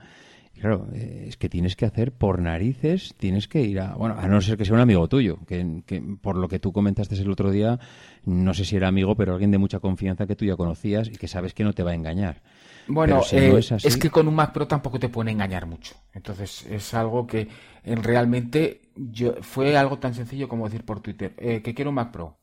claro, 0.59 0.87
eh, 0.95 1.25
es 1.27 1.37
que 1.37 1.47
tienes 1.47 1.75
que 1.75 1.85
hacer 1.85 2.11
por 2.11 2.41
narices, 2.41 3.13
tienes 3.19 3.47
que 3.47 3.61
ir 3.61 3.79
a, 3.79 3.93
bueno, 3.93 4.15
a 4.17 4.27
no 4.27 4.41
ser 4.41 4.57
que 4.57 4.65
sea 4.65 4.73
un 4.73 4.79
amigo 4.79 5.07
tuyo, 5.07 5.37
que, 5.45 5.83
que, 5.85 6.01
por 6.01 6.37
lo 6.37 6.47
que 6.47 6.57
tú 6.57 6.73
comentaste 6.73 7.13
el 7.13 7.29
otro 7.29 7.51
día, 7.51 7.79
no 8.25 8.55
sé 8.55 8.65
si 8.65 8.77
era 8.77 8.87
amigo, 8.87 9.15
pero 9.15 9.33
alguien 9.33 9.51
de 9.51 9.59
mucha 9.59 9.79
confianza 9.79 10.25
que 10.25 10.35
tú 10.35 10.43
ya 10.43 10.55
conocías 10.55 11.09
y 11.09 11.11
que 11.11 11.27
sabes 11.27 11.53
que 11.53 11.63
no 11.63 11.73
te 11.73 11.83
va 11.83 11.91
a 11.91 11.95
engañar. 11.95 12.41
Bueno, 12.87 13.21
eh, 13.31 13.59
es, 13.59 13.97
que 13.97 14.09
con 14.09 14.27
un 14.27 14.33
Mac 14.33 14.53
Pro 14.53 14.65
tampoco 14.65 14.97
te 14.97 15.09
pueden 15.09 15.35
engañar 15.35 15.67
mucho. 15.67 15.93
Entonces 16.13 16.65
es 16.65 16.95
algo 16.95 17.27
que 17.27 17.47
en 17.83 18.01
realmente 18.01 18.81
yo, 18.95 19.35
fue 19.41 19.77
algo 19.77 19.99
tan 19.99 20.15
sencillo 20.15 20.49
como 20.49 20.65
decir 20.65 20.83
por 20.83 20.99
Twitter, 20.99 21.35
eh, 21.37 21.61
que 21.61 21.75
quiero 21.75 21.91
un 21.91 21.95
Mac 21.95 22.11
Pro 22.11 22.40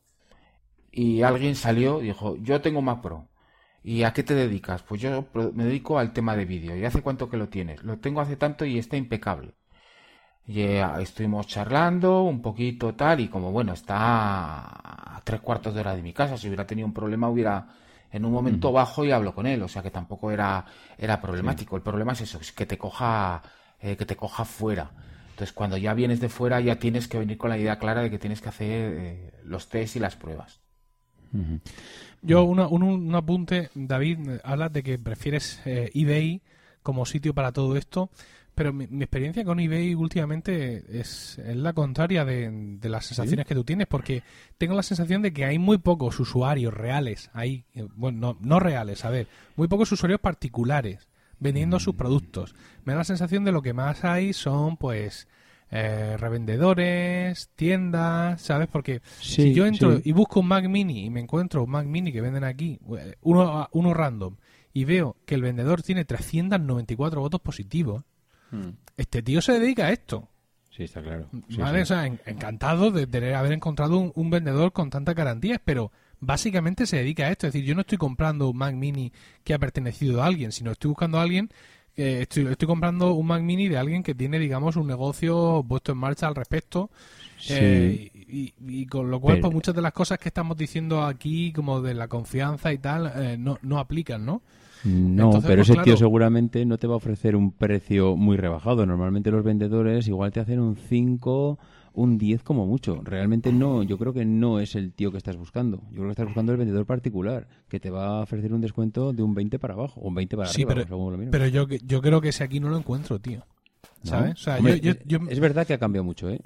y 0.91 1.21
alguien 1.21 1.55
salió 1.55 2.01
y 2.01 2.05
dijo, 2.05 2.35
yo 2.37 2.61
tengo 2.61 2.81
Mac 2.81 3.01
Pro. 3.01 3.27
¿Y 3.83 4.03
a 4.03 4.13
qué 4.13 4.23
te 4.23 4.35
dedicas? 4.35 4.83
Pues 4.83 5.01
yo 5.01 5.27
me 5.53 5.63
dedico 5.63 5.99
al 5.99 6.13
tema 6.13 6.35
de 6.35 6.45
vídeo. 6.45 6.75
¿Y 6.75 6.85
hace 6.85 7.01
cuánto 7.01 7.29
que 7.29 7.37
lo 7.37 7.47
tienes? 7.47 7.83
Lo 7.83 7.97
tengo 7.97 8.21
hace 8.21 8.35
tanto 8.35 8.65
y 8.65 8.77
está 8.77 8.97
impecable. 8.97 9.53
Y 10.45 10.61
eh, 10.61 10.85
estuvimos 10.99 11.47
charlando 11.47 12.23
un 12.23 12.41
poquito 12.41 12.95
tal 12.95 13.19
y 13.19 13.27
como 13.27 13.51
bueno, 13.51 13.73
está 13.73 13.97
a 15.15 15.21
tres 15.23 15.41
cuartos 15.41 15.73
de 15.73 15.81
hora 15.81 15.95
de 15.95 16.01
mi 16.01 16.13
casa. 16.13 16.37
Si 16.37 16.47
hubiera 16.47 16.67
tenido 16.67 16.87
un 16.87 16.93
problema 16.93 17.29
hubiera 17.29 17.67
en 18.11 18.25
un 18.25 18.31
momento 18.31 18.71
bajo 18.71 19.05
y 19.05 19.11
hablo 19.11 19.33
con 19.33 19.45
él. 19.45 19.61
O 19.63 19.67
sea 19.67 19.81
que 19.81 19.91
tampoco 19.91 20.31
era, 20.31 20.65
era 20.97 21.21
problemático. 21.21 21.75
El 21.75 21.83
problema 21.83 22.13
es 22.13 22.21
eso, 22.21 22.39
es 22.39 22.51
que 22.51 22.65
te 22.65 22.77
coja, 22.77 23.41
eh, 23.79 23.95
que 23.95 24.05
te 24.05 24.15
coja 24.15 24.43
fuera. 24.45 24.91
Entonces 25.31 25.53
cuando 25.53 25.77
ya 25.77 25.93
vienes 25.93 26.19
de 26.19 26.29
fuera 26.29 26.59
ya 26.59 26.79
tienes 26.79 27.07
que 27.07 27.19
venir 27.19 27.37
con 27.37 27.49
la 27.49 27.57
idea 27.57 27.79
clara 27.79 28.01
de 28.01 28.09
que 28.09 28.19
tienes 28.19 28.41
que 28.41 28.49
hacer 28.49 28.93
eh, 28.97 29.31
los 29.43 29.69
test 29.69 29.95
y 29.95 29.99
las 29.99 30.15
pruebas. 30.15 30.59
Yo, 32.21 32.43
un, 32.43 32.59
un, 32.59 33.15
apunte, 33.15 33.69
David, 33.75 34.39
hablas 34.43 34.73
de 34.73 34.83
que 34.83 34.99
prefieres 34.99 35.61
eh, 35.65 35.89
eBay 35.93 36.41
como 36.83 37.05
sitio 37.05 37.33
para 37.33 37.51
todo 37.51 37.77
esto, 37.77 38.09
pero 38.55 38.73
mi, 38.73 38.85
experiencia 38.85 39.45
con 39.45 39.59
eBay 39.61 39.95
últimamente 39.95 40.83
es, 40.99 41.39
la 41.45 41.71
contraria 41.71 42.25
de, 42.25 42.77
las 42.83 43.05
sensaciones 43.05 43.45
que 43.45 43.55
tú 43.55 43.63
tienes, 43.63 43.87
porque 43.87 44.21
tengo 44.57 44.75
la 44.75 44.83
sensación 44.83 45.21
de 45.21 45.31
que 45.31 45.45
hay 45.45 45.57
muy 45.57 45.77
pocos 45.77 46.19
usuarios 46.19 46.73
reales 46.73 47.29
ahí, 47.33 47.63
eh, 47.73 47.87
bueno, 47.95 48.37
no, 48.41 48.59
reales, 48.59 49.05
a 49.05 49.11
ver, 49.11 49.27
muy 49.55 49.69
pocos 49.69 49.91
usuarios 49.93 50.19
particulares 50.19 51.07
vendiendo 51.39 51.79
sus 51.79 51.93
mm. 51.93 51.97
productos. 51.97 52.53
Me 52.83 52.91
da 52.91 52.99
la 52.99 53.05
sensación 53.05 53.45
de 53.45 53.53
lo 53.53 53.61
que 53.61 53.71
más 53.71 54.03
hay 54.03 54.33
son, 54.33 54.75
pues, 54.75 55.29
eh, 55.71 56.17
revendedores, 56.17 57.49
tiendas, 57.55 58.41
¿sabes? 58.41 58.67
Porque 58.71 59.01
si 59.19 59.53
yo 59.53 59.65
entro 59.65 59.99
y 60.03 60.11
busco 60.11 60.39
un 60.39 60.47
Mac 60.47 60.67
Mini 60.67 61.05
y 61.05 61.09
me 61.09 61.19
encuentro 61.19 61.63
un 61.63 61.69
Mac 61.69 61.85
Mini 61.85 62.11
que 62.11 62.21
venden 62.21 62.43
aquí, 62.43 62.79
eh, 62.97 63.15
uno, 63.21 63.69
uno 63.71 63.93
random, 63.93 64.35
y 64.73 64.85
veo 64.85 65.17
que 65.25 65.35
el 65.35 65.41
vendedor 65.41 65.83
tiene 65.83 66.05
394 66.05 67.21
votos 67.21 67.41
positivos, 67.41 68.03
hmm. 68.51 68.69
este 68.97 69.21
tío 69.21 69.41
se 69.41 69.59
dedica 69.59 69.87
a 69.87 69.91
esto. 69.91 70.27
Sí, 70.71 70.83
está 70.83 71.01
claro. 71.01 71.29
vale, 71.57 71.81
o 71.81 71.85
sea, 71.85 72.05
encantado 72.05 72.89
de 72.91 73.05
tener, 73.05 73.35
haber 73.35 73.51
encontrado 73.51 73.97
un, 73.97 74.11
un 74.15 74.29
vendedor 74.29 74.71
con 74.71 74.89
tantas 74.89 75.13
garantías, 75.13 75.59
pero 75.63 75.91
básicamente 76.19 76.85
se 76.85 76.97
dedica 76.97 77.25
a 77.25 77.31
esto. 77.31 77.47
Es 77.47 77.53
decir, 77.53 77.67
yo 77.67 77.75
no 77.75 77.81
estoy 77.81 77.97
comprando 77.97 78.49
un 78.49 78.57
Mac 78.57 78.73
Mini 78.75 79.11
que 79.43 79.53
ha 79.53 79.59
pertenecido 79.59 80.21
a 80.21 80.25
alguien, 80.25 80.51
sino 80.51 80.71
estoy 80.71 80.89
buscando 80.89 81.19
a 81.19 81.23
alguien 81.23 81.49
estoy, 81.95 82.47
estoy 82.47 82.67
comprando 82.67 83.13
un 83.13 83.27
Mac 83.27 83.41
Mini 83.41 83.67
de 83.67 83.77
alguien 83.77 84.03
que 84.03 84.15
tiene, 84.15 84.39
digamos, 84.39 84.75
un 84.75 84.87
negocio 84.87 85.63
puesto 85.67 85.91
en 85.91 85.97
marcha 85.97 86.27
al 86.27 86.35
respecto. 86.35 86.89
Eh, 87.49 88.11
y, 88.59 88.85
con 88.87 89.09
lo 89.09 89.19
cual, 89.19 89.39
pues 89.39 89.53
muchas 89.53 89.73
de 89.73 89.81
las 89.81 89.93
cosas 89.93 90.17
que 90.17 90.29
estamos 90.29 90.57
diciendo 90.57 91.03
aquí, 91.03 91.53
como 91.53 91.81
de 91.81 91.93
la 91.93 92.07
confianza 92.07 92.73
y 92.73 92.77
tal, 92.77 93.11
eh, 93.15 93.37
no, 93.37 93.57
no 93.61 93.79
aplican, 93.79 94.25
¿no? 94.25 94.41
No, 94.83 95.31
pero 95.41 95.57
pues 95.57 95.69
ese 95.69 95.81
tío 95.81 95.97
seguramente 95.97 96.65
no 96.65 96.77
te 96.77 96.87
va 96.87 96.93
a 96.93 96.97
ofrecer 96.97 97.35
un 97.35 97.51
precio 97.51 98.15
muy 98.15 98.37
rebajado. 98.37 98.85
Normalmente 98.85 99.31
los 99.31 99.43
vendedores 99.43 100.07
igual 100.07 100.31
te 100.31 100.39
hacen 100.39 100.59
un 100.59 100.75
5 100.75 101.59
un 101.93 102.17
10 102.17 102.43
como 102.43 102.65
mucho. 102.65 103.01
Realmente 103.03 103.51
no, 103.51 103.83
yo 103.83 103.97
creo 103.97 104.13
que 104.13 104.25
no 104.25 104.59
es 104.59 104.75
el 104.75 104.93
tío 104.93 105.11
que 105.11 105.17
estás 105.17 105.37
buscando. 105.37 105.77
Yo 105.89 105.95
creo 105.95 106.05
que 106.05 106.11
estás 106.11 106.25
buscando 106.25 106.51
el 106.51 106.57
vendedor 106.57 106.85
particular, 106.85 107.47
que 107.67 107.79
te 107.79 107.89
va 107.89 108.19
a 108.19 108.21
ofrecer 108.21 108.53
un 108.53 108.61
descuento 108.61 109.13
de 109.13 109.23
un 109.23 109.33
20 109.33 109.59
para 109.59 109.73
abajo, 109.73 109.99
o 110.01 110.07
un 110.07 110.15
20 110.15 110.37
para 110.37 110.49
arriba. 110.49 110.73
Pero, 110.75 111.17
pero 111.31 111.47
yo, 111.47 111.67
yo 111.67 112.01
creo 112.01 112.21
que 112.21 112.31
si 112.31 112.43
aquí 112.43 112.59
no 112.59 112.69
lo 112.69 112.77
encuentro, 112.77 113.19
tío. 113.19 113.45
¿Sabes? 114.03 114.45
Es 115.27 115.39
verdad 115.39 115.67
que 115.67 115.73
ha 115.73 115.77
cambiado 115.77 116.03
mucho, 116.03 116.29
¿eh? 116.29 116.39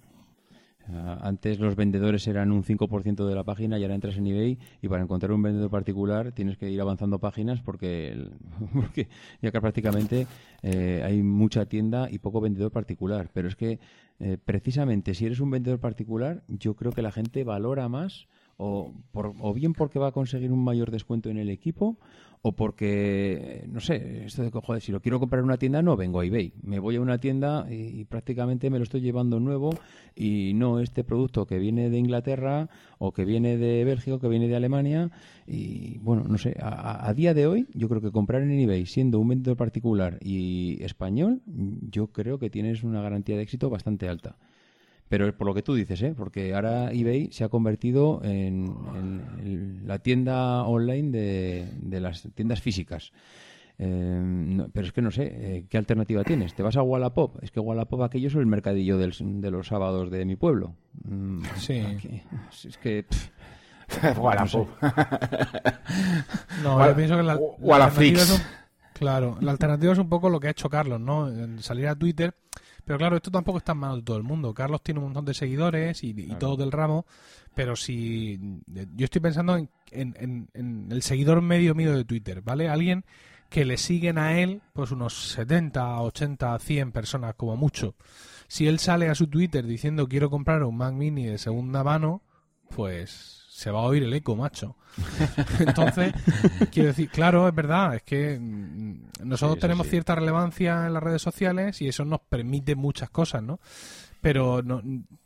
Ah, 0.89 1.17
antes 1.21 1.59
los 1.59 1.77
vendedores 1.77 2.27
eran 2.27 2.51
un 2.51 2.63
5% 2.63 3.25
de 3.25 3.36
la 3.36 3.43
página 3.45 3.79
y 3.79 3.84
ahora 3.84 3.95
entras 3.95 4.17
en 4.17 4.27
eBay 4.27 4.59
y 4.81 4.88
para 4.89 5.01
encontrar 5.01 5.31
un 5.31 5.41
vendedor 5.41 5.69
particular 5.69 6.34
tienes 6.34 6.57
que 6.57 6.69
ir 6.69 6.81
avanzando 6.81 7.19
páginas 7.19 7.61
porque, 7.65 8.27
ya 9.41 9.51
que 9.51 9.61
prácticamente 9.61 10.27
eh, 10.61 11.01
hay 11.05 11.23
mucha 11.23 11.65
tienda 11.67 12.09
y 12.11 12.19
poco 12.19 12.41
vendedor 12.41 12.71
particular. 12.71 13.29
Pero 13.34 13.47
es 13.47 13.55
que 13.55 13.79
eh, 14.19 14.38
precisamente 14.43 15.13
si 15.13 15.25
eres 15.25 15.39
un 15.39 15.51
vendedor 15.51 15.79
particular, 15.79 16.43
yo 16.47 16.75
creo 16.75 16.91
que 16.91 17.01
la 17.01 17.11
gente 17.11 17.43
valora 17.43 17.88
más 17.88 18.27
o, 18.57 18.93
por, 19.11 19.34
o 19.39 19.53
bien 19.53 19.73
porque 19.73 19.99
va 19.99 20.07
a 20.07 20.11
conseguir 20.11 20.51
un 20.51 20.63
mayor 20.63 20.91
descuento 20.91 21.29
en 21.29 21.38
el 21.38 21.49
equipo 21.49 21.97
o 22.45 22.51
porque, 22.51 23.65
no 23.71 23.79
sé, 23.79 24.25
esto 24.25 24.43
de 24.43 24.51
joder, 24.51 24.81
si 24.81 24.91
lo 24.91 24.99
quiero 24.99 25.17
comprar 25.17 25.39
en 25.39 25.45
una 25.45 25.57
tienda 25.57 25.81
no 25.81 25.95
vengo 25.95 26.19
a 26.19 26.25
eBay, 26.25 26.51
me 26.61 26.77
voy 26.77 26.97
a 26.97 27.01
una 27.01 27.17
tienda 27.17 27.65
y, 27.71 28.03
prácticamente 28.03 28.69
me 28.69 28.79
lo 28.79 28.83
estoy 28.83 28.99
llevando 28.99 29.39
nuevo 29.39 29.73
y 30.13 30.51
no 30.53 30.81
este 30.81 31.05
producto 31.05 31.45
que 31.45 31.57
viene 31.57 31.89
de 31.89 31.97
Inglaterra 31.97 32.67
o 32.99 33.13
que 33.13 33.23
viene 33.23 33.55
de 33.57 33.85
Bélgica 33.85 34.17
o 34.17 34.19
que 34.19 34.27
viene 34.27 34.49
de 34.49 34.57
Alemania 34.57 35.09
y 35.47 35.99
bueno, 35.99 36.25
no 36.27 36.37
sé, 36.37 36.57
a, 36.59 37.07
a 37.07 37.13
día 37.13 37.33
de 37.33 37.47
hoy 37.47 37.65
yo 37.73 37.87
creo 37.87 38.01
que 38.01 38.11
comprar 38.11 38.41
en 38.41 38.51
eBay 38.51 38.85
siendo 38.87 39.21
un 39.21 39.29
vendedor 39.29 39.55
particular 39.55 40.19
y 40.21 40.83
español, 40.83 41.41
yo 41.45 42.07
creo 42.07 42.39
que 42.39 42.49
tienes 42.49 42.83
una 42.83 43.01
garantía 43.01 43.37
de 43.37 43.43
éxito 43.43 43.69
bastante 43.69 44.09
alta. 44.09 44.35
Pero 45.14 45.28
es 45.28 45.36
por 45.36 45.45
lo 45.45 45.53
que 45.53 45.61
tú 45.61 45.76
dices, 45.76 46.01
¿eh? 46.01 46.16
porque 46.18 46.55
ahora 46.55 46.91
eBay 46.91 47.32
se 47.32 47.43
ha 47.43 47.49
convertido 47.49 48.20
en, 48.24 49.86
la 49.86 49.99
tienda 49.99 50.64
online 50.64 51.11
de, 51.11 51.99
las 51.99 52.28
tiendas 52.34 52.61
físicas. 52.61 53.11
Eh, 53.78 54.66
pero 54.74 54.88
es 54.88 54.91
que 54.91 55.03
no 55.03 55.11
sé, 55.11 55.28
eh, 55.28 55.66
¿qué 55.70 55.78
alternativa 55.78 56.24
tienes? 56.24 56.55
¿Te 56.55 56.64
vas 56.64 56.78
a 56.78 56.82
Wallapop? 56.82 57.43
Es 57.43 57.51
que 57.51 57.59
Wallapop 57.59 58.01
aquello 58.01 58.28
es 58.28 58.34
el 58.34 58.47
mercadillo 58.47 58.97
de 58.97 59.51
los 59.51 59.68
sábados 59.68 60.09
de 60.09 60.26
mi 60.26 60.36
pueblo. 60.36 60.74
Mm, 61.03 61.43
sí. 61.57 61.84
es 62.68 62.78
que... 62.80 63.05
Wallapop. 64.18 64.68
No, 66.64 66.88
yo 66.88 66.95
pienso 66.95 67.18
que 67.18 67.22
la, 67.22 67.39
la 67.61 67.91
claro, 68.93 69.38
la 69.41 69.51
alternativa 69.51 69.93
es 69.93 69.99
un 69.99 70.09
poco 70.09 70.28
lo 70.30 70.39
que 70.39 70.47
ha 70.47 70.51
hecho 70.51 70.72
Carlos, 70.72 70.99
¿no? 70.99 71.30
salir 71.61 71.88
a 71.88 71.93
Twitter 71.93 72.34
pero 72.86 72.99
claro, 72.99 73.15
esto 73.15 73.31
tampoco 73.31 73.59
está 73.59 73.71
en 73.71 73.77
manos 73.79 73.97
de 73.97 74.03
todo 74.03 74.17
el 74.17 74.23
mundo. 74.23 74.53
Carlos 74.53 74.81
tiene 74.81 74.99
un 74.99 75.05
montón 75.05 75.25
de 75.25 75.34
seguidores 75.34 76.03
y, 76.03 76.13
todo 76.39 76.57
del 76.57 76.71
ramo, 76.71 77.05
pero 77.55 77.75
si 77.75 78.39
yo 78.95 79.05
estoy 79.05 79.21
pensando 79.21 79.57
en, 79.91 80.89
el 80.91 81.01
seguidor 81.01 81.41
medio 81.41 81.75
mío 81.75 81.95
de 81.95 82.05
Twitter, 82.05 82.41
¿vale? 82.41 82.69
Alguien 82.69 83.05
que 83.49 83.65
le 83.65 83.77
siguen 83.77 84.17
a 84.17 84.39
él, 84.39 84.61
pues 84.73 84.91
unos 84.91 85.13
70, 85.34 86.01
80, 86.01 86.57
100 86.57 86.91
personas 86.91 87.36
como 87.36 87.55
mucho. 87.55 87.95
Si 88.47 88.67
él 88.67 88.79
sale 88.79 89.09
a 89.09 89.15
su 89.15 89.27
Twitter 89.27 89.65
diciendo 89.65 90.07
quiero 90.07 90.29
comprar 90.29 90.63
un 90.63 90.75
Mac 90.75 90.93
Mini 90.93 91.25
de 91.25 91.38
segunda 91.38 91.84
mano, 91.84 92.21
pues 92.75 93.42
se 93.53 93.69
va 93.69 93.81
a 93.81 93.83
oír 93.83 94.01
el 94.01 94.13
eco, 94.13 94.35
macho. 94.35 94.75
Entonces, 95.59 96.11
quiero 96.71 96.87
decir, 96.87 97.09
claro, 97.09 97.47
es 97.47 97.53
verdad, 97.53 97.95
es 97.95 98.01
que 98.01 98.39
mm, 98.39 99.25
nosotros 99.25 99.59
tenemos 99.59 99.87
cierta 99.87 100.15
relevancia 100.15 100.87
en 100.87 100.93
las 100.93 101.03
redes 101.03 101.21
sociales 101.21 101.79
y 101.79 101.87
eso 101.87 102.03
nos 102.03 102.21
permite 102.21 102.75
muchas 102.75 103.11
cosas, 103.11 103.43
¿no? 103.43 103.59
Pero, 104.21 104.63
no, 104.63 104.81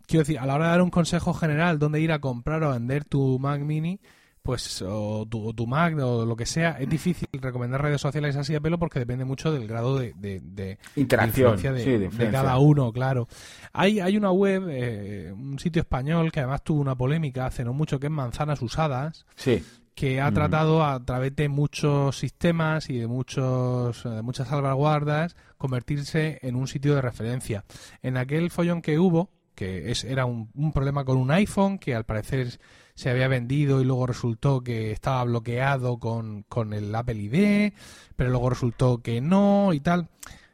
quiero 0.05 0.23
decir, 0.23 0.39
a 0.39 0.45
la 0.45 0.55
hora 0.55 0.65
de 0.65 0.71
dar 0.71 0.81
un 0.81 0.89
consejo 0.89 1.33
general, 1.33 1.79
dónde 1.79 2.01
ir 2.01 2.11
a 2.11 2.19
comprar 2.19 2.61
o 2.63 2.71
vender 2.71 3.05
tu 3.05 3.39
Mac 3.39 3.61
Mini, 3.61 4.01
pues 4.47 4.81
o 4.81 5.25
tu, 5.25 5.67
Mac 5.67 5.93
o 5.99 6.25
lo 6.25 6.37
que 6.37 6.45
sea, 6.45 6.77
es 6.79 6.87
difícil 6.87 7.27
recomendar 7.33 7.81
redes 7.81 7.99
sociales 7.99 8.33
así 8.37 8.55
a 8.55 8.61
pelo 8.61 8.79
porque 8.79 8.97
depende 8.97 9.25
mucho 9.25 9.51
del 9.51 9.67
grado 9.67 9.99
de, 9.99 10.13
de, 10.15 10.77
interacción 10.95 11.61
de, 11.61 12.29
cada 12.31 12.57
uno, 12.57 12.93
claro. 12.93 13.27
Hay, 13.73 13.99
hay 13.99 14.15
una 14.15 14.31
web, 14.31 14.67
eh, 14.69 15.33
un 15.35 15.59
sitio 15.59 15.81
español 15.81 16.31
que 16.31 16.39
además 16.39 16.63
tuvo 16.63 16.79
una 16.79 16.95
polémica 16.95 17.45
hace 17.45 17.65
no 17.65 17.73
mucho 17.73 17.99
que 17.99 18.07
es 18.07 18.11
Manzanas 18.11 18.61
Usadas, 18.61 19.25
sí. 19.35 19.61
que 19.93 20.21
ha 20.21 20.31
tratado 20.31 20.81
a 20.85 21.03
través 21.03 21.35
de 21.35 21.49
muchos 21.49 22.17
sistemas 22.17 22.89
y 22.89 22.99
de 22.99 23.07
muchos 23.07 24.01
de 24.05 24.21
muchas 24.21 24.47
salvaguardas 24.47 25.35
convertirse 25.57 26.39
en 26.41 26.55
un 26.55 26.69
sitio 26.69 26.95
de 26.95 27.01
referencia. 27.01 27.65
En 28.01 28.15
aquel 28.15 28.49
follón 28.49 28.81
que 28.81 28.97
hubo, 28.97 29.29
que 29.57 29.89
es, 29.89 30.03
era 30.03 30.25
un, 30.25 30.51
un 30.53 30.71
problema 30.71 31.03
con 31.03 31.17
un 31.17 31.31
iPhone 31.31 31.79
que 31.79 31.95
al 31.95 32.03
parecer 32.03 32.59
se 32.93 33.09
había 33.09 33.27
vendido 33.27 33.81
y 33.81 33.85
luego 33.85 34.05
resultó 34.05 34.61
que 34.61 34.91
estaba 34.91 35.23
bloqueado 35.23 35.97
con, 35.97 36.43
con 36.43 36.73
el 36.73 36.93
Apple 36.93 37.15
ID, 37.15 37.73
pero 38.15 38.29
luego 38.29 38.51
resultó 38.51 39.01
que 39.01 39.19
no 39.19 39.73
y 39.73 39.79
tal. 39.79 40.09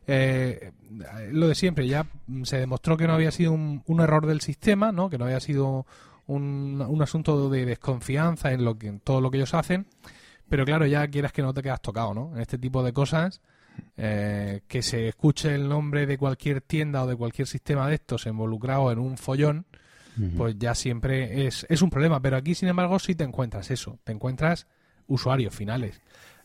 Eh, 0.07 0.71
lo 1.31 1.49
de 1.49 1.55
siempre, 1.55 1.85
ya 1.85 2.07
se 2.43 2.59
demostró 2.59 2.95
que 2.95 3.07
no 3.07 3.13
había 3.13 3.31
sido 3.31 3.51
un, 3.51 3.99
error 3.99 4.25
del 4.25 4.39
sistema, 4.39 4.93
¿no? 4.93 5.09
que 5.09 5.17
no 5.17 5.25
había 5.25 5.41
sido 5.41 5.85
un, 6.25 6.81
un, 6.87 7.01
asunto 7.01 7.49
de 7.49 7.65
desconfianza 7.65 8.53
en, 8.53 8.63
lo 8.63 8.77
que, 8.77 8.87
en 8.87 8.99
todo 9.01 9.19
lo 9.19 9.31
que 9.31 9.37
ellos 9.37 9.53
hacen, 9.53 9.85
pero 10.47 10.63
claro, 10.63 10.85
ya 10.85 11.05
quieras 11.09 11.33
que 11.33 11.41
no 11.41 11.53
te 11.53 11.61
quedas 11.61 11.81
tocado, 11.81 12.13
¿no? 12.13 12.31
En 12.35 12.41
este 12.41 12.57
tipo 12.57 12.83
de 12.83 12.93
cosas, 12.93 13.41
eh, 13.97 14.61
que 14.67 14.81
se 14.81 15.07
escuche 15.07 15.53
el 15.53 15.67
nombre 15.67 16.05
de 16.05 16.17
cualquier 16.17 16.61
tienda 16.61 17.03
o 17.03 17.07
de 17.07 17.15
cualquier 17.15 17.47
sistema 17.47 17.87
de 17.87 17.95
estos 17.95 18.25
involucrado 18.25 18.91
en 18.91 18.99
un 18.99 19.17
follón, 19.17 19.65
pues 20.37 20.55
ya 20.59 20.75
siempre 20.75 21.47
es, 21.47 21.65
es 21.69 21.81
un 21.81 21.89
problema. 21.89 22.21
Pero 22.21 22.37
aquí, 22.37 22.53
sin 22.53 22.69
embargo, 22.69 22.99
sí 22.99 23.15
te 23.15 23.23
encuentras 23.23 23.71
eso, 23.71 23.99
te 24.03 24.11
encuentras 24.11 24.67
usuarios 25.07 25.55
finales. 25.55 26.01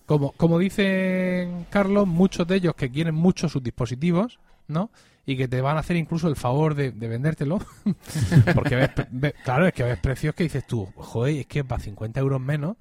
Como, 0.07 0.33
como 0.33 0.59
dice 0.59 1.49
Carlos, 1.69 2.07
muchos 2.07 2.47
de 2.47 2.57
ellos 2.57 2.75
que 2.75 2.91
quieren 2.91 3.15
mucho 3.15 3.49
sus 3.49 3.63
dispositivos, 3.63 4.41
¿no? 4.67 4.91
Y 5.27 5.37
que 5.37 5.49
te 5.49 5.61
van 5.61 5.77
a 5.77 5.81
hacer 5.81 5.97
incluso 5.97 6.29
el 6.29 6.37
favor 6.37 6.75
de, 6.75 6.91
vendértelo. 6.91 7.59
Porque 8.55 8.77
ves, 8.77 9.35
claro, 9.45 9.67
es 9.67 9.75
que 9.75 9.83
ves 9.83 9.99
precios 9.99 10.35
que 10.35 10.45
dices 10.45 10.67
tú, 10.67 10.87
joder, 10.97 11.37
es 11.37 11.47
que 11.47 11.63
para 11.63 11.83
50 11.83 12.21
euros 12.21 12.41
menos 12.41 12.77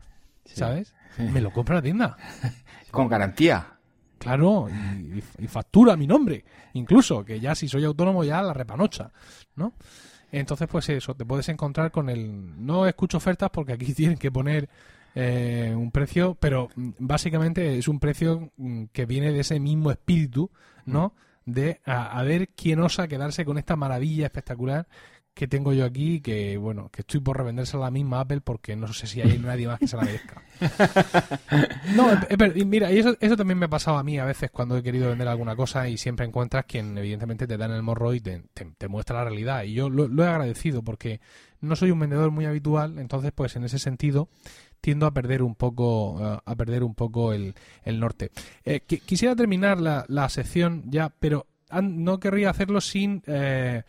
¿sabes? 0.54 0.94
Me 1.18 1.42
lo 1.42 1.52
compra 1.52 1.76
la 1.76 1.82
tienda. 1.82 2.18
Con 2.92 3.08
garantía. 3.08 3.77
Claro, 4.28 4.68
y, 4.70 5.24
y, 5.44 5.48
factura 5.48 5.96
mi 5.96 6.06
nombre, 6.06 6.44
incluso, 6.74 7.24
que 7.24 7.40
ya 7.40 7.56
si 7.56 7.68
soy 7.68 7.86
autónomo 7.86 8.24
ya 8.24 8.42
la 8.42 8.54
repanocha, 8.54 9.12
¿no? 9.56 9.74
Entonces, 10.32 10.68
pues 10.68 10.90
eso, 10.90 11.16
te 11.16 11.26
puedes 11.26 11.48
encontrar 11.50 11.92
con 11.92 12.10
el... 12.10 12.66
No 12.66 12.86
escucho 12.86 13.18
ofertas 13.18 13.50
porque 13.52 13.74
aquí 13.74 13.94
tienen 13.94 14.18
que 14.18 14.32
poner 14.32 14.70
eh, 15.16 15.74
un 15.76 15.92
precio, 15.92 16.36
pero 16.40 16.70
mm, 16.76 16.90
básicamente 17.00 17.78
es 17.78 17.88
un 17.88 18.00
precio 18.00 18.52
mm, 18.58 18.86
que 18.92 19.06
viene 19.06 19.32
de 19.32 19.40
ese 19.40 19.60
mismo 19.60 19.92
espíritu, 19.92 20.52
¿no? 20.86 21.14
Mm. 21.46 21.52
De 21.52 21.82
a, 21.86 22.22
ver 22.24 22.50
quién 22.50 22.82
osa 22.82 23.08
quedarse 23.08 23.46
con 23.46 23.58
esta 23.58 23.78
maravilla 23.78 24.26
espectacular 24.26 24.86
que 25.38 25.48
tengo 25.48 25.72
yo 25.72 25.86
aquí 25.86 26.20
que, 26.20 26.58
bueno, 26.58 26.90
que 26.90 27.02
estoy 27.02 27.20
por 27.20 27.38
revenderse 27.38 27.78
a 27.78 27.80
la 27.80 27.92
misma 27.92 28.22
Apple 28.22 28.42
porque 28.42 28.76
no 28.76 28.92
sé 28.92 29.06
si 29.06 29.22
hay 29.22 29.38
nadie 29.38 29.68
más 29.68 29.78
que 29.78 29.88
se 29.88 29.96
la 29.96 30.04
merezca. 30.04 30.42
No, 31.96 32.08
mira, 32.66 32.92
y 32.92 32.98
eso, 32.98 33.16
eso 33.20 33.38
también 33.38 33.60
me 33.60 33.68
ha 33.68 33.70
pasado 33.70 33.98
a 33.98 34.04
mí 34.04 34.18
a 34.18 34.26
veces 34.26 34.50
cuando 34.50 34.76
he 34.76 34.82
querido 34.82 35.10
vender 35.10 35.28
alguna 35.28 35.56
cosa 35.56 35.88
y 35.88 35.98
siempre 35.98 36.26
encuentras 36.26 36.66
quien 36.66 36.98
evidentemente 36.98 37.46
te 37.46 37.56
da 37.56 37.66
en 37.66 37.74
el 37.74 37.84
morro 37.84 38.16
y 38.16 38.20
te, 38.20 38.44
te, 38.54 38.88
muestra 38.88 39.18
la 39.18 39.26
realidad. 39.26 39.64
Y 39.64 39.74
yo 39.74 39.90
lo, 39.90 40.24
he 40.24 40.28
agradecido 40.28 40.82
porque 40.82 41.22
no 41.62 41.76
soy 41.76 41.92
un 41.92 42.00
vendedor 42.00 42.32
muy 42.32 42.46
habitual, 42.46 42.98
entonces 42.98 43.32
pues 43.34 43.56
en 43.56 43.64
ese 43.64 43.78
sentido 43.78 44.30
tiendo 44.82 45.06
a 45.06 45.14
perder 45.14 45.44
un 45.44 45.54
poco 45.54 46.18
eh, 46.20 46.40
a 46.44 46.56
perder 46.56 46.84
un 46.84 46.96
poco 46.96 47.34
el, 47.34 47.54
el 47.84 48.00
norte. 48.00 48.32
Eh, 48.66 48.80
quisiera 48.82 49.36
terminar 49.36 49.80
la, 49.80 50.04
la 50.08 50.30
sección 50.30 50.84
ya, 50.88 51.14
pero 51.20 51.46
no 51.84 52.20
querría 52.20 52.50
hacerlo 52.50 52.82
sin... 52.82 53.22
Eh, 53.28 53.84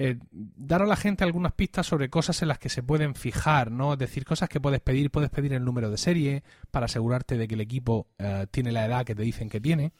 eh, 0.00 0.16
dar 0.30 0.80
a 0.80 0.86
la 0.86 0.94
gente 0.94 1.24
algunas 1.24 1.52
pistas 1.54 1.84
sobre 1.84 2.08
cosas 2.08 2.40
en 2.42 2.46
las 2.46 2.60
que 2.60 2.68
se 2.68 2.84
pueden 2.84 3.16
fijar, 3.16 3.72
¿no? 3.72 3.94
Es 3.94 3.98
decir, 3.98 4.24
cosas 4.24 4.48
que 4.48 4.60
puedes 4.60 4.80
pedir. 4.80 5.10
Puedes 5.10 5.28
pedir 5.28 5.52
el 5.52 5.64
número 5.64 5.90
de 5.90 5.96
serie 5.96 6.44
para 6.70 6.86
asegurarte 6.86 7.36
de 7.36 7.48
que 7.48 7.56
el 7.56 7.60
equipo 7.60 8.06
eh, 8.16 8.46
tiene 8.52 8.70
la 8.70 8.86
edad 8.86 9.04
que 9.04 9.16
te 9.16 9.22
dicen 9.22 9.48
que 9.48 9.60
tiene. 9.60 9.90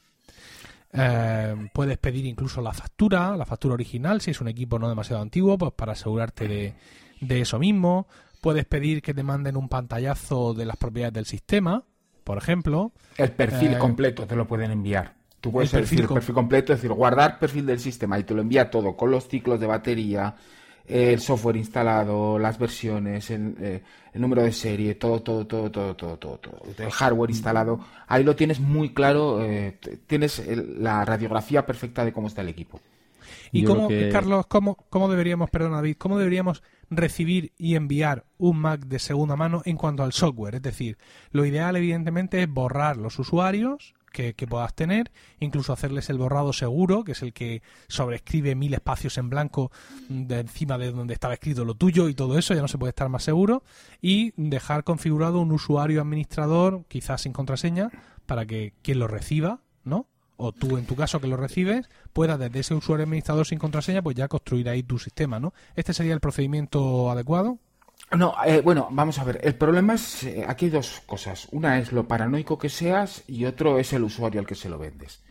Eh, 0.93 1.69
puedes 1.73 1.97
pedir 1.97 2.25
incluso 2.25 2.61
la 2.61 2.71
factura, 2.71 3.35
la 3.35 3.45
factura 3.45 3.73
original, 3.73 4.21
si 4.21 4.31
es 4.31 4.39
un 4.39 4.47
equipo 4.47 4.79
no 4.79 4.87
demasiado 4.87 5.21
antiguo, 5.21 5.57
pues 5.57 5.73
para 5.73 5.91
asegurarte 5.91 6.47
de, 6.47 6.75
de 7.19 7.41
eso 7.41 7.59
mismo. 7.59 8.07
Puedes 8.39 8.63
pedir 8.63 9.01
que 9.01 9.13
te 9.13 9.23
manden 9.23 9.57
un 9.57 9.67
pantallazo 9.67 10.53
de 10.53 10.65
las 10.65 10.77
propiedades 10.77 11.13
del 11.13 11.25
sistema, 11.25 11.83
por 12.23 12.37
ejemplo. 12.37 12.93
El 13.17 13.33
perfil 13.33 13.77
completo 13.77 14.25
te 14.25 14.37
lo 14.37 14.47
pueden 14.47 14.71
enviar. 14.71 15.18
Tú 15.41 15.51
puedes 15.51 15.71
decir 15.71 16.07
perfil 16.07 16.35
completo, 16.35 16.73
es 16.73 16.79
decir, 16.79 16.93
guardar 16.93 17.39
perfil 17.39 17.65
del 17.65 17.79
sistema 17.79 18.19
y 18.19 18.23
te 18.23 18.33
lo 18.33 18.41
envía 18.41 18.69
todo 18.69 18.97
con 18.97 19.09
los 19.09 19.27
ciclos 19.27 19.59
de 19.59 19.67
batería, 19.67 20.35
el 20.85 21.19
software 21.21 21.55
instalado, 21.55 22.37
las 22.37 22.57
versiones, 22.57 23.29
el, 23.29 23.55
eh, 23.61 23.83
número 24.15 24.43
de 24.43 24.51
serie, 24.51 24.95
todo, 24.95 25.21
todo, 25.21 25.45
todo, 25.47 25.69
todo, 25.69 25.95
todo, 25.95 26.17
todo, 26.17 26.61
el 26.77 26.91
hardware 26.91 27.29
instalado. 27.29 27.79
Ahí 28.07 28.23
lo 28.23 28.35
tienes 28.35 28.59
muy 28.59 28.89
claro, 28.93 29.41
eh, 29.43 29.77
tienes 30.07 30.43
la 30.47 31.05
radiografía 31.05 31.65
perfecta 31.65 32.03
de 32.03 32.11
cómo 32.11 32.27
está 32.27 32.41
el 32.41 32.49
equipo. 32.49 32.81
¿Y 33.51 33.63
cómo, 33.63 33.89
Carlos, 34.11 34.45
cómo, 34.47 34.75
cómo 34.89 35.09
deberíamos, 35.09 35.49
perdón 35.49 35.73
David, 35.73 35.95
cómo 35.97 36.17
deberíamos 36.17 36.63
recibir 36.89 37.53
y 37.57 37.75
enviar 37.75 38.25
un 38.37 38.59
Mac 38.59 38.81
de 38.85 38.99
segunda 38.99 39.35
mano 39.35 39.61
en 39.65 39.77
cuanto 39.77 40.03
al 40.03 40.13
software? 40.13 40.55
Es 40.55 40.61
decir, 40.61 40.97
lo 41.31 41.45
ideal 41.45 41.75
evidentemente 41.75 42.41
es 42.41 42.49
borrar 42.49 42.97
los 42.97 43.17
usuarios, 43.19 43.95
que, 44.09 44.33
puedas 44.47 44.73
tener, 44.73 45.11
incluso 45.39 45.73
hacerles 45.73 46.09
el 46.09 46.17
borrado 46.17 46.53
seguro, 46.53 47.03
que 47.03 47.13
es 47.13 47.21
el 47.21 47.33
que 47.33 47.61
sobrescribe 47.87 48.55
mil 48.55 48.73
espacios 48.73 49.17
en 49.17 49.29
blanco 49.29 49.71
de 50.07 50.39
encima 50.39 50.77
de 50.77 50.91
donde 50.91 51.13
estaba 51.13 51.33
escrito 51.33 51.65
lo 51.65 51.75
tuyo 51.75 52.09
y 52.09 52.13
todo 52.13 52.37
eso, 52.37 52.53
ya 52.53 52.61
no 52.61 52.67
se 52.67 52.77
puede 52.77 52.89
estar 52.89 53.09
más 53.09 53.23
seguro, 53.23 53.63
y 54.01 54.33
dejar 54.35 54.83
configurado 54.83 55.39
un 55.39 55.51
usuario 55.51 56.01
administrador, 56.01 56.83
quizás 56.87 57.21
sin 57.21 57.33
contraseña, 57.33 57.89
para 58.25 58.45
que 58.45 58.73
quien 58.81 58.99
lo 58.99 59.07
reciba, 59.07 59.61
¿no? 59.83 60.07
O 60.37 60.53
tú, 60.53 60.77
en 60.77 60.85
tu 60.85 60.95
caso, 60.95 61.19
que 61.19 61.27
lo 61.27 61.35
recibes, 61.35 61.89
pueda 62.13 62.37
desde 62.37 62.59
ese 62.59 62.73
usuario 62.73 63.03
administrador 63.03 63.45
sin 63.45 63.59
contraseña, 63.59 64.01
pues 64.01 64.15
ya 64.15 64.29
construir 64.29 64.69
ahí 64.69 64.83
tu 64.83 64.97
sistema, 64.97 65.39
¿no? 65.39 65.53
¿Este 65.75 65.93
sería 65.93 66.13
el 66.13 66.21
procedimiento 66.21 67.11
adecuado? 67.11 67.59
No, 68.17 68.33
eh, 68.43 68.61
bueno, 68.61 68.87
vamos 68.91 69.19
a 69.19 69.23
ver. 69.23 69.39
El 69.43 69.55
problema 69.55 69.93
es, 69.93 70.23
eh, 70.23 70.43
aquí 70.47 70.65
hay 70.65 70.71
dos 70.71 71.01
cosas. 71.05 71.47
Una 71.51 71.77
es 71.77 71.91
lo 71.91 72.07
paranoico 72.07 72.57
que 72.57 72.69
seas 72.69 73.23
y 73.27 73.45
otro 73.45 73.77
es 73.77 73.93
el 73.93 74.03
usuario 74.03 74.39
al 74.39 74.47
que 74.47 74.55
se 74.55 74.69
lo 74.69 74.79
vendes. 74.79 75.23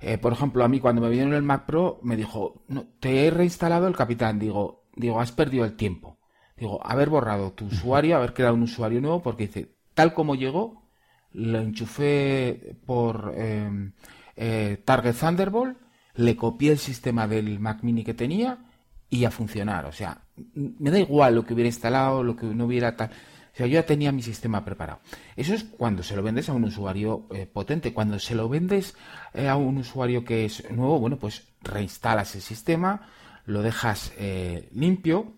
Eh, 0.00 0.18
por 0.18 0.32
ejemplo, 0.32 0.64
a 0.64 0.68
mí 0.68 0.80
cuando 0.80 1.00
me 1.00 1.10
vinieron 1.10 1.34
el 1.34 1.42
Mac 1.42 1.66
Pro 1.66 2.00
me 2.02 2.16
dijo, 2.16 2.64
no, 2.68 2.86
te 3.00 3.26
he 3.26 3.30
reinstalado 3.30 3.86
el 3.86 3.96
capitán. 3.96 4.38
Digo, 4.38 4.84
digo, 4.96 5.20
has 5.20 5.32
perdido 5.32 5.64
el 5.64 5.76
tiempo. 5.76 6.18
Digo, 6.56 6.84
haber 6.84 7.08
borrado 7.08 7.52
tu 7.52 7.66
usuario, 7.66 8.16
haber 8.16 8.34
creado 8.34 8.54
un 8.56 8.62
usuario 8.64 9.00
nuevo, 9.00 9.22
porque 9.22 9.46
dice, 9.46 9.76
tal 9.94 10.12
como 10.12 10.34
llegó, 10.34 10.88
lo 11.32 11.60
enchufé 11.60 12.76
por 12.84 13.32
em, 13.36 13.92
Target 14.84 15.14
Thunderbolt, 15.14 15.78
le 16.14 16.36
copié 16.36 16.72
el 16.72 16.78
sistema 16.78 17.28
del 17.28 17.60
Mac 17.60 17.82
Mini 17.82 18.02
que 18.04 18.14
tenía 18.14 18.67
y 19.10 19.24
a 19.24 19.30
funcionar. 19.30 19.86
O 19.86 19.92
sea, 19.92 20.22
me 20.54 20.90
da 20.90 20.98
igual 20.98 21.34
lo 21.34 21.44
que 21.44 21.54
hubiera 21.54 21.68
instalado, 21.68 22.22
lo 22.22 22.36
que 22.36 22.46
no 22.46 22.66
hubiera 22.66 22.96
tal. 22.96 23.10
O 23.52 23.56
sea, 23.56 23.66
yo 23.66 23.74
ya 23.74 23.86
tenía 23.86 24.12
mi 24.12 24.22
sistema 24.22 24.64
preparado. 24.64 25.00
Eso 25.36 25.54
es 25.54 25.64
cuando 25.64 26.02
se 26.02 26.14
lo 26.14 26.22
vendes 26.22 26.48
a 26.48 26.52
un 26.52 26.64
usuario 26.64 27.26
eh, 27.34 27.46
potente. 27.46 27.92
Cuando 27.92 28.18
se 28.18 28.34
lo 28.34 28.48
vendes 28.48 28.94
eh, 29.34 29.48
a 29.48 29.56
un 29.56 29.78
usuario 29.78 30.24
que 30.24 30.44
es 30.44 30.70
nuevo, 30.70 31.00
bueno, 31.00 31.18
pues 31.18 31.44
reinstalas 31.62 32.34
el 32.34 32.42
sistema, 32.42 33.08
lo 33.46 33.62
dejas 33.62 34.12
eh, 34.18 34.68
limpio 34.72 35.32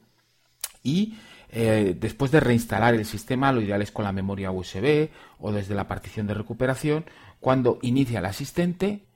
y 0.82 1.16
después 1.52 2.30
de 2.30 2.38
reinstalar 2.38 2.94
el 2.94 3.04
sistema, 3.04 3.50
lo 3.50 3.60
ideal 3.60 3.82
es 3.82 3.90
con 3.90 4.04
la 4.04 4.12
memoria 4.12 4.52
USB 4.52 5.08
o 5.40 5.50
desde 5.50 5.74
la 5.74 5.88
partición 5.88 6.28
de 6.28 6.34
recuperación, 6.34 7.04
cuando 7.40 7.80
inicia 7.82 8.20
el 8.20 8.26
asistente, 8.26 9.08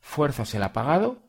fuerzas 0.00 0.54
el 0.54 0.62
apagado 0.62 1.23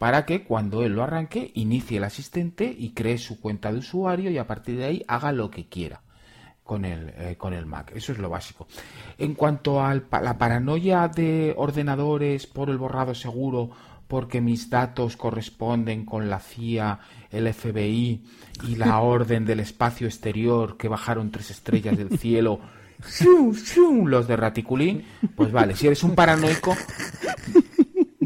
para 0.00 0.24
que 0.24 0.44
cuando 0.44 0.82
él 0.82 0.94
lo 0.94 1.02
arranque 1.02 1.50
inicie 1.56 1.98
el 1.98 2.04
asistente 2.04 2.74
y 2.74 2.92
cree 2.92 3.18
su 3.18 3.38
cuenta 3.38 3.70
de 3.70 3.80
usuario 3.80 4.30
y 4.30 4.38
a 4.38 4.46
partir 4.46 4.78
de 4.78 4.86
ahí 4.86 5.04
haga 5.06 5.30
lo 5.30 5.50
que 5.50 5.68
quiera 5.68 6.00
con 6.64 6.86
el, 6.86 7.12
eh, 7.18 7.34
con 7.36 7.52
el 7.52 7.66
Mac. 7.66 7.92
Eso 7.94 8.12
es 8.12 8.18
lo 8.18 8.30
básico. 8.30 8.66
En 9.18 9.34
cuanto 9.34 9.84
a 9.84 9.94
la 9.94 10.38
paranoia 10.38 11.06
de 11.08 11.52
ordenadores 11.54 12.46
por 12.46 12.70
el 12.70 12.78
borrado 12.78 13.14
seguro, 13.14 13.72
porque 14.08 14.40
mis 14.40 14.70
datos 14.70 15.18
corresponden 15.18 16.06
con 16.06 16.30
la 16.30 16.40
CIA, 16.40 16.98
el 17.30 17.52
FBI 17.52 18.24
y 18.68 18.76
la 18.76 19.00
orden 19.02 19.44
del 19.44 19.60
espacio 19.60 20.06
exterior 20.06 20.78
que 20.78 20.88
bajaron 20.88 21.30
tres 21.30 21.50
estrellas 21.50 21.98
del 21.98 22.18
cielo, 22.18 22.58
los 24.06 24.26
de 24.26 24.36
Raticulín, 24.36 25.04
pues 25.36 25.52
vale, 25.52 25.76
si 25.76 25.88
eres 25.88 26.02
un 26.02 26.14
paranoico, 26.14 26.74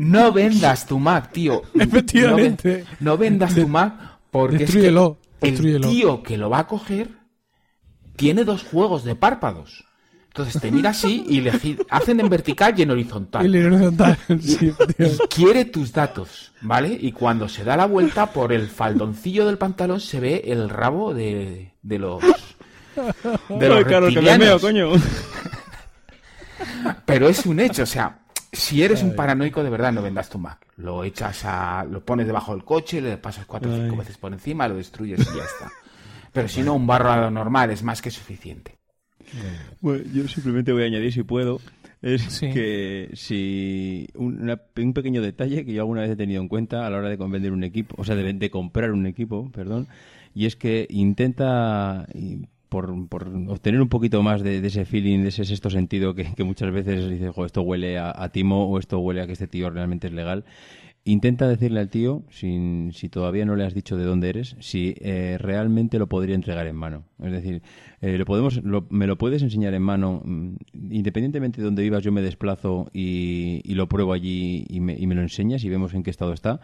no 0.05 0.33
vendas 0.33 0.87
tu 0.87 0.99
Mac, 0.99 1.33
tío. 1.33 1.63
Efectivamente. 1.75 2.85
No, 3.01 3.17
vendas 3.17 3.55
tu 3.55 3.67
Mac 3.69 3.95
porque 4.31 4.65
es 4.65 4.75
el 4.75 5.81
tío 5.81 6.23
que 6.23 6.37
lo 6.37 6.51
va 6.51 6.61
a 6.61 6.67
coger 6.67 7.25
tiene 8.17 8.45
dos 8.45 8.63
juegos 8.63 9.05
de 9.05 9.15
párpados. 9.15 9.85
Entonces 10.29 10.61
te 10.61 10.73
mira 10.73 10.91
así 10.91 11.25
y 11.29 11.41
le 11.41 11.53
hacen 11.91 12.19
en 12.19 12.29
vertical 12.29 12.75
y 12.77 12.83
en 12.83 12.91
horizontal. 12.91 13.55
en 13.55 13.67
horizontal, 13.67 14.19
sí, 14.41 14.73
y 14.99 15.29
quiere 15.29 15.65
tus 15.67 15.93
datos, 15.93 16.51
¿vale? 16.61 16.99
Y 17.01 17.13
cuando 17.13 17.49
se 17.49 17.63
da 17.63 17.77
la 17.77 17.87
vuelta 17.87 18.33
por 18.33 18.53
el 18.53 18.69
faldoncillo 18.69 19.47
del 19.47 19.59
pantalón 19.59 20.01
se 20.01 20.19
ve 20.19 20.43
el 20.47 20.69
rabo 20.69 21.15
de, 21.15 21.75
de 21.83 21.99
los 22.01 22.21
de 23.49 23.69
los 23.69 24.17
Ay, 24.17 24.61
coño. 24.61 24.91
Pero 27.07 27.29
es 27.29 27.47
un 27.47 27.61
hecho, 27.61 27.85
o 27.85 27.87
sea, 27.87 28.24
si 28.55 28.83
eres 28.83 29.03
un 29.03 29.15
paranoico 29.15 29.63
de 29.63 29.71
verdad, 29.71 29.93
no 29.93 30.03
vendas 30.03 30.29
tu 30.29 30.39
Mac. 30.39 30.67
Lo 30.77 31.05
echas 31.05 31.45
a, 31.45 31.85
lo 31.85 32.05
pones 32.05 32.27
debajo 32.27 32.55
del 32.55 32.65
coche, 32.65 33.01
le 33.01 33.17
pasas 33.17 33.47
cuatro 33.47 33.73
o 33.73 33.77
cinco 33.77 33.97
veces 33.97 34.17
por 34.17 34.33
encima, 34.33 34.69
lo 34.69 34.77
destruyes 34.77 35.21
y 35.21 35.37
ya 35.37 35.45
está. 35.45 35.71
Pero 36.33 36.49
si 36.49 36.63
no, 36.63 36.75
un 36.75 36.87
barro 36.87 37.31
normal 37.31 37.71
es 37.71 37.83
más 37.83 38.03
que 38.03 38.11
suficiente. 38.11 38.79
Bueno, 39.81 40.05
yo 40.13 40.29
simplemente 40.29 40.73
voy 40.73 40.83
a 40.83 40.87
añadir, 40.87 41.13
si 41.13 41.23
puedo, 41.23 41.61
es 42.03 42.41
que 42.41 43.11
si 43.15 44.09
un, 44.15 44.93
pequeño 44.93 45.23
detalle 45.23 45.65
que 45.65 45.73
yo 45.73 45.83
alguna 45.83 46.03
vez 46.03 46.11
he 46.11 46.17
tenido 46.17 46.43
en 46.43 46.49
cuenta 46.49 46.87
a 46.87 46.91
la 46.91 46.99
hora 46.99 47.09
de 47.09 47.17
vender 47.17 47.53
un 47.53 47.65
equipo, 47.65 47.95
o 47.99 48.05
sea, 48.05 48.15
de, 48.15 48.33
de 48.33 48.51
comprar 48.51 48.93
un 48.93 49.07
equipo, 49.07 49.51
perdón, 49.53 49.89
y 50.35 50.47
es 50.47 50.57
que 50.57 50.87
intenta 50.91 52.07
por, 52.75 52.91
obtener 53.49 53.81
un 53.81 53.89
poquito 53.89 54.21
más 54.25 54.43
de, 54.43 54.59
ese 54.67 54.85
feeling, 54.85 55.21
de 55.21 55.29
ese 55.29 55.45
sexto 55.45 55.71
sentido 55.71 56.15
que, 56.17 56.33
muchas 56.45 56.73
veces 56.73 57.09
dices, 57.09 57.33
esto 57.47 57.63
huele 57.63 57.99
a, 57.99 58.29
timo 58.31 58.69
o 58.69 58.81
esto 58.81 58.99
huele 58.99 59.23
a 59.23 59.27
que 59.27 59.33
este 59.33 59.47
tío 59.47 59.71
realmente 59.71 60.09
es 60.09 60.13
legal. 60.13 60.45
Intenta 61.05 61.47
decirle 61.47 61.81
al 61.81 61.91
tío, 61.91 62.25
sin, 62.31 62.91
si 62.93 63.11
todavía 63.11 63.45
no 63.45 63.55
le 63.55 63.65
has 63.65 63.75
dicho 63.75 63.97
de 63.97 64.05
dónde 64.05 64.31
eres, 64.31 64.57
si 64.59 64.95
eh, 65.03 65.37
realmente 65.39 65.99
lo 65.99 66.09
podría 66.09 66.35
entregar 66.35 66.67
en 66.67 66.75
mano. 66.75 67.05
Es 67.23 67.31
decir, 67.31 67.63
eh, 68.01 68.17
lo 68.17 68.25
podemos, 68.25 68.63
me 68.65 69.07
lo 69.07 69.19
puedes 69.19 69.43
enseñar 69.43 69.75
en 69.75 69.83
mano, 69.83 70.23
mm, 70.25 70.55
independientemente 70.91 71.61
de 71.61 71.67
dónde 71.67 71.83
vivas, 71.83 72.03
yo 72.03 72.11
me 72.11 72.23
desplazo 72.23 72.91
y, 72.93 73.63
lo 73.75 73.87
pruebo 73.87 74.15
allí 74.15 74.65
y 74.69 74.79
y 74.79 74.81
me, 74.81 75.15
lo 75.15 75.21
enseñas 75.21 75.63
y 75.63 75.69
vemos 75.69 75.95
en 75.95 76.03
qué 76.03 76.11
estado 76.11 76.33
está. 76.33 76.61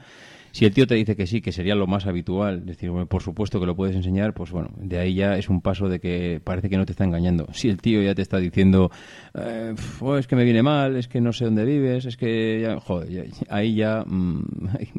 Si 0.52 0.64
el 0.64 0.72
tío 0.74 0.86
te 0.86 0.94
dice 0.94 1.16
que 1.16 1.26
sí, 1.26 1.40
que 1.40 1.52
sería 1.52 1.74
lo 1.74 1.86
más 1.86 2.06
habitual, 2.06 2.58
es 2.60 2.66
decir, 2.66 2.90
bueno, 2.90 3.06
por 3.06 3.22
supuesto 3.22 3.60
que 3.60 3.66
lo 3.66 3.76
puedes 3.76 3.94
enseñar, 3.94 4.34
pues 4.34 4.50
bueno, 4.50 4.70
de 4.76 4.98
ahí 4.98 5.14
ya 5.14 5.36
es 5.36 5.48
un 5.48 5.60
paso 5.60 5.88
de 5.88 6.00
que 6.00 6.40
parece 6.42 6.68
que 6.68 6.76
no 6.76 6.86
te 6.86 6.92
está 6.92 7.04
engañando. 7.04 7.46
Si 7.52 7.68
el 7.68 7.80
tío 7.80 8.02
ya 8.02 8.14
te 8.14 8.22
está 8.22 8.38
diciendo, 8.38 8.90
eh, 9.34 9.74
oh, 10.00 10.16
es 10.16 10.26
que 10.26 10.36
me 10.36 10.44
viene 10.44 10.62
mal, 10.62 10.96
es 10.96 11.08
que 11.08 11.20
no 11.20 11.32
sé 11.32 11.44
dónde 11.44 11.64
vives, 11.64 12.04
es 12.04 12.16
que, 12.16 12.60
ya, 12.62 12.80
joder, 12.80 13.08
ya- 13.10 13.24
ahí 13.48 13.74
ya 13.74 14.04
mm, 14.06 14.42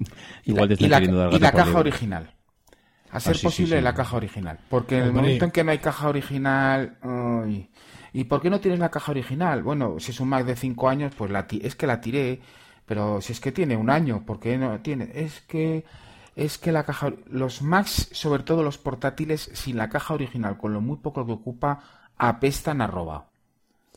igual 0.46 0.70
te 0.70 0.88
la, 0.88 0.98
queriendo 0.98 1.18
dar 1.18 1.34
y 1.34 1.40
la 1.40 1.52
caja 1.52 1.80
original. 1.80 2.30
A 3.12 3.20
ser 3.20 3.32
Ah, 3.32 3.34
sí, 3.34 3.40
sí, 3.40 3.46
posible 3.46 3.78
sí. 3.78 3.84
la 3.84 3.94
caja 3.94 4.16
original. 4.16 4.58
Porque 4.70 4.98
en 4.98 5.04
el 5.04 5.12
momento 5.12 5.46
en 5.46 5.52
que 5.52 5.64
no 5.64 5.72
hay 5.72 5.80
caja 5.80 6.08
original... 6.08 6.98
¿Y 8.14 8.26
por 8.26 8.42
qué 8.42 8.50
no 8.50 8.60
tienes 8.60 8.80
la 8.80 8.90
caja 8.92 9.12
original? 9.12 9.64
Bueno, 9.64 9.96
si 10.00 10.12
es 10.12 10.20
un 10.20 10.28
Mac 10.30 10.46
de 10.46 10.56
5 10.56 10.90
años, 10.90 11.14
pues 11.18 11.32
la 11.32 11.48
es 11.50 11.76
que 11.76 11.88
la 11.88 12.02
tiré. 12.02 12.42
Pero 12.92 13.22
si 13.22 13.32
es 13.32 13.40
que 13.40 13.54
tiene 13.54 13.78
un 13.78 13.90
año, 13.90 14.26
¿por 14.26 14.38
qué 14.42 14.58
no 14.58 14.78
tiene? 14.82 15.10
Es 15.16 15.40
que... 15.48 15.86
Es 16.36 16.58
que 16.58 16.74
la 16.74 16.84
caja... 16.84 17.14
Los 17.30 17.62
Macs, 17.62 18.10
sobre 18.12 18.44
todo 18.44 18.64
los 18.64 18.78
portátiles, 18.78 19.50
sin 19.54 19.78
la 19.78 19.88
caja 19.88 20.14
original, 20.14 20.58
con 20.58 20.74
lo 20.74 20.82
muy 20.82 20.98
poco 20.98 21.26
que 21.26 21.32
ocupa, 21.32 21.80
apestan 22.18 22.82
a 22.82 22.88
robado. 22.88 23.28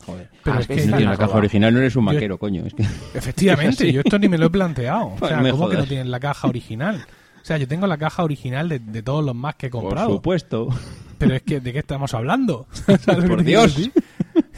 Joder. 0.07 0.31
Pero 0.45 0.61
es 0.61 0.69
que 0.69 0.79
Si 0.79 0.87
no 0.89 1.01
no 1.01 1.07
la 1.07 1.17
caja 1.17 1.27
roba. 1.27 1.39
original, 1.39 1.73
no 1.75 1.81
eres 1.81 1.97
un 1.97 2.07
Yo- 2.07 2.13
maquero, 2.13 2.39
coño. 2.39 2.65
Es 2.67 2.75
que... 2.75 2.85
Efectivamente, 3.19 3.93
yo 3.93 4.01
esto 4.05 4.17
ni 4.17 4.29
me 4.29 4.39
lo 4.39 4.47
he 4.47 4.51
planteado. 4.51 5.07
O 5.21 5.27
sea, 5.27 5.43
¿cómo 5.51 5.69
que 5.69 5.77
no 5.77 5.87
tienen 5.87 6.13
la 6.13 6.21
caja 6.21 6.47
original? 6.47 7.05
O 7.43 7.45
sea, 7.45 7.57
yo 7.59 7.67
tengo 7.67 7.89
la 7.89 7.99
caja 7.99 8.23
original 8.23 8.69
de, 8.69 8.79
de 8.79 9.03
todos 9.03 9.25
los 9.25 9.35
Macs 9.35 9.59
que 9.59 9.67
he 9.67 9.71
Por 9.71 9.83
comprado. 9.83 10.11
supuesto. 10.11 10.69
Pero 11.19 11.35
es 11.35 11.43
que, 11.43 11.59
¿de 11.59 11.73
qué 11.73 11.81
estamos 11.81 12.15
hablando? 12.15 12.69
¿Sabes 12.71 13.07
lo 13.09 13.23
que 13.23 13.29
Por 13.29 13.43
Dios. 13.45 13.91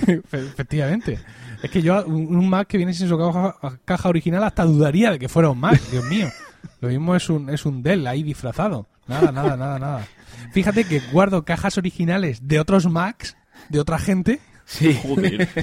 Efectivamente. 0.33 1.19
Es 1.63 1.71
que 1.71 1.83
yo, 1.83 2.05
un, 2.05 2.49
Mac 2.49 2.69
que 2.69 2.77
viene 2.77 2.93
sin 2.93 3.09
su 3.09 3.19
caja, 3.19 3.79
caja 3.85 4.09
original, 4.09 4.45
hasta 4.45 4.65
dudaría 4.65 5.11
de 5.11 5.19
que 5.19 5.29
fuera 5.29 5.51
un 5.51 5.59
Mac, 5.59 5.81
Dios 5.91 6.05
mío. 6.05 6.29
Lo 6.81 6.89
mismo 6.89 7.17
es 7.17 7.29
un, 7.31 7.49
es 7.51 7.65
un 7.65 7.83
Dell 7.83 8.07
ahí 8.07 8.23
disfrazado. 8.23 8.87
Nada, 9.07 9.33
nada, 9.33 9.57
nada, 9.57 9.79
nada. 9.79 10.07
Fíjate 10.53 10.85
que 10.85 11.01
guardo 11.13 11.45
cajas 11.45 11.79
originales 11.79 12.47
de 12.47 12.61
otros 12.61 12.87
Macs, 12.87 13.37
de 13.69 13.81
otra 13.81 13.99
gente, 13.99 14.41
Sí. 14.67 14.99
Joder. 15.03 15.49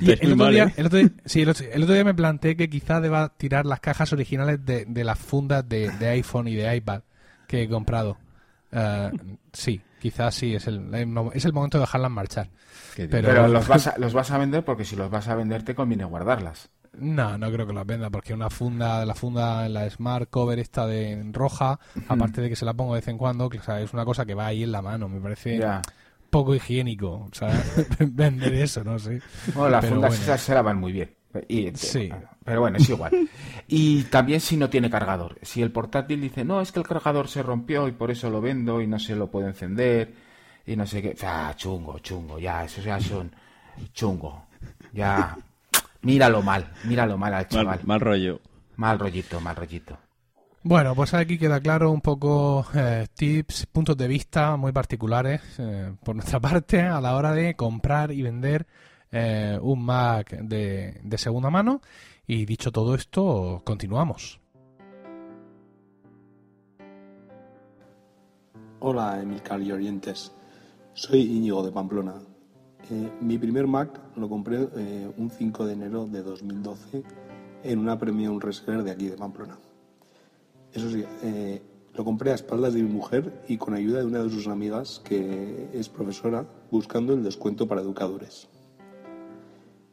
Y 0.00 0.10
Estáis 0.10 0.22
el 0.22 0.28
muy 0.30 0.32
otro, 0.32 0.44
mal, 0.44 0.52
día, 0.52 0.64
¿eh? 0.64 0.74
el, 0.76 0.86
otro 0.86 0.98
día, 0.98 1.10
sí, 1.24 1.40
el, 1.42 1.48
otro, 1.50 1.66
el 1.70 1.82
otro 1.84 1.94
día 1.94 2.02
me 2.02 2.14
planteé 2.14 2.56
que 2.56 2.68
quizá 2.68 3.00
deba 3.00 3.28
tirar 3.36 3.64
las 3.64 3.78
cajas 3.78 4.12
originales 4.12 4.64
de, 4.66 4.84
de 4.86 5.04
las 5.04 5.16
fundas 5.16 5.68
de, 5.68 5.88
de 5.90 6.08
iPhone 6.08 6.48
y 6.48 6.56
de 6.56 6.76
iPad 6.76 7.02
que 7.46 7.62
he 7.62 7.68
comprado. 7.68 8.18
Eh, 8.72 9.10
sí, 9.52 9.80
quizás 10.00 10.34
sí, 10.34 10.54
es 10.54 10.66
el, 10.66 10.92
es 11.34 11.44
el 11.44 11.52
momento 11.52 11.78
de 11.78 11.82
dejarlas 11.82 12.10
marchar. 12.10 12.50
Pero- 12.96 13.08
Pero 13.10 13.48
los 13.48 13.66
vas, 13.68 13.86
a, 13.86 13.98
los 13.98 14.12
vas 14.12 14.30
a 14.30 14.38
vender 14.38 14.64
porque 14.64 14.84
si 14.84 14.96
los 14.96 15.10
vas 15.10 15.28
a 15.28 15.34
vender 15.34 15.62
te 15.64 15.74
conviene 15.74 16.04
guardarlas. 16.04 16.70
No, 16.98 17.38
no 17.38 17.52
creo 17.52 17.66
que 17.66 17.72
las 17.74 17.86
venda, 17.86 18.10
porque 18.10 18.34
una 18.34 18.50
funda, 18.50 19.04
la 19.04 19.14
funda, 19.14 19.68
la 19.68 19.88
Smart 19.88 20.28
Cover 20.30 20.58
esta 20.58 20.86
de 20.86 21.22
roja, 21.32 21.78
aparte 22.08 22.40
de 22.40 22.48
que 22.48 22.56
se 22.56 22.64
la 22.64 22.74
pongo 22.74 22.94
de 22.94 23.00
vez 23.00 23.08
en 23.08 23.18
cuando, 23.18 23.48
que 23.48 23.58
o 23.58 23.62
sea, 23.62 23.80
es 23.80 23.92
una 23.92 24.04
cosa 24.04 24.24
que 24.26 24.34
va 24.34 24.46
ahí 24.46 24.64
en 24.64 24.72
la 24.72 24.82
mano, 24.82 25.08
me 25.08 25.20
parece 25.20 25.58
Ya. 25.58 25.80
poco 26.30 26.54
higiénico, 26.56 27.10
o 27.10 27.28
sea, 27.32 27.50
vender 28.00 28.52
eso, 28.54 28.82
no 28.82 28.98
sé. 28.98 29.20
Bueno, 29.54 29.68
las 29.70 29.82
Pero 29.82 29.94
fundas 29.96 30.10
bueno. 30.10 30.24
esas 30.24 30.40
se 30.40 30.54
lavan 30.54 30.78
muy 30.78 30.90
bien. 30.92 31.14
Y, 31.48 31.70
Sí. 31.74 32.10
Pero 32.44 32.60
bueno, 32.60 32.78
es 32.78 32.88
igual. 32.88 33.12
Y 33.68 34.04
también 34.04 34.40
si 34.40 34.56
no 34.56 34.70
tiene 34.70 34.88
cargador. 34.88 35.38
Si 35.42 35.60
el 35.60 35.70
portátil 35.70 36.22
dice, 36.22 36.44
no, 36.44 36.60
es 36.60 36.72
que 36.72 36.80
el 36.80 36.86
cargador 36.86 37.28
se 37.28 37.42
rompió 37.42 37.86
y 37.86 37.92
por 37.92 38.10
eso 38.10 38.30
lo 38.30 38.40
vendo 38.40 38.80
y 38.80 38.86
no 38.86 38.98
se 38.98 39.14
lo 39.14 39.30
puedo 39.30 39.46
encender 39.46 40.14
y 40.66 40.74
no 40.74 40.86
sé 40.86 41.02
qué. 41.02 41.14
Ah, 41.22 41.52
chungo, 41.54 41.98
chungo, 41.98 42.38
ya, 42.38 42.64
eso 42.64 42.80
ya 42.80 42.98
son 42.98 43.30
chungo. 43.92 44.46
Ya, 44.92 45.36
míralo 46.02 46.42
mal, 46.42 46.72
míralo 46.84 47.18
mal 47.18 47.34
al 47.34 47.48
chaval. 47.48 47.66
Mal, 47.66 47.80
mal 47.86 48.00
rollo. 48.00 48.40
Mal 48.76 48.98
rollito, 48.98 49.40
mal 49.40 49.56
rollito. 49.56 49.98
Bueno, 50.62 50.94
pues 50.94 51.14
aquí 51.14 51.38
queda 51.38 51.60
claro 51.60 51.90
un 51.90 52.00
poco 52.00 52.66
eh, 52.74 53.06
tips, 53.14 53.66
puntos 53.66 53.96
de 53.96 54.08
vista 54.08 54.56
muy 54.56 54.72
particulares 54.72 55.40
eh, 55.58 55.92
por 56.04 56.16
nuestra 56.16 56.40
parte 56.40 56.82
a 56.82 57.00
la 57.00 57.14
hora 57.16 57.32
de 57.32 57.54
comprar 57.54 58.12
y 58.12 58.22
vender 58.22 58.66
eh, 59.10 59.58
un 59.60 59.84
Mac 59.84 60.30
de, 60.40 61.00
segunda 61.16 61.50
mano. 61.50 61.80
Y 62.26 62.44
dicho 62.44 62.70
todo 62.70 62.94
esto, 62.94 63.62
continuamos. 63.64 64.40
Hola, 68.80 69.20
Emilcar 69.20 69.60
y 69.60 69.72
Orientes. 69.72 70.32
Soy 70.92 71.22
Íñigo 71.22 71.64
de 71.64 71.72
Pamplona. 71.72 72.14
Eh, 72.90 73.10
mi 73.20 73.38
primer 73.38 73.66
Mac 73.66 74.00
lo 74.16 74.28
compré 74.28 74.68
eh, 74.76 75.10
un 75.16 75.30
5 75.30 75.66
de 75.66 75.72
enero 75.72 76.06
de 76.06 76.22
2012 76.22 77.02
en 77.64 77.78
una 77.78 77.98
Premium 77.98 78.40
Reseller 78.40 78.82
de 78.82 78.90
aquí 78.90 79.08
de 79.08 79.16
Pamplona. 79.16 79.58
Eso 80.72 80.90
sí, 80.90 81.02
lo 81.94 82.04
compré 82.04 82.30
a 82.30 82.34
espaldas 82.34 82.74
de 82.74 82.82
mi 82.82 82.92
mujer 82.92 83.42
y 83.48 83.56
con 83.56 83.74
ayuda 83.74 84.00
de 84.00 84.06
una 84.06 84.22
de 84.22 84.30
sus 84.30 84.46
amigas 84.46 85.00
que 85.02 85.70
es 85.72 85.88
profesora 85.88 86.46
buscando 86.70 87.14
el 87.14 87.24
descuento 87.24 87.66
para 87.66 87.80
educadores. 87.80 88.48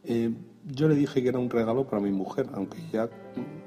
Eh, 0.08 0.32
yo 0.66 0.88
le 0.88 0.96
dije 0.96 1.22
que 1.22 1.30
era 1.30 1.40
un 1.40 1.50
regalo 1.50 1.88
para 1.88 2.02
mi 2.02 2.12
mujer, 2.12 2.48
aunque 2.54 2.78
ya 2.92 3.10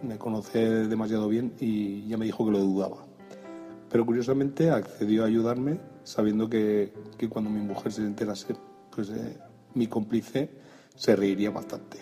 me 0.03 0.19
conoce 0.19 0.59
demasiado 0.87 1.29
bien 1.29 1.53
y 1.61 2.07
ya 2.09 2.17
me 2.17 2.27
dijo 2.27 2.45
que 2.45 2.53
lo 2.53 2.59
dudaba. 2.59 3.05
Pero 3.91 4.05
curiosamente 4.05 4.71
accedió 4.71 5.25
a 5.25 5.27
ayudarme 5.27 5.81
sabiendo 6.05 6.49
que, 6.49 6.93
que 7.17 7.29
cuando 7.29 7.51
mi 7.51 7.61
mujer 7.61 7.93
se 7.93 8.03
enterase, 8.03 8.55
pues 8.95 9.11
eh, 9.11 9.39
mi 9.75 9.87
cómplice 9.87 10.51
se 10.95 11.17
reiría 11.17 11.51
bastante. 11.51 11.99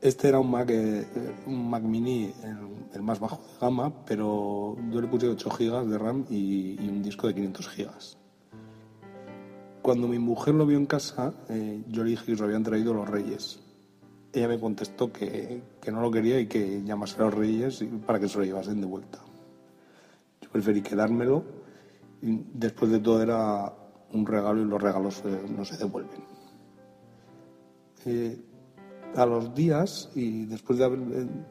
Este 0.00 0.28
era 0.28 0.38
un 0.38 0.50
Mac, 0.50 0.68
eh, 0.70 1.06
mini, 1.46 2.32
el, 2.44 2.58
el 2.94 3.02
más 3.02 3.18
bajo 3.18 3.36
de 3.36 3.58
gama, 3.60 3.92
pero 4.04 4.76
yo 4.90 5.00
le 5.00 5.08
puse 5.08 5.28
8 5.28 5.50
GB 5.50 5.86
de 5.86 5.98
RAM 5.98 6.26
y, 6.30 6.76
y 6.80 6.88
un 6.88 7.02
disco 7.02 7.26
de 7.26 7.34
500 7.34 7.76
GB. 7.76 8.25
Cuando 9.86 10.08
mi 10.08 10.18
mujer 10.18 10.52
lo 10.56 10.66
vio 10.66 10.78
en 10.78 10.86
casa, 10.86 11.32
eh, 11.48 11.84
yo 11.86 12.02
le 12.02 12.10
dije 12.10 12.26
que 12.26 12.34
lo 12.34 12.46
habían 12.46 12.64
traído 12.64 12.92
los 12.92 13.08
reyes. 13.08 13.60
Ella 14.32 14.48
me 14.48 14.58
contestó 14.58 15.12
que, 15.12 15.62
que 15.80 15.92
no 15.92 16.00
lo 16.00 16.10
quería 16.10 16.40
y 16.40 16.48
que 16.48 16.82
llamase 16.82 17.22
a 17.22 17.26
los 17.26 17.34
reyes 17.34 17.84
para 18.04 18.18
que 18.18 18.28
se 18.28 18.36
lo 18.36 18.44
llevasen 18.44 18.80
de 18.80 18.86
vuelta. 18.88 19.20
Yo 20.40 20.50
preferí 20.50 20.82
quedármelo. 20.82 21.44
Y 22.20 22.36
después 22.52 22.90
de 22.90 22.98
todo 22.98 23.22
era 23.22 23.72
un 24.10 24.26
regalo 24.26 24.60
y 24.60 24.64
los 24.64 24.82
regalos 24.82 25.22
no 25.56 25.64
se 25.64 25.76
devuelven. 25.76 26.24
Eh, 28.06 28.40
a 29.14 29.24
los 29.24 29.54
días, 29.54 30.10
y 30.16 30.46
después 30.46 30.80
de, 30.80 30.84
haber, 30.84 30.98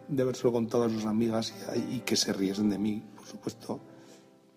de 0.09 0.21
habérselo 0.21 0.51
contado 0.51 0.83
a 0.83 0.89
sus 0.89 1.05
amigas 1.05 1.53
y, 1.73 1.95
y 1.95 1.99
que 2.01 2.17
se 2.17 2.33
riesen 2.33 2.69
de 2.69 2.79
mí, 2.79 3.01
por 3.15 3.25
supuesto, 3.25 3.79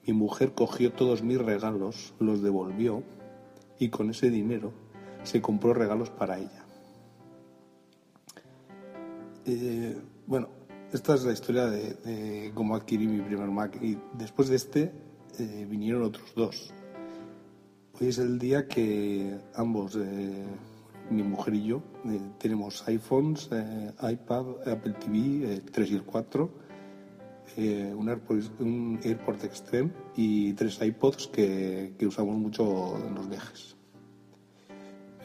mi 0.05 0.15
mujer 0.15 0.53
cogió 0.53 0.93
todos 0.93 1.23
mis 1.23 1.39
regalos, 1.39 2.13
los 2.19 2.43
devolvió 2.43 3.05
y 3.79 3.89
con 3.89 4.11
ese 4.11 4.31
dinero 4.31 4.73
se 5.23 5.41
compró 5.41 5.75
regalos 5.75 6.11
para 6.11 6.39
ella. 6.39 6.65
Eh, 9.45 9.97
bueno, 10.27 10.49
esta 10.93 11.15
es 11.15 11.25
la 11.25 11.33
historia 11.33 11.67
de, 11.67 12.51
cómo 12.55 12.75
adquirí 12.75 13.07
mi 13.07 13.21
primer 13.23 13.49
Mac 13.49 13.79
y 13.83 13.99
después 14.15 14.49
de 14.49 14.57
este 14.57 14.93
eh, 15.39 15.67
vinieron 15.69 16.03
otros 16.03 16.35
dos. 16.35 16.75
Hoy 18.01 18.09
es 18.09 18.19
el 18.19 18.39
día 18.39 18.69
que 18.69 19.39
ambos, 19.55 19.97
eh, 19.97 20.45
mi 21.11 21.23
mujer 21.23 21.55
y 21.55 21.65
yo, 21.65 21.83
tenemos 22.39 22.87
iPhones, 22.87 23.49
iPad, 24.03 24.69
Apple 24.69 24.95
TV, 25.01 25.55
el 25.55 25.63
3 25.63 25.91
y 25.91 25.95
el 25.95 26.05
4, 26.05 26.51
eh, 27.57 27.93
un, 27.97 28.09
AirPods, 28.09 28.51
un 28.61 29.01
AirPort 29.03 29.45
Extreme 29.45 29.91
y 30.17 30.53
tres 30.53 30.81
iPods 30.81 31.29
que, 31.29 31.95
que 31.99 32.07
usamos 32.07 32.37
mucho 32.37 32.97
en 33.07 33.15
los 33.15 33.29
viajes. 33.29 33.77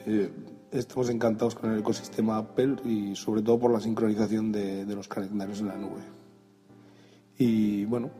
Eh, 0.06 0.32
estamos 0.72 1.10
encantados 1.10 1.56
con 1.56 1.72
el 1.72 1.80
ecosistema 1.80 2.38
Apple 2.38 2.78
y 2.86 3.16
sobre 3.16 3.42
todo 3.42 3.60
por 3.60 3.72
la 3.72 3.80
sincronización 3.80 4.52
de, 4.52 4.86
de 4.86 4.96
los 4.96 5.08
calendarios 5.08 5.60
en 5.62 5.68
la 5.68 5.78
nube. 5.78 6.02
Y 7.38 7.86
bueno, 7.86 8.12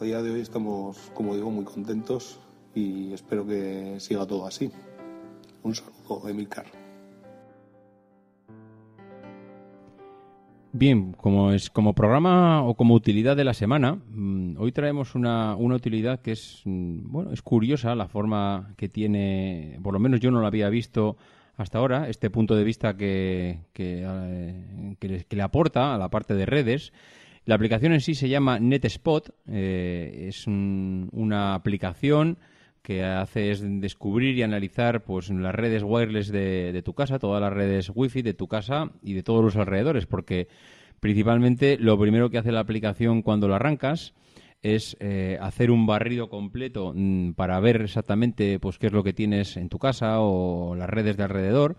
a 0.00 0.04
día 0.04 0.22
de 0.22 0.30
hoy 0.30 0.40
estamos, 0.40 1.10
como 1.14 1.34
digo, 1.34 1.50
muy 1.50 1.64
contentos 1.64 2.40
y 2.74 3.12
espero 3.12 3.46
que 3.46 3.96
siga 4.00 4.26
todo 4.26 4.46
así. 4.46 4.70
Un 5.62 5.74
saludo, 5.74 6.28
Emilcar. 6.28 6.81
Bien, 10.74 11.12
como 11.12 11.52
es 11.52 11.68
como 11.68 11.94
programa 11.94 12.62
o 12.64 12.74
como 12.74 12.94
utilidad 12.94 13.36
de 13.36 13.44
la 13.44 13.52
semana, 13.52 13.98
mm, 14.10 14.56
hoy 14.58 14.72
traemos 14.72 15.14
una, 15.14 15.54
una 15.54 15.74
utilidad 15.76 16.20
que 16.22 16.32
es 16.32 16.62
mm, 16.64 17.12
bueno 17.12 17.32
es 17.32 17.42
curiosa 17.42 17.94
la 17.94 18.08
forma 18.08 18.72
que 18.78 18.88
tiene, 18.88 19.78
por 19.82 19.92
lo 19.92 20.00
menos 20.00 20.20
yo 20.20 20.30
no 20.30 20.40
lo 20.40 20.46
había 20.46 20.70
visto 20.70 21.18
hasta 21.58 21.76
ahora, 21.78 22.08
este 22.08 22.30
punto 22.30 22.56
de 22.56 22.64
vista 22.64 22.96
que, 22.96 23.58
que, 23.74 24.02
eh, 24.06 24.96
le, 25.02 25.24
que 25.24 25.36
le 25.36 25.42
aporta 25.42 25.94
a 25.94 25.98
la 25.98 26.08
parte 26.08 26.34
de 26.34 26.46
redes. 26.46 26.94
La 27.44 27.56
aplicación 27.56 27.92
en 27.92 28.00
sí 28.00 28.14
se 28.14 28.30
llama 28.30 28.58
NetSpot, 28.58 29.28
eh, 29.48 30.26
es 30.28 30.46
un- 30.46 31.10
una 31.12 31.54
aplicación 31.54 32.38
que 32.82 33.04
hace 33.04 33.50
es 33.52 33.62
descubrir 33.80 34.36
y 34.36 34.42
analizar 34.42 35.04
pues 35.04 35.30
las 35.30 35.54
redes 35.54 35.82
wireless 35.84 36.28
de, 36.28 36.72
de 36.72 36.82
tu 36.82 36.94
casa, 36.94 37.18
todas 37.18 37.40
las 37.40 37.52
redes 37.52 37.90
wifi 37.94 38.22
de 38.22 38.34
tu 38.34 38.48
casa 38.48 38.90
y 39.02 39.14
de 39.14 39.22
todos 39.22 39.44
los 39.44 39.56
alrededores, 39.56 40.06
porque 40.06 40.48
Principalmente, 41.02 41.78
lo 41.80 41.98
primero 41.98 42.30
que 42.30 42.38
hace 42.38 42.52
la 42.52 42.60
aplicación 42.60 43.22
cuando 43.22 43.48
la 43.48 43.56
arrancas 43.56 44.14
es 44.62 44.96
eh, 45.00 45.36
hacer 45.40 45.72
un 45.72 45.84
barrido 45.84 46.28
completo 46.28 46.92
mm, 46.94 47.32
para 47.32 47.58
ver 47.58 47.82
exactamente 47.82 48.60
pues 48.60 48.78
qué 48.78 48.86
es 48.86 48.92
lo 48.92 49.02
que 49.02 49.12
tienes 49.12 49.56
en 49.56 49.68
tu 49.68 49.80
casa 49.80 50.20
o 50.20 50.76
las 50.76 50.88
redes 50.88 51.16
de 51.16 51.24
alrededor. 51.24 51.76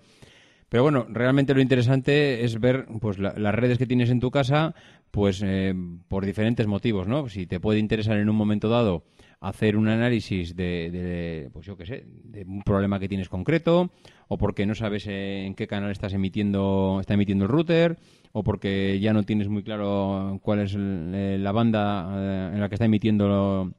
Pero 0.68 0.84
bueno, 0.84 1.06
realmente 1.08 1.54
lo 1.54 1.62
interesante 1.62 2.44
es 2.44 2.60
ver 2.60 2.86
pues 3.00 3.18
las 3.18 3.56
redes 3.56 3.78
que 3.78 3.88
tienes 3.88 4.10
en 4.10 4.20
tu 4.20 4.30
casa, 4.30 4.76
pues 5.10 5.42
eh, 5.42 5.74
por 6.10 6.26
diferentes 6.26 6.68
motivos, 6.68 7.08
¿no? 7.08 7.30
Si 7.30 7.48
te 7.48 7.62
puede 7.62 7.80
interesar 7.80 8.18
en 8.18 8.30
un 8.30 8.36
momento 8.36 8.68
dado 8.68 9.06
hacer 9.44 9.76
un 9.76 9.90
análisis 9.90 10.56
de, 10.56 11.50
pues 11.52 11.66
yo 11.66 11.76
qué 11.76 11.86
sé, 11.86 12.06
de 12.24 12.44
un 12.44 12.64
problema 12.64 13.00
que 13.00 13.10
tienes 13.10 13.28
concreto, 13.28 13.92
o 14.30 14.38
porque 14.38 14.66
no 14.66 14.74
sabes 14.74 15.06
en 15.08 15.54
qué 15.54 15.68
canal 15.68 15.92
estás 15.92 16.14
emitiendo, 16.14 16.98
está 17.02 17.14
emitiendo 17.14 17.44
el 17.46 17.52
router, 17.52 17.98
o 18.32 18.44
porque 18.44 19.00
ya 19.02 19.12
no 19.12 19.24
tienes 19.24 19.50
muy 19.50 19.62
claro 19.62 20.40
cuál 20.42 20.62
es 20.62 20.76
eh, 20.78 21.38
la 21.40 21.52
banda 21.52 22.10
eh, 22.16 22.52
en 22.54 22.62
la 22.62 22.70
que 22.70 22.76
está 22.76 22.86
emitiendo 22.86 23.74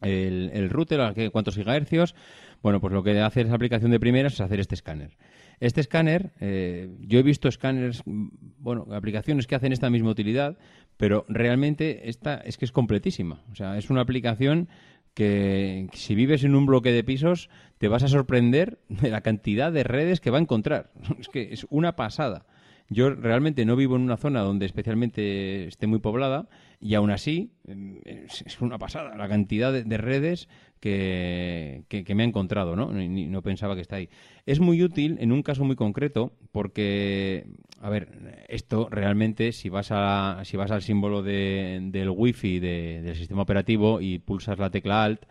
el, 0.00 0.50
el 0.54 0.70
router, 0.70 1.30
cuántos 1.30 1.56
gigahercios. 1.56 2.14
Bueno, 2.62 2.80
pues 2.80 2.92
lo 2.92 3.02
que 3.02 3.20
hace 3.20 3.42
esa 3.42 3.54
aplicación 3.54 3.90
de 3.90 4.00
primeras 4.00 4.34
es 4.34 4.40
hacer 4.40 4.60
este 4.60 4.76
escáner. 4.76 5.18
Este 5.60 5.80
escáner, 5.80 6.32
eh, 6.40 6.88
yo 7.00 7.18
he 7.18 7.22
visto 7.22 7.48
escáneres, 7.48 8.02
bueno, 8.04 8.86
aplicaciones 8.92 9.46
que 9.46 9.54
hacen 9.54 9.72
esta 9.72 9.90
misma 9.90 10.10
utilidad, 10.10 10.58
pero 10.96 11.24
realmente 11.28 12.08
esta 12.08 12.36
es 12.36 12.56
que 12.56 12.64
es 12.64 12.72
completísima. 12.72 13.44
O 13.50 13.54
sea, 13.54 13.78
es 13.78 13.90
una 13.90 14.00
aplicación 14.00 14.68
que 15.14 15.88
si 15.92 16.14
vives 16.14 16.44
en 16.44 16.54
un 16.54 16.66
bloque 16.66 16.92
de 16.92 17.04
pisos 17.04 17.50
te 17.78 17.88
vas 17.88 18.02
a 18.02 18.08
sorprender 18.08 18.78
de 18.88 19.10
la 19.10 19.20
cantidad 19.20 19.72
de 19.72 19.84
redes 19.84 20.20
que 20.20 20.30
va 20.30 20.38
a 20.38 20.42
encontrar. 20.42 20.92
Es 21.18 21.28
que 21.28 21.52
es 21.52 21.66
una 21.70 21.96
pasada. 21.96 22.46
Yo 22.88 23.10
realmente 23.10 23.64
no 23.64 23.76
vivo 23.76 23.96
en 23.96 24.02
una 24.02 24.16
zona 24.16 24.40
donde 24.40 24.66
especialmente 24.66 25.66
esté 25.66 25.86
muy 25.86 25.98
poblada 25.98 26.48
y 26.78 26.94
aún 26.94 27.10
así 27.10 27.52
em, 27.66 28.00
es 28.04 28.60
una 28.60 28.78
pasada 28.78 29.16
la 29.16 29.28
cantidad 29.28 29.72
de, 29.72 29.96
redes 29.96 30.48
que, 30.82 32.14
me 32.14 32.24
ha 32.24 32.26
encontrado, 32.26 32.74
¿no? 32.74 32.90
no 32.92 33.42
pensaba 33.42 33.76
que 33.76 33.80
está 33.80 33.96
ahí. 33.96 34.08
Es 34.46 34.58
muy 34.58 34.82
útil 34.82 35.16
en 35.20 35.30
un 35.30 35.44
caso 35.44 35.64
muy 35.64 35.76
concreto 35.76 36.32
porque, 36.50 37.46
a 37.80 37.88
ver, 37.88 38.44
esto 38.48 38.88
realmente 38.90 39.52
si 39.52 39.68
vas, 39.68 39.88
a, 39.92 40.40
si 40.44 40.56
vas 40.56 40.72
al 40.72 40.82
símbolo 40.82 41.22
del 41.22 42.10
wifi 42.10 42.58
del 42.58 43.14
sistema 43.14 43.42
operativo 43.42 44.00
y 44.00 44.18
pulsas 44.18 44.58
la 44.58 44.70
tecla 44.70 45.04
Alt, 45.04 45.24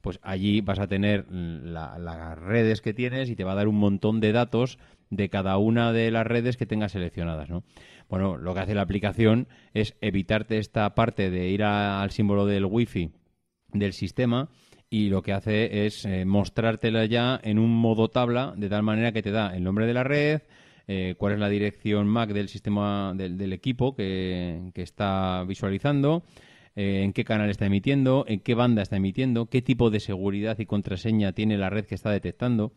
pues 0.00 0.18
allí 0.22 0.60
vas 0.60 0.80
a 0.80 0.88
tener 0.88 1.30
las 1.30 2.38
redes 2.38 2.80
que 2.80 2.92
tienes 2.92 3.30
y 3.30 3.36
te 3.36 3.44
va 3.44 3.52
a 3.52 3.56
dar 3.56 3.68
un 3.68 3.78
montón 3.78 4.20
de 4.20 4.32
datos 4.32 4.78
de 5.10 5.28
cada 5.28 5.56
una 5.56 5.92
de 5.92 6.10
las 6.10 6.26
redes 6.26 6.56
que 6.56 6.66
tengas 6.66 6.92
seleccionadas, 6.92 7.48
¿no? 7.48 7.62
Bueno, 8.08 8.36
lo 8.36 8.54
que 8.54 8.60
hace 8.60 8.74
la 8.74 8.82
aplicación 8.82 9.46
es 9.72 9.96
evitarte 10.00 10.58
esta 10.58 10.96
parte 10.96 11.30
de 11.30 11.48
ir 11.48 11.62
al 11.62 12.10
símbolo 12.10 12.44
del 12.44 12.64
wifi 12.64 13.12
del 13.72 13.92
sistema 13.92 14.48
y 14.90 15.08
lo 15.08 15.22
que 15.22 15.32
hace 15.32 15.86
es 15.86 16.04
eh, 16.04 16.24
mostrártela 16.24 17.04
ya 17.06 17.40
en 17.42 17.58
un 17.58 17.74
modo 17.74 18.08
tabla 18.08 18.54
de 18.56 18.68
tal 18.68 18.82
manera 18.82 19.12
que 19.12 19.22
te 19.22 19.30
da 19.30 19.54
el 19.56 19.64
nombre 19.64 19.86
de 19.86 19.94
la 19.94 20.04
red, 20.04 20.42
eh, 20.86 21.14
cuál 21.18 21.32
es 21.34 21.38
la 21.40 21.48
dirección 21.48 22.06
MAC 22.06 22.30
del 22.30 22.48
sistema 22.48 23.12
del, 23.16 23.52
equipo 23.52 23.96
que, 23.96 24.70
está 24.74 25.44
visualizando, 25.44 26.22
eh, 26.76 27.02
en 27.02 27.12
qué 27.12 27.24
canal 27.24 27.50
está 27.50 27.66
emitiendo, 27.66 28.24
en 28.28 28.40
qué 28.40 28.54
banda 28.54 28.82
está 28.82 28.96
emitiendo, 28.96 29.46
qué 29.46 29.62
tipo 29.62 29.90
de 29.90 29.98
seguridad 29.98 30.58
y 30.58 30.66
contraseña 30.66 31.32
tiene 31.32 31.58
la 31.58 31.70
red 31.70 31.86
que 31.86 31.96
está 31.96 32.10
detectando 32.10 32.72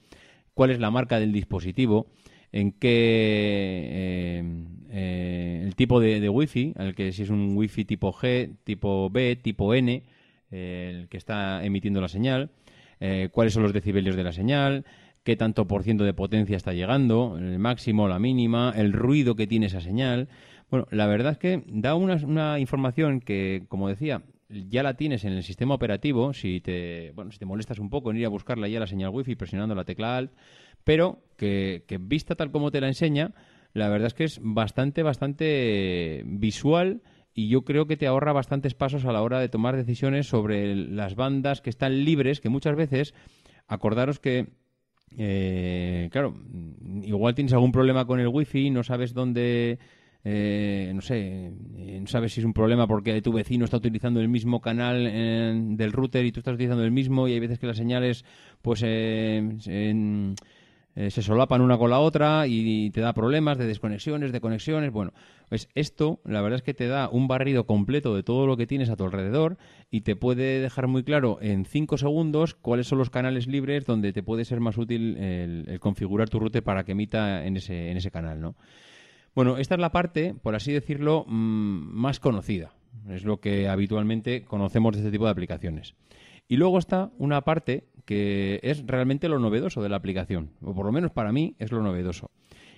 cuál 0.55 0.71
es 0.71 0.79
la 0.79 0.89
marca 0.91 1.19
del 1.19 1.31
dispositivo, 1.31 2.07
en 2.51 2.71
qué 2.71 4.43
el 4.91 5.75
tipo 5.75 5.99
de, 5.99 6.27
wifi, 6.27 6.73
el 6.77 6.95
que 6.95 7.11
si 7.11 7.21
es 7.21 7.29
un 7.29 7.55
wifi 7.55 7.85
tipo 7.85 8.11
G, 8.11 8.55
tipo 8.63 9.09
B, 9.11 9.35
tipo 9.35 9.73
N, 9.75 10.03
el 10.51 11.07
que 11.09 11.17
está 11.17 11.63
emitiendo 11.63 12.01
la 12.01 12.07
señal, 12.07 12.51
cuáles 13.31 13.53
son 13.53 13.63
los 13.63 13.73
decibelios 13.73 14.15
de 14.15 14.23
la 14.23 14.31
señal, 14.31 14.85
qué 15.23 15.35
tanto 15.35 15.67
por 15.67 15.83
ciento 15.83 16.03
de 16.03 16.13
potencia 16.13 16.57
está 16.57 16.73
llegando, 16.73 17.37
el 17.37 17.59
máximo, 17.59 18.07
la 18.07 18.19
mínima, 18.19 18.73
el 18.75 18.93
ruido 18.93 19.35
que 19.35 19.47
tiene 19.47 19.67
esa 19.67 19.81
señal. 19.81 20.27
Bueno, 20.69 20.87
la 20.91 21.07
verdad 21.07 21.33
es 21.33 21.37
que 21.37 21.63
da 21.67 21.95
una, 21.95 22.15
una 22.15 22.59
información 22.59 23.19
que, 23.19 23.63
como 23.69 23.89
decía, 23.89 24.23
ya 24.49 24.83
la 24.83 24.95
tienes 24.95 25.25
en 25.25 25.33
el 25.33 25.43
sistema 25.43 25.75
operativo, 25.75 26.33
si 26.33 26.61
te, 26.61 27.11
bueno, 27.13 27.31
si 27.31 27.37
te 27.37 27.45
molestas 27.45 27.79
un 27.79 27.89
poco 27.89 28.11
en 28.11 28.17
ir 28.17 28.25
a 28.25 28.29
buscarla 28.29 28.67
ya 28.67 28.79
la 28.79 28.87
señal 28.87 29.11
wifi 29.11 29.35
presionando 29.35 29.75
la 29.75 29.85
tecla 29.85 30.17
Alt, 30.17 30.31
pero 30.83 31.21
que, 31.37 31.83
vista 32.01 32.35
tal 32.35 32.51
como 32.51 32.71
te 32.71 32.81
la 32.81 32.87
enseña, 32.87 33.33
la 33.73 33.89
verdad 33.89 34.07
es 34.07 34.13
que 34.13 34.23
es 34.23 34.39
bastante, 34.41 35.03
bastante 35.03 36.23
visual 36.25 37.01
y 37.39 37.47
yo 37.47 37.61
creo 37.61 37.87
que 37.87 37.95
te 37.95 38.05
ahorra 38.05 38.33
bastantes 38.33 38.73
pasos 38.73 39.05
a 39.05 39.13
la 39.13 39.21
hora 39.21 39.39
de 39.39 39.47
tomar 39.47 39.77
decisiones 39.77 40.27
sobre 40.27 40.75
las 40.75 41.15
bandas 41.15 41.61
que 41.61 41.69
están 41.69 42.03
libres, 42.03 42.41
que 42.41 42.49
muchas 42.49 42.75
veces, 42.75 43.13
acordaros 43.65 44.19
que 44.19 44.47
eh, 45.17 46.09
claro, 46.11 46.35
igual 47.01 47.35
tienes 47.35 47.53
algún 47.53 47.71
problema 47.71 48.05
con 48.05 48.19
el 48.19 48.27
wifi, 48.27 48.69
no 48.71 48.83
sabes 48.83 49.13
dónde 49.13 49.79
eh, 50.25 50.91
no 50.93 50.99
sé, 50.99 51.53
eh, 51.77 51.97
no 52.01 52.07
sabes 52.07 52.33
si 52.33 52.41
es 52.41 52.45
un 52.45 52.51
problema 52.53 52.85
porque 52.87 53.21
tu 53.21 53.31
vecino 53.31 53.63
está 53.63 53.77
utilizando 53.77 54.19
el 54.19 54.27
mismo 54.27 54.59
canal 54.59 55.05
del 55.77 55.91
router 55.93 56.25
y 56.25 56.33
tú 56.33 56.41
estás 56.41 56.55
utilizando 56.55 56.83
el 56.83 56.91
mismo 56.91 57.29
y 57.29 57.33
hay 57.33 57.39
veces 57.39 57.57
que 57.57 57.67
las 57.67 57.77
señales 57.77 58.25
pues 58.61 58.83
eh, 58.85 60.35
se 60.95 61.21
solapan 61.21 61.61
una 61.61 61.77
con 61.77 61.89
la 61.89 61.99
otra 61.99 62.45
y 62.47 62.89
te 62.91 63.01
da 63.01 63.13
problemas 63.13 63.57
de 63.57 63.67
desconexiones, 63.67 64.31
de 64.31 64.41
conexiones. 64.41 64.91
Bueno, 64.91 65.13
pues 65.47 65.69
esto 65.75 66.19
la 66.25 66.41
verdad 66.41 66.57
es 66.57 66.63
que 66.63 66.73
te 66.73 66.87
da 66.87 67.09
un 67.09 67.27
barrido 67.27 67.65
completo 67.65 68.15
de 68.15 68.23
todo 68.23 68.47
lo 68.47 68.57
que 68.57 68.67
tienes 68.67 68.89
a 68.89 68.95
tu 68.95 69.05
alrededor 69.05 69.57
y 69.89 70.01
te 70.01 70.15
puede 70.15 70.59
dejar 70.59 70.87
muy 70.87 71.03
claro 71.03 71.37
en 71.41 71.65
5 71.65 71.97
segundos 71.97 72.55
cuáles 72.55 72.87
son 72.87 72.97
los 72.97 73.09
canales 73.09 73.47
libres 73.47 73.85
donde 73.85 74.13
te 74.13 74.23
puede 74.23 74.45
ser 74.45 74.59
más 74.59 74.77
útil 74.77 75.17
el, 75.17 75.65
el 75.67 75.79
configurar 75.79 76.29
tu 76.29 76.39
router 76.39 76.63
para 76.63 76.83
que 76.83 76.91
emita 76.91 77.45
en 77.45 77.57
ese, 77.57 77.91
en 77.91 77.97
ese 77.97 78.11
canal, 78.11 78.41
¿no? 78.41 78.55
Bueno, 79.35 79.57
esta 79.57 79.75
es 79.75 79.81
la 79.81 79.91
parte, 79.91 80.35
por 80.41 80.55
así 80.55 80.73
decirlo, 80.73 81.25
mm, 81.27 81.93
más 81.93 82.19
conocida. 82.19 82.73
Es 83.09 83.23
lo 83.23 83.39
que 83.39 83.67
habitualmente 83.69 84.43
conocemos 84.43 84.93
de 84.93 84.99
este 84.99 85.11
tipo 85.11 85.25
de 85.25 85.31
aplicaciones. 85.31 85.95
Y 86.47 86.57
luego 86.57 86.79
está 86.79 87.11
una 87.17 87.41
parte 87.41 87.85
que 88.09 88.59
es 88.63 88.87
realmente 88.87 89.29
lo 89.29 89.37
novedoso 89.37 89.83
de 89.83 89.89
la 89.89 89.97
aplicación, 89.97 90.49
o 90.63 90.73
por 90.73 90.83
lo 90.83 90.91
menos 90.91 91.11
para 91.11 91.31
mí 91.31 91.53
es 91.59 91.71
lo 91.71 91.83
novedoso. 91.83 92.31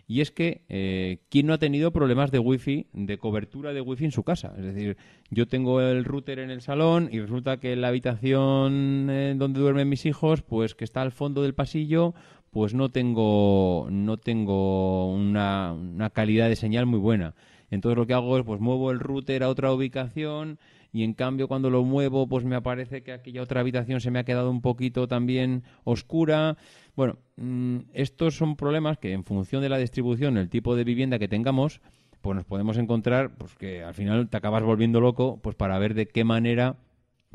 Y 0.06 0.20
es 0.20 0.30
que, 0.30 0.66
eh, 0.68 1.20
¿quién 1.30 1.48
no 1.48 1.54
ha 1.54 1.58
tenido 1.58 1.94
problemas 1.94 2.32
de 2.32 2.40
wifi, 2.40 2.88
de 2.92 3.18
cobertura 3.18 3.72
de 3.72 3.80
wifi 3.80 4.04
en 4.04 4.12
su 4.12 4.24
casa? 4.24 4.54
Es 4.58 4.66
decir, 4.66 4.98
yo 5.30 5.48
tengo 5.48 5.80
el 5.80 6.04
router 6.04 6.40
en 6.40 6.52
el 6.52 6.60
salón 6.60 7.08
y 7.14 7.22
resulta 7.22 7.62
que 7.62 7.78
la 7.78 7.88
habitación 7.88 9.08
eh, 9.10 9.34
donde 9.38 9.62
duermen 9.62 9.88
mis 9.88 10.06
hijos, 10.06 10.42
pues 10.42 10.76
que 10.76 10.84
está 10.84 11.02
al 11.02 11.14
fondo 11.14 11.44
del 11.44 11.54
pasillo, 11.54 12.14
pues 12.50 12.74
no 12.74 12.90
tengo, 12.90 13.88
no 13.90 14.18
tengo 14.18 15.14
una, 15.14 15.72
una 15.72 16.10
calidad 16.10 16.50
de 16.50 16.58
señal 16.58 16.88
muy 16.88 17.00
buena. 17.00 17.36
Entonces 17.70 17.98
lo 17.98 18.06
que 18.06 18.14
hago 18.14 18.38
es 18.38 18.44
pues 18.44 18.60
muevo 18.60 18.92
el 18.92 19.00
router 19.00 19.44
a 19.44 19.50
otra 19.50 19.72
ubicación 19.72 20.60
y 20.92 21.04
en 21.04 21.14
cambio 21.14 21.48
cuando 21.48 21.70
lo 21.70 21.84
muevo 21.84 22.28
pues 22.28 22.44
me 22.44 22.56
aparece 22.56 23.02
que 23.02 23.14
aquella 23.14 23.42
otra 23.42 23.62
habitación 23.62 24.02
se 24.02 24.12
me 24.12 24.20
ha 24.20 24.24
quedado 24.24 24.50
un 24.50 24.62
poquito 24.62 25.08
también 25.08 25.64
oscura. 25.84 26.58
Bueno, 26.96 27.18
mm, 27.38 27.78
estos 27.94 28.36
son 28.36 28.56
problemas 28.56 28.98
que 28.98 29.14
en 29.14 29.24
función 29.24 29.62
de 29.62 29.70
la 29.70 29.78
distribución, 29.78 30.38
el 30.38 30.50
tipo 30.50 30.76
de 30.76 30.84
vivienda 30.84 31.20
que 31.20 31.28
tengamos, 31.28 31.82
pues 32.22 32.36
nos 32.36 32.46
podemos 32.46 32.78
encontrar 32.78 33.36
pues 33.38 33.56
que 33.56 33.84
al 33.84 33.94
final 33.94 34.30
te 34.30 34.38
acabas 34.38 34.64
volviendo 34.64 35.00
loco 35.00 35.40
pues 35.42 35.56
para 35.56 35.80
ver 35.80 35.94
de 35.94 36.08
qué 36.08 36.24
manera 36.24 36.78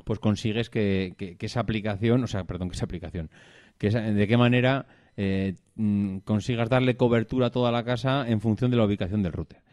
pues 0.05 0.19
consigues 0.19 0.69
que, 0.69 1.15
esa 1.41 1.61
aplicación, 1.61 2.23
o 2.23 2.27
sea, 2.27 2.45
perdón, 2.45 2.69
que 2.69 2.77
esa 2.77 2.85
aplicación, 2.85 3.31
que 3.79 3.89
esa, 3.89 4.01
de 4.01 4.29
qué 4.29 4.37
manera 4.37 4.87
eh, 5.17 5.55
mm, 5.77 6.19
consigas 6.19 6.69
darle 6.69 6.97
cobertura 6.97 7.47
a 7.47 7.51
toda 7.51 7.73
la 7.73 7.83
casa 7.85 8.29
en 8.29 8.41
función 8.41 8.71
de 8.71 8.77
la 8.77 8.85
ubicación 8.85 9.23
del 9.23 9.33
router. 9.33 9.66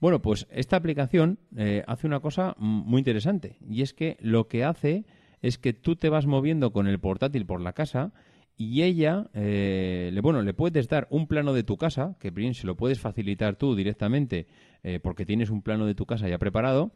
Bueno, 0.00 0.22
pues 0.22 0.46
esta 0.50 0.76
aplicación 0.76 1.38
eh, 1.56 1.84
hace 1.86 2.06
una 2.06 2.20
cosa 2.20 2.54
muy 2.58 3.00
interesante 3.00 3.58
y 3.68 3.82
es 3.82 3.92
que 3.92 4.16
lo 4.20 4.48
que 4.48 4.64
hace 4.64 5.04
es 5.42 5.58
que 5.58 5.74
tú 5.74 5.94
te 5.94 6.08
vas 6.08 6.26
moviendo 6.26 6.72
con 6.72 6.86
el 6.86 6.98
portátil 6.98 7.44
por 7.44 7.60
la 7.60 7.74
casa 7.74 8.12
y 8.56 8.82
ella, 8.82 9.28
eh, 9.34 10.10
le, 10.12 10.20
bueno, 10.22 10.40
le 10.40 10.54
puedes 10.54 10.88
dar 10.88 11.06
un 11.10 11.26
plano 11.26 11.52
de 11.52 11.64
tu 11.64 11.76
casa, 11.76 12.16
que 12.18 12.30
bien 12.30 12.54
se 12.54 12.66
lo 12.66 12.76
puedes 12.76 12.98
facilitar 12.98 13.56
tú 13.56 13.74
directamente 13.74 14.46
porque 15.02 15.26
tienes 15.26 15.50
un 15.50 15.60
plano 15.60 15.84
de 15.84 15.94
tu 15.94 16.06
casa 16.06 16.26
ya 16.26 16.38
preparado, 16.38 16.92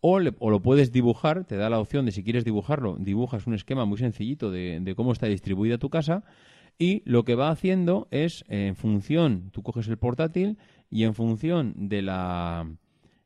o, 0.00 0.20
lo 0.20 0.62
puedes 0.62 0.90
dibujar, 0.90 1.44
te 1.44 1.56
da 1.56 1.68
la 1.68 1.78
opción 1.78 2.06
de 2.06 2.12
si 2.12 2.24
quieres 2.24 2.46
dibujarlo, 2.46 2.96
dibujas 2.98 3.46
un 3.46 3.52
esquema 3.52 3.84
muy 3.84 3.98
sencillito 3.98 4.50
de 4.50 4.94
cómo 4.96 5.12
está 5.12 5.26
distribuida 5.26 5.76
tu 5.76 5.90
casa 5.90 6.24
y 6.78 7.02
lo 7.06 7.24
que 7.24 7.34
va 7.34 7.50
haciendo 7.50 8.06
es, 8.10 8.44
en 8.48 8.76
función, 8.76 9.50
tú 9.50 9.62
coges 9.62 9.88
el 9.88 9.96
portátil 9.96 10.58
y 10.90 11.04
en 11.04 11.14
función 11.14 11.74
de 11.88 12.02
la... 12.02 12.70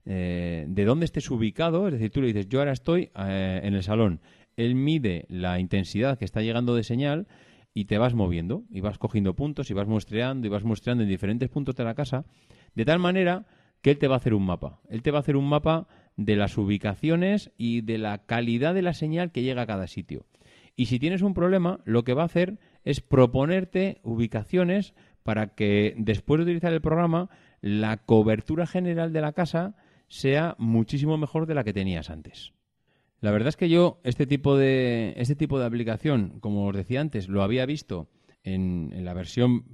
Eh, 0.06 0.64
de 0.66 0.84
dónde 0.84 1.04
estés 1.04 1.30
ubicado, 1.30 1.86
es 1.86 1.92
decir, 1.92 2.10
tú 2.10 2.20
le 2.20 2.28
dices, 2.28 2.48
yo 2.48 2.58
ahora 2.58 2.72
estoy 2.72 3.10
eh, 3.14 3.60
en 3.62 3.74
el 3.74 3.82
salón, 3.82 4.20
él 4.56 4.74
mide 4.74 5.26
la 5.28 5.60
intensidad 5.60 6.18
que 6.18 6.24
está 6.24 6.40
llegando 6.40 6.74
de 6.74 6.84
señal 6.84 7.28
y 7.74 7.84
te 7.84 7.98
vas 7.98 8.14
moviendo 8.14 8.64
y 8.70 8.80
vas 8.80 8.98
cogiendo 8.98 9.34
puntos 9.34 9.70
y 9.70 9.74
vas 9.74 9.86
muestreando 9.86 10.46
y 10.46 10.50
vas 10.50 10.64
muestreando 10.64 11.04
en 11.04 11.10
diferentes 11.10 11.48
puntos 11.48 11.76
de 11.76 11.84
la 11.84 11.94
casa, 11.94 12.24
de 12.74 12.84
tal 12.84 12.98
manera 12.98 13.46
que 13.82 13.92
él 13.92 13.98
te 13.98 14.08
va 14.08 14.14
a 14.14 14.18
hacer 14.18 14.34
un 14.34 14.44
mapa. 14.44 14.80
Él 14.88 15.02
te 15.02 15.10
va 15.10 15.18
a 15.18 15.20
hacer 15.20 15.36
un 15.36 15.48
mapa 15.48 15.86
de 16.16 16.36
las 16.36 16.58
ubicaciones 16.58 17.52
y 17.56 17.80
de 17.82 17.98
la 17.98 18.18
calidad 18.26 18.74
de 18.74 18.82
la 18.82 18.94
señal 18.94 19.32
que 19.32 19.42
llega 19.42 19.62
a 19.62 19.66
cada 19.66 19.86
sitio. 19.86 20.26
Y 20.76 20.86
si 20.86 20.98
tienes 20.98 21.22
un 21.22 21.34
problema, 21.34 21.80
lo 21.84 22.04
que 22.04 22.14
va 22.14 22.22
a 22.22 22.26
hacer 22.26 22.58
es 22.84 23.00
proponerte 23.00 24.00
ubicaciones 24.02 24.94
para 25.22 25.54
que 25.54 25.94
después 25.96 26.38
de 26.38 26.44
utilizar 26.44 26.72
el 26.72 26.80
programa, 26.80 27.30
la 27.60 27.98
cobertura 27.98 28.66
general 28.66 29.12
de 29.12 29.20
la 29.20 29.32
casa 29.32 29.76
sea 30.08 30.56
muchísimo 30.58 31.16
mejor 31.16 31.46
de 31.46 31.54
la 31.54 31.64
que 31.64 31.72
tenías 31.72 32.10
antes. 32.10 32.52
La 33.20 33.30
verdad 33.30 33.48
es 33.48 33.56
que 33.56 33.68
yo 33.68 34.00
este 34.02 34.26
tipo 34.26 34.56
de, 34.56 35.14
este 35.16 35.36
tipo 35.36 35.58
de 35.58 35.66
aplicación, 35.66 36.40
como 36.40 36.66
os 36.66 36.74
decía 36.74 37.00
antes, 37.00 37.28
lo 37.28 37.42
había 37.42 37.66
visto 37.66 38.08
en, 38.42 39.04
la 39.04 39.12
versión, 39.12 39.64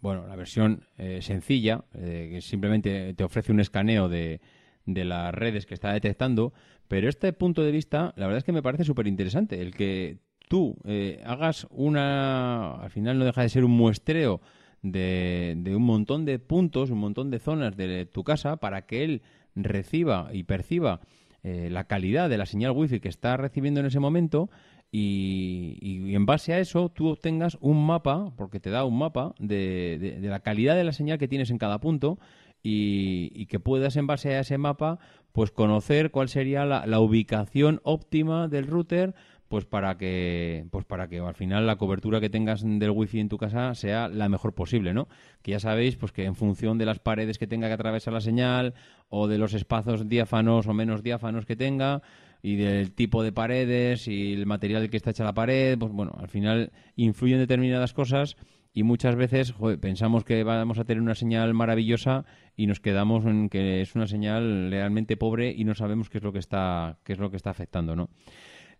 bueno, 0.00 0.26
la 0.26 0.34
versión 0.34 0.84
eh, 0.96 1.20
sencilla, 1.22 1.84
eh, 1.94 2.28
que 2.32 2.40
simplemente 2.40 3.14
te 3.14 3.24
ofrece 3.24 3.52
un 3.52 3.60
escaneo 3.60 4.08
de, 4.08 4.40
de 4.84 5.04
las 5.04 5.32
redes 5.34 5.66
que 5.66 5.74
está 5.74 5.92
detectando, 5.92 6.52
pero 6.88 7.08
este 7.08 7.32
punto 7.32 7.62
de 7.62 7.70
vista, 7.70 8.14
la 8.16 8.26
verdad 8.26 8.38
es 8.38 8.44
que 8.44 8.52
me 8.52 8.62
parece 8.62 8.84
súper 8.84 9.06
interesante, 9.06 9.60
el 9.60 9.74
que 9.74 10.18
tú 10.48 10.76
eh, 10.84 11.22
hagas 11.24 11.66
una, 11.70 12.72
al 12.80 12.90
final 12.90 13.18
no 13.18 13.26
deja 13.26 13.42
de 13.42 13.50
ser 13.50 13.64
un 13.64 13.72
muestreo 13.72 14.40
de, 14.82 15.72
un 15.74 15.82
montón 15.82 16.24
de 16.24 16.38
puntos, 16.38 16.90
un 16.90 16.98
montón 16.98 17.30
de 17.30 17.38
zonas 17.38 17.76
de 17.76 18.06
tu 18.06 18.24
casa 18.24 18.56
para 18.56 18.86
que 18.86 19.04
él 19.04 19.22
reciba 19.54 20.30
y 20.32 20.44
perciba 20.44 21.00
eh, 21.42 21.68
la 21.70 21.84
calidad 21.84 22.28
de 22.28 22.38
la 22.38 22.46
señal 22.46 22.72
wifi 22.72 23.00
que 23.00 23.08
está 23.08 23.36
recibiendo 23.36 23.80
en 23.80 23.86
ese 23.86 24.00
momento 24.00 24.50
y, 24.90 26.14
en 26.14 26.26
base 26.26 26.52
a 26.52 26.58
eso 26.58 26.88
tú 26.88 27.08
obtengas 27.08 27.58
un 27.60 27.84
mapa, 27.84 28.32
porque 28.36 28.58
te 28.58 28.70
da 28.70 28.84
un 28.84 28.98
mapa 28.98 29.34
de, 29.38 30.18
la 30.22 30.40
calidad 30.40 30.76
de 30.76 30.84
la 30.84 30.92
señal 30.92 31.18
que 31.18 31.28
tienes 31.28 31.50
en 31.50 31.58
cada 31.58 31.78
punto 31.80 32.18
y, 32.62 33.46
que 33.46 33.60
puedas 33.60 33.96
en 33.96 34.06
base 34.06 34.34
a 34.34 34.40
ese 34.40 34.58
mapa 34.58 34.98
pues 35.32 35.50
conocer 35.50 36.10
cuál 36.10 36.28
sería 36.28 36.64
la, 36.64 36.86
la 36.86 37.00
ubicación 37.00 37.80
óptima 37.84 38.48
del 38.48 38.66
router 38.66 39.14
pues 39.48 39.64
para 39.64 39.96
que 39.96 40.66
pues 40.70 40.84
para 40.84 41.08
que 41.08 41.18
al 41.18 41.34
final 41.34 41.66
la 41.66 41.76
cobertura 41.76 42.20
que 42.20 42.30
tengas 42.30 42.62
del 42.62 42.90
wifi 42.90 43.20
en 43.20 43.28
tu 43.28 43.38
casa 43.38 43.74
sea 43.74 44.08
la 44.08 44.28
mejor 44.28 44.54
posible, 44.54 44.92
¿no? 44.92 45.08
Que 45.42 45.52
ya 45.52 45.60
sabéis 45.60 45.96
pues 45.96 46.12
que 46.12 46.24
en 46.24 46.34
función 46.34 46.78
de 46.78 46.84
las 46.84 46.98
paredes 46.98 47.38
que 47.38 47.46
tenga 47.46 47.68
que 47.68 47.74
atravesar 47.74 48.12
la 48.12 48.20
señal 48.20 48.74
o 49.08 49.26
de 49.26 49.38
los 49.38 49.54
espacios 49.54 50.08
diáfanos 50.08 50.66
o 50.66 50.74
menos 50.74 51.02
diáfanos 51.02 51.46
que 51.46 51.56
tenga 51.56 52.02
y 52.42 52.56
del 52.56 52.92
tipo 52.92 53.22
de 53.22 53.32
paredes 53.32 54.06
y 54.06 54.34
el 54.34 54.46
material 54.46 54.90
que 54.90 54.96
está 54.96 55.10
hecha 55.10 55.24
la 55.24 55.34
pared, 55.34 55.76
pues 55.78 55.92
bueno, 55.92 56.14
al 56.18 56.28
final 56.28 56.70
influyen 56.94 57.38
determinadas 57.38 57.92
cosas 57.92 58.36
y 58.72 58.82
muchas 58.82 59.16
veces 59.16 59.54
pensamos 59.80 60.24
que 60.24 60.44
vamos 60.44 60.78
a 60.78 60.84
tener 60.84 61.02
una 61.02 61.14
señal 61.14 61.54
maravillosa 61.54 62.26
y 62.54 62.66
nos 62.66 62.80
quedamos 62.80 63.24
en 63.24 63.48
que 63.48 63.80
es 63.80 63.94
una 63.94 64.06
señal 64.06 64.70
realmente 64.70 65.16
pobre 65.16 65.52
y 65.56 65.64
no 65.64 65.74
sabemos 65.74 66.10
qué 66.10 66.18
es 66.18 66.24
lo 66.24 66.32
que 66.32 66.38
está 66.38 66.98
qué 67.02 67.14
es 67.14 67.18
lo 67.18 67.30
que 67.30 67.36
está 67.36 67.50
afectando, 67.50 67.96
¿no? 67.96 68.10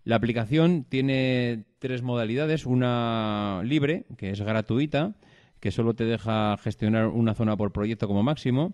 La 0.08 0.16
aplicación 0.16 0.86
tiene 0.88 1.64
tres 1.80 2.00
modalidades. 2.00 2.64
Una 2.64 3.60
libre, 3.62 4.06
que 4.16 4.30
es 4.30 4.40
gratuita, 4.40 5.12
que 5.60 5.70
solo 5.70 5.92
te 5.92 6.06
deja 6.06 6.56
gestionar 6.56 7.08
una 7.08 7.34
zona 7.34 7.58
por 7.58 7.72
proyecto 7.72 8.08
como 8.08 8.22
máximo. 8.22 8.72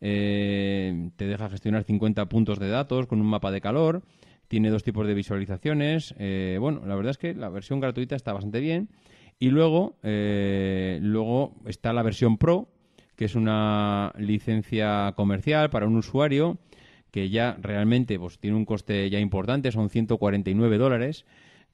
Eh, 0.00 1.10
te 1.16 1.26
deja 1.26 1.48
gestionar 1.48 1.82
50 1.82 2.28
puntos 2.28 2.60
de 2.60 2.68
datos 2.68 3.08
con 3.08 3.20
un 3.20 3.26
mapa 3.26 3.50
de 3.50 3.60
calor. 3.60 4.04
Tiene 4.46 4.70
dos 4.70 4.84
tipos 4.84 5.04
de 5.08 5.14
visualizaciones. 5.14 6.14
Eh, 6.16 6.58
bueno, 6.60 6.82
la 6.86 6.94
verdad 6.94 7.10
es 7.10 7.18
que 7.18 7.34
la 7.34 7.48
versión 7.48 7.80
gratuita 7.80 8.14
está 8.14 8.32
bastante 8.32 8.60
bien. 8.60 8.88
Y 9.40 9.50
luego, 9.50 9.98
eh, 10.04 11.00
luego 11.02 11.56
está 11.66 11.92
la 11.92 12.04
versión 12.04 12.38
Pro, 12.38 12.68
que 13.16 13.24
es 13.24 13.34
una 13.34 14.12
licencia 14.16 15.12
comercial 15.16 15.70
para 15.70 15.88
un 15.88 15.96
usuario 15.96 16.56
que 17.18 17.30
ya 17.30 17.56
realmente 17.60 18.16
pues, 18.16 18.38
tiene 18.38 18.56
un 18.56 18.64
coste 18.64 19.10
ya 19.10 19.18
importante, 19.18 19.72
son 19.72 19.90
149 19.90 20.78
dólares, 20.78 21.24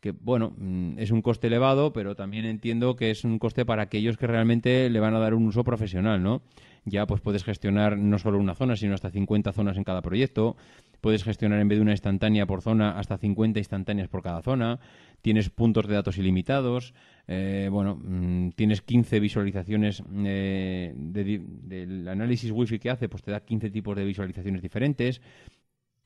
que 0.01 0.13
bueno, 0.13 0.55
mm, 0.57 0.99
es 0.99 1.11
un 1.11 1.21
coste 1.21 1.49
elevado, 1.49 1.93
pero 1.93 2.15
también 2.15 2.47
entiendo 2.47 2.97
que 2.97 3.11
es 3.11 3.25
un 3.25 3.39
coste 3.39 3.67
para 3.67 3.83
aquellos 3.83 4.17
que 4.17 4.27
realmente 4.27 4.89
le 4.89 5.01
van 5.01 5.15
a 5.15 5.19
dar 5.19 5.35
un 5.35 5.47
uso 5.47 5.63
profesional, 5.63 6.23
¿no? 6.23 6.41
Ya 6.87 7.07
pues 7.07 7.21
puedes 7.21 7.45
gestionar 7.45 7.99
no 7.99 8.19
solo 8.19 8.39
una 8.39 8.55
zona, 8.55 8.75
sino 8.77 8.95
hasta 8.95 9.11
50 9.11 9.53
zonas 9.53 9.77
en 9.77 9.85
cada 9.85 10.01
proyecto, 10.01 10.57
puedes 11.03 11.25
gestionar 11.25 11.61
en 11.61 11.69
vez 11.69 11.77
de 11.77 11.83
una 11.83 11.93
instantánea 11.93 12.47
por 12.47 12.63
zona 12.63 12.99
hasta 12.99 13.19
50 13.19 13.59
instantáneas 13.59 14.09
por 14.09 14.23
cada 14.23 14.41
zona, 14.41 14.81
tienes 15.25 15.49
puntos 15.49 15.89
de 15.89 15.95
datos 15.95 16.19
ilimitados, 16.19 16.93
eh, 17.27 17.71
bueno, 17.73 17.97
mm, 17.97 18.51
tienes 18.51 18.83
15 18.83 19.21
visualizaciones 19.21 20.03
eh, 20.15 20.93
del 20.95 22.07
análisis 22.09 22.51
wifi 22.51 22.79
que 22.79 22.91
hace, 22.91 23.09
pues 23.09 23.23
te 23.23 23.31
da 23.31 23.41
15 23.41 23.71
tipos 23.71 23.97
de 23.97 24.05
visualizaciones 24.05 24.61
diferentes. 24.61 25.23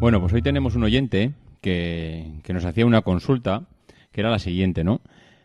Bueno, 0.00 0.20
pues 0.20 0.32
hoy 0.32 0.42
tenemos 0.42 0.74
un 0.74 0.82
oyente 0.82 1.32
que, 1.60 2.40
que, 2.42 2.52
nos 2.52 2.64
hacía 2.64 2.86
una 2.86 3.02
consulta, 3.02 3.68
que 4.10 4.20
era 4.20 4.30
la 4.30 4.40
siguiente, 4.40 4.82
¿no? 4.82 5.00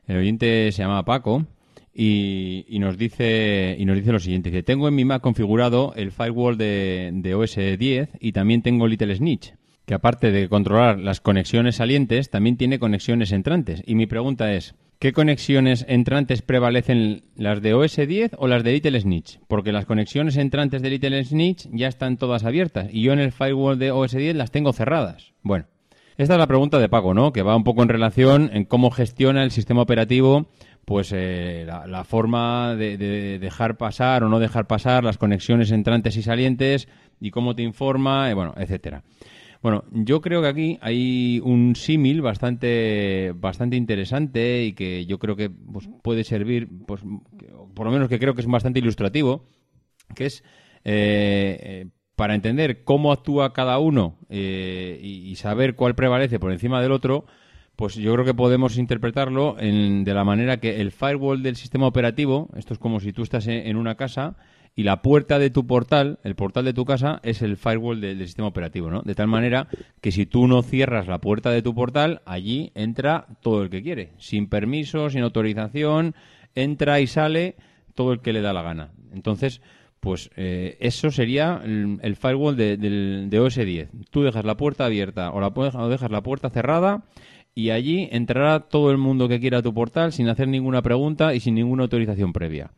El 0.07 0.17
oyente 0.17 0.71
se 0.71 0.82
llama 0.82 1.05
Paco 1.05 1.45
y, 1.93 2.65
nos 2.80 2.97
dice 2.97 3.76
y 3.78 3.86
nos 3.86 3.97
dice 3.97 4.11
lo 4.11 4.19
siguiente: 4.19 4.49
que 4.49 4.63
tengo 4.63 4.88
en 4.88 4.95
mi 4.95 5.05
Mac 5.05 5.21
configurado 5.21 5.93
el 5.95 6.11
firewall 6.11 6.57
de, 6.57 7.11
de 7.13 7.36
OS 7.36 7.55
10 7.55 8.09
y 8.19 8.32
también 8.32 8.63
tengo 8.63 8.88
Little 8.88 9.15
Snitch, 9.15 9.53
que 9.86 9.93
aparte 9.93 10.31
de 10.31 10.49
controlar 10.49 10.99
las 10.99 11.21
conexiones 11.21 11.77
salientes, 11.77 12.29
también 12.29 12.57
tiene 12.57 12.79
conexiones 12.79 13.31
entrantes. 13.31 13.84
Y 13.86 13.95
mi 13.95 14.05
pregunta 14.05 14.53
es: 14.53 14.75
¿qué 14.99 15.13
conexiones 15.13 15.86
entrantes 15.88 16.41
prevalecen, 16.41 17.23
las 17.36 17.61
de 17.61 17.73
OS 17.73 17.95
10 17.95 18.31
o 18.38 18.47
las 18.47 18.63
de 18.63 18.73
Little 18.73 18.99
Snitch? 18.99 19.39
Porque 19.47 19.71
las 19.71 19.86
conexiones 19.86 20.38
entrantes 20.38 20.81
de 20.81 20.89
Little 20.89 21.23
Snitch 21.23 21.67
ya 21.71 21.88
están 21.88 22.17
todas 22.17 22.43
abiertas 22.43 22.88
y 22.91 23.01
yo 23.01 23.13
en 23.13 23.19
el 23.19 23.31
firewall 23.31 23.79
de 23.79 23.91
OS 23.91 24.13
10 24.13 24.36
las 24.36 24.51
tengo 24.51 24.73
cerradas. 24.73 25.34
Bueno, 25.41 25.65
Esta 26.15 26.36
es 26.36 26.39
la 26.39 26.47
pregunta 26.47 26.79
de 26.79 26.89
Paco, 26.89 27.13
¿no? 27.13 27.34
Que 27.34 27.41
va 27.41 27.55
un 27.55 27.63
poco 27.63 27.81
en 27.81 27.89
relación 27.89 28.51
en 28.53 28.65
cómo 28.65 28.91
gestiona 28.91 29.43
el 29.43 29.51
sistema 29.51 29.81
operativo 29.81 30.47
pues 30.86 31.11
eh, 31.13 31.65
la, 31.65 32.03
forma 32.03 32.75
de, 32.75 32.97
dejar 33.39 33.77
pasar 33.77 34.23
o 34.23 34.29
no 34.29 34.39
dejar 34.39 34.67
pasar 34.67 35.03
las 35.03 35.17
conexiones 35.17 35.71
entrantes 35.71 36.17
y 36.17 36.23
salientes 36.23 36.88
y 37.21 37.31
cómo 37.31 37.55
te 37.55 37.63
informa, 37.63 38.29
eh, 38.29 38.34
bueno, 38.34 38.53
etcétera. 38.57 39.03
Bueno, 39.64 39.86
yo 39.91 40.20
creo 40.20 40.41
que 40.41 40.47
aquí 40.49 40.78
hay 40.82 41.39
un 41.41 41.78
símil 41.78 42.22
bastante, 42.22 43.32
bastante 43.34 43.78
interesante 43.78 44.66
y 44.66 44.74
que 44.74 45.05
yo 45.05 45.20
creo 45.20 45.38
que 45.38 45.49
pues, 45.49 45.89
puede 46.01 46.26
servir, 46.26 46.68
pues, 46.86 47.01
por 47.74 47.86
lo 47.86 47.91
menos 47.93 48.09
que 48.09 48.20
creo 48.20 48.36
que 48.36 48.41
es 48.41 48.47
bastante 48.47 48.80
ilustrativo, 48.80 49.45
que 50.16 50.26
es 50.26 50.43
eh, 50.84 51.88
para 52.18 52.36
entender 52.36 52.84
cómo 52.84 53.14
actúa 53.14 53.53
cada 53.53 53.80
uno 53.80 54.18
y 54.30 55.34
saber 55.38 55.76
cuál 55.76 55.95
prevalece 55.95 56.39
por 56.39 56.51
encima 56.51 56.82
del 56.82 56.91
otro, 56.91 57.26
pues 57.78 57.95
yo 57.95 58.11
creo 58.14 58.26
que 58.26 58.34
podemos 58.34 58.78
interpretarlo 58.78 59.55
de 59.55 60.14
la 60.14 60.26
manera 60.26 60.57
que 60.57 60.82
el 60.82 60.91
firewall 60.91 61.41
del 61.41 61.55
sistema 61.55 61.88
operativo, 61.88 62.49
esto 62.57 62.74
es 62.74 62.80
como 62.80 62.99
si 62.99 63.14
tú 63.14 63.24
estás 63.24 63.47
en, 63.47 63.78
una 63.78 63.95
casa 63.95 64.36
y 64.76 64.84
la 64.84 65.01
puerta 65.01 65.38
de 65.39 65.49
tu 65.49 65.67
portal, 65.67 66.19
el 66.24 66.36
portal 66.36 66.65
de 66.65 66.74
tu 66.74 66.86
casa, 66.86 67.19
es 67.24 67.41
el 67.41 67.57
firewall 67.57 68.01
del 68.01 68.19
sistema 68.19 68.47
operativo, 68.47 68.89
¿no? 68.89 69.01
De 69.01 69.13
tal 69.13 69.28
manera 69.28 69.67
que 70.01 70.11
si 70.11 70.26
tú 70.26 70.47
no 70.47 70.63
cierras 70.63 71.07
la 71.07 71.19
puerta 71.19 71.51
de 71.51 71.61
tu 71.61 71.76
portal, 71.76 72.21
allí 72.26 72.71
entra 72.74 73.28
todo 73.41 73.63
el 73.63 73.69
que 73.69 73.84
quiere, 73.84 74.13
sin 74.17 74.47
permiso, 74.47 75.09
sin 75.09 75.21
autorización, 75.21 76.15
entra 76.55 76.99
y 76.99 77.07
sale 77.07 77.55
todo 77.93 78.13
el 78.13 78.21
que 78.21 78.34
le 78.34 78.41
da 78.41 78.53
la 78.53 78.63
gana. 78.63 78.91
Entonces, 79.13 79.61
pues 79.99 80.32
eh, 80.36 80.78
eso 80.82 81.11
sería 81.11 81.61
el, 81.63 82.15
firewall 82.15 82.57
de, 82.57 82.76
de, 82.78 83.39
OS 83.39 83.55
10. 83.55 83.89
Tú 84.09 84.24
dejas 84.24 84.43
la 84.43 84.57
puerta 84.57 84.86
abierta 84.86 85.32
o, 85.32 85.39
la, 85.39 85.47
o 85.47 85.89
dejas 85.89 86.11
la 86.11 86.21
puerta 86.21 86.49
cerrada 86.49 87.05
y 87.55 87.69
allí 87.69 88.09
entrará 88.11 88.59
todo 88.61 88.91
el 88.91 88.97
mundo 88.97 89.30
que 89.30 89.39
quiera 89.39 89.59
a 89.59 89.61
tu 89.61 89.74
portal 89.74 90.11
sin 90.11 90.28
hacer 90.28 90.47
ninguna 90.47 90.82
pregunta 90.82 91.34
y 91.36 91.39
sin 91.39 91.55
ninguna 91.55 91.84
autorización 91.84 92.34
previa. 92.34 92.71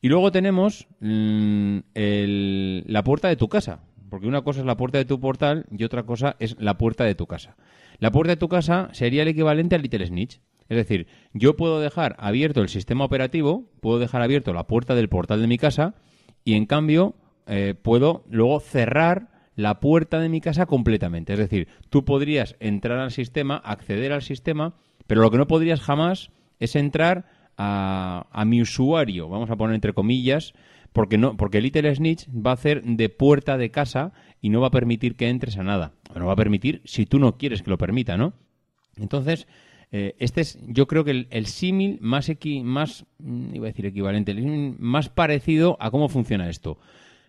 Y 0.00 0.08
luego 0.08 0.30
tenemos 0.30 0.86
mm, 1.00 1.78
la 1.94 3.04
puerta 3.04 3.28
de 3.28 3.36
tu 3.36 3.48
casa, 3.48 3.80
porque 4.10 4.26
una 4.26 4.42
cosa 4.42 4.60
es 4.60 4.66
la 4.66 4.76
puerta 4.76 4.98
de 4.98 5.04
tu 5.04 5.20
portal 5.20 5.66
y 5.70 5.84
otra 5.84 6.04
cosa 6.04 6.36
es 6.38 6.56
la 6.58 6.78
puerta 6.78 7.04
de 7.04 7.14
tu 7.14 7.26
casa. 7.26 7.56
La 7.98 8.12
puerta 8.12 8.32
de 8.32 8.36
tu 8.36 8.48
casa 8.48 8.88
sería 8.92 9.22
el 9.22 9.28
equivalente 9.28 9.74
al 9.74 9.82
Little 9.82 10.06
Snitch. 10.06 10.40
Es 10.68 10.76
decir, 10.76 11.06
yo 11.32 11.56
puedo 11.56 11.80
dejar 11.80 12.14
abierto 12.18 12.60
el 12.60 12.68
sistema 12.68 13.04
operativo, 13.04 13.70
puedo 13.80 13.98
dejar 13.98 14.22
abierto 14.22 14.52
la 14.52 14.66
puerta 14.66 14.94
del 14.94 15.08
portal 15.08 15.40
de 15.40 15.46
mi 15.46 15.58
casa 15.58 15.94
y 16.44 16.54
en 16.54 16.66
cambio 16.66 17.14
eh, 17.46 17.74
puedo 17.80 18.24
luego 18.28 18.60
cerrar 18.60 19.30
la 19.56 19.80
puerta 19.80 20.20
de 20.20 20.28
mi 20.28 20.40
casa 20.40 20.66
completamente. 20.66 21.32
Es 21.32 21.38
decir, 21.38 21.68
tú 21.90 22.04
podrías 22.04 22.54
entrar 22.60 22.98
al 22.98 23.10
sistema, 23.10 23.56
acceder 23.56 24.12
al 24.12 24.22
sistema, 24.22 24.74
pero 25.06 25.22
lo 25.22 25.30
que 25.30 25.38
no 25.38 25.48
podrías 25.48 25.80
jamás 25.80 26.30
es 26.60 26.76
entrar 26.76 27.26
a, 27.58 28.44
mi 28.46 28.62
usuario, 28.62 29.28
vamos 29.28 29.50
a 29.50 29.56
poner 29.56 29.74
entre 29.74 29.92
comillas, 29.92 30.54
porque 30.92 31.18
no, 31.18 31.36
porque 31.36 31.60
Little 31.60 31.94
Snitch 31.94 32.28
va 32.28 32.52
a 32.52 32.54
hacer 32.54 32.82
de 32.82 33.08
puerta 33.08 33.58
de 33.58 33.70
casa 33.70 34.12
y 34.40 34.48
no 34.48 34.60
va 34.60 34.68
a 34.68 34.70
permitir 34.72 35.16
que 35.16 35.28
entres 35.28 35.58
a 35.58 35.64
nada. 35.64 35.92
No 36.14 36.26
va 36.26 36.32
a 36.32 36.36
permitir 36.36 36.80
si 36.84 37.04
tú 37.04 37.18
no 37.18 37.36
quieres 37.36 37.62
que 37.62 37.70
lo 37.70 37.78
permita, 37.78 38.16
¿no? 38.16 38.32
Entonces, 38.96 39.46
eh, 39.90 40.14
este 40.18 40.40
es, 40.40 40.58
yo 40.66 40.86
creo 40.86 41.04
que 41.04 41.26
el, 41.28 41.46
símil 41.46 41.98
más, 42.00 42.30
más, 42.62 43.06
mm, 43.18 43.54
iba 43.54 43.66
a 43.66 43.70
decir 43.70 43.86
equivalente, 43.86 44.34
más 44.78 45.08
parecido 45.08 45.76
a 45.80 45.90
cómo 45.90 46.08
funciona 46.08 46.48
esto. 46.48 46.78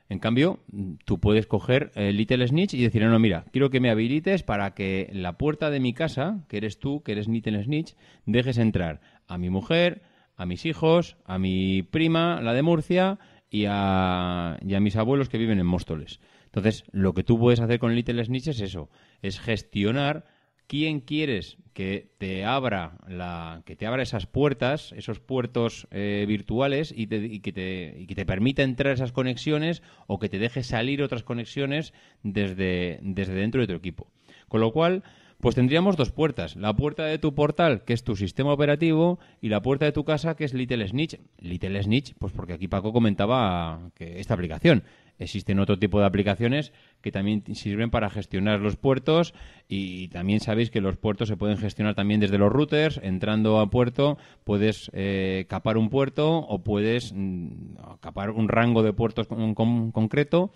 En 0.09 0.17
cambio, 0.17 0.59
tú 1.05 1.19
puedes 1.19 1.45
coger 1.45 1.91
el 1.93 2.17
Little 2.17 2.47
Snitch 2.47 2.73
y 2.73 2.81
decir, 2.81 3.03
no, 3.03 3.19
mira, 3.19 3.45
quiero 3.51 3.69
que 3.69 3.79
me 3.79 3.91
habilites 3.91 4.41
para 4.41 4.73
que 4.73 5.09
la 5.13 5.37
puerta 5.37 5.69
de 5.69 5.79
mi 5.79 5.93
casa, 5.93 6.43
que 6.47 6.57
eres 6.57 6.79
tú, 6.79 7.03
que 7.03 7.11
eres 7.11 7.27
Little 7.27 7.63
Snitch, 7.63 7.95
dejes 8.25 8.57
entrar 8.57 9.01
a 9.27 9.37
mi 9.37 9.51
mujer, 9.51 10.01
a 10.39 10.45
mis 10.45 10.65
hijos, 10.65 11.17
a 11.25 11.37
mi 11.37 11.83
prima, 11.83 12.39
la 12.41 12.53
de 12.53 12.61
Murcia, 12.61 13.19
y 13.49 13.65
a, 13.67 14.57
y 14.65 14.73
a 14.73 14.79
mis 14.79 14.95
abuelos 14.95 15.27
que 15.27 15.37
viven 15.37 15.59
en 15.59 15.65
Móstoles. 15.65 16.21
Entonces, 16.45 16.85
lo 16.93 17.13
que 17.13 17.25
tú 17.25 17.37
puedes 17.37 17.59
hacer 17.59 17.77
con 17.77 17.93
Little 17.93 18.23
Snitch 18.23 18.47
es 18.47 18.61
eso, 18.61 18.89
es 19.21 19.37
gestionar 19.41 20.25
quién 20.65 21.01
quieres 21.01 21.57
que 21.73 22.13
te 22.19 22.45
abra 22.45 22.99
la 23.07 23.63
que 23.65 23.75
te 23.75 23.85
abra 23.85 24.03
esas 24.03 24.27
puertas 24.27 24.91
esos 24.95 25.19
puertos 25.19 25.87
eh, 25.89 26.25
virtuales 26.27 26.93
y, 26.95 27.07
que 27.07 27.51
te, 27.51 27.95
y, 27.97 28.05
que 28.05 28.15
te, 28.15 28.25
permita 28.25 28.61
entrar 28.61 28.93
esas 28.93 29.11
conexiones 29.11 29.81
o 30.05 30.19
que 30.19 30.29
te 30.29 30.37
deje 30.37 30.61
salir 30.61 31.01
otras 31.01 31.23
conexiones 31.23 31.93
desde, 32.21 32.99
desde 33.01 33.33
dentro 33.33 33.61
de 33.61 33.67
tu 33.67 33.73
equipo 33.73 34.11
con 34.47 34.61
lo 34.61 34.71
cual 34.71 35.03
pues 35.39 35.55
tendríamos 35.55 35.95
dos 35.95 36.11
puertas. 36.11 36.55
La 36.55 36.75
puerta 36.75 37.05
de 37.05 37.17
tu 37.17 37.33
portal, 37.33 37.83
que 37.85 37.93
es 37.93 38.03
tu 38.03 38.15
sistema 38.15 38.51
operativo, 38.51 39.19
y 39.41 39.49
la 39.49 39.61
puerta 39.61 39.85
de 39.85 39.91
tu 39.91 40.03
casa, 40.03 40.35
que 40.35 40.43
es 40.43 40.53
Little 40.53 40.87
Snitch. 40.87 41.19
Little 41.39 41.81
Snitch, 41.81 42.13
pues 42.19 42.33
porque 42.33 42.53
aquí 42.53 42.67
Paco 42.67 42.91
comentaba 42.91 43.91
que 43.95 44.19
esta 44.19 44.33
aplicación. 44.33 44.83
Existen 45.17 45.59
otro 45.59 45.77
tipo 45.77 45.99
de 45.99 46.05
aplicaciones 46.05 46.71
que 47.01 47.11
también 47.11 47.43
sirven 47.53 47.89
para 47.89 48.09
gestionar 48.09 48.61
los 48.61 48.77
puertos 48.77 49.33
y 49.67 50.07
también 50.07 50.39
sabéis 50.39 50.71
que 50.71 50.79
los 50.79 50.95
puertos 50.95 51.27
se 51.27 51.35
pueden 51.35 51.57
gestionar 51.57 51.93
también 51.93 52.21
desde 52.21 52.37
los 52.37 52.51
routers. 52.51 53.01
Entrando 53.03 53.59
a 53.59 53.69
puerto 53.69 54.17
puedes 54.45 54.89
eh, 54.93 55.45
capar 55.49 55.77
un 55.77 55.89
puerto 55.89 56.37
o 56.37 56.63
puedes 56.63 57.11
mm, 57.13 57.97
capar 57.99 58.29
un 58.29 58.47
rango 58.47 58.81
de 58.81 58.93
puertos 58.93 59.27
concreto. 59.27 60.51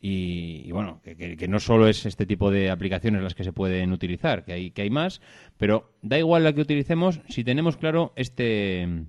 Y, 0.00 0.70
bueno, 0.70 1.00
que, 1.02 1.48
no 1.48 1.58
solo 1.58 1.88
es 1.88 2.06
este 2.06 2.24
tipo 2.24 2.52
de 2.52 2.70
aplicaciones 2.70 3.22
las 3.22 3.34
que 3.34 3.42
se 3.42 3.52
pueden 3.52 3.92
utilizar, 3.92 4.44
que 4.44 4.52
hay, 4.52 4.70
que 4.70 4.82
hay 4.82 4.90
más, 4.90 5.20
pero 5.56 5.92
da 6.02 6.18
igual 6.18 6.44
la 6.44 6.52
que 6.52 6.60
utilicemos 6.60 7.20
si 7.28 7.42
tenemos 7.42 7.76
claro 7.76 8.12
este, 8.14 9.06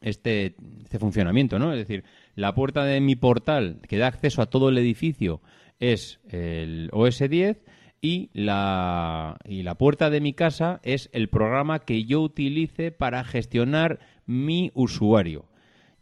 este, 0.00 0.54
este 0.82 0.98
funcionamiento, 0.98 1.58
¿no? 1.58 1.72
Es 1.72 1.78
decir, 1.78 2.04
la 2.34 2.54
puerta 2.54 2.84
de 2.84 3.00
mi 3.00 3.14
portal 3.14 3.80
que 3.86 3.98
da 3.98 4.06
acceso 4.06 4.40
a 4.40 4.46
todo 4.46 4.70
el 4.70 4.78
edificio 4.78 5.42
es 5.80 6.20
el 6.30 6.88
OS 6.92 7.18
10 7.18 7.62
y 8.00 8.30
la, 8.32 9.36
y 9.44 9.62
la 9.62 9.76
puerta 9.76 10.08
de 10.08 10.20
mi 10.20 10.32
casa 10.32 10.80
es 10.82 11.10
el 11.12 11.28
programa 11.28 11.80
que 11.80 12.04
yo 12.04 12.20
utilice 12.20 12.90
para 12.90 13.22
gestionar 13.22 14.00
mi 14.26 14.70
usuario. 14.74 15.51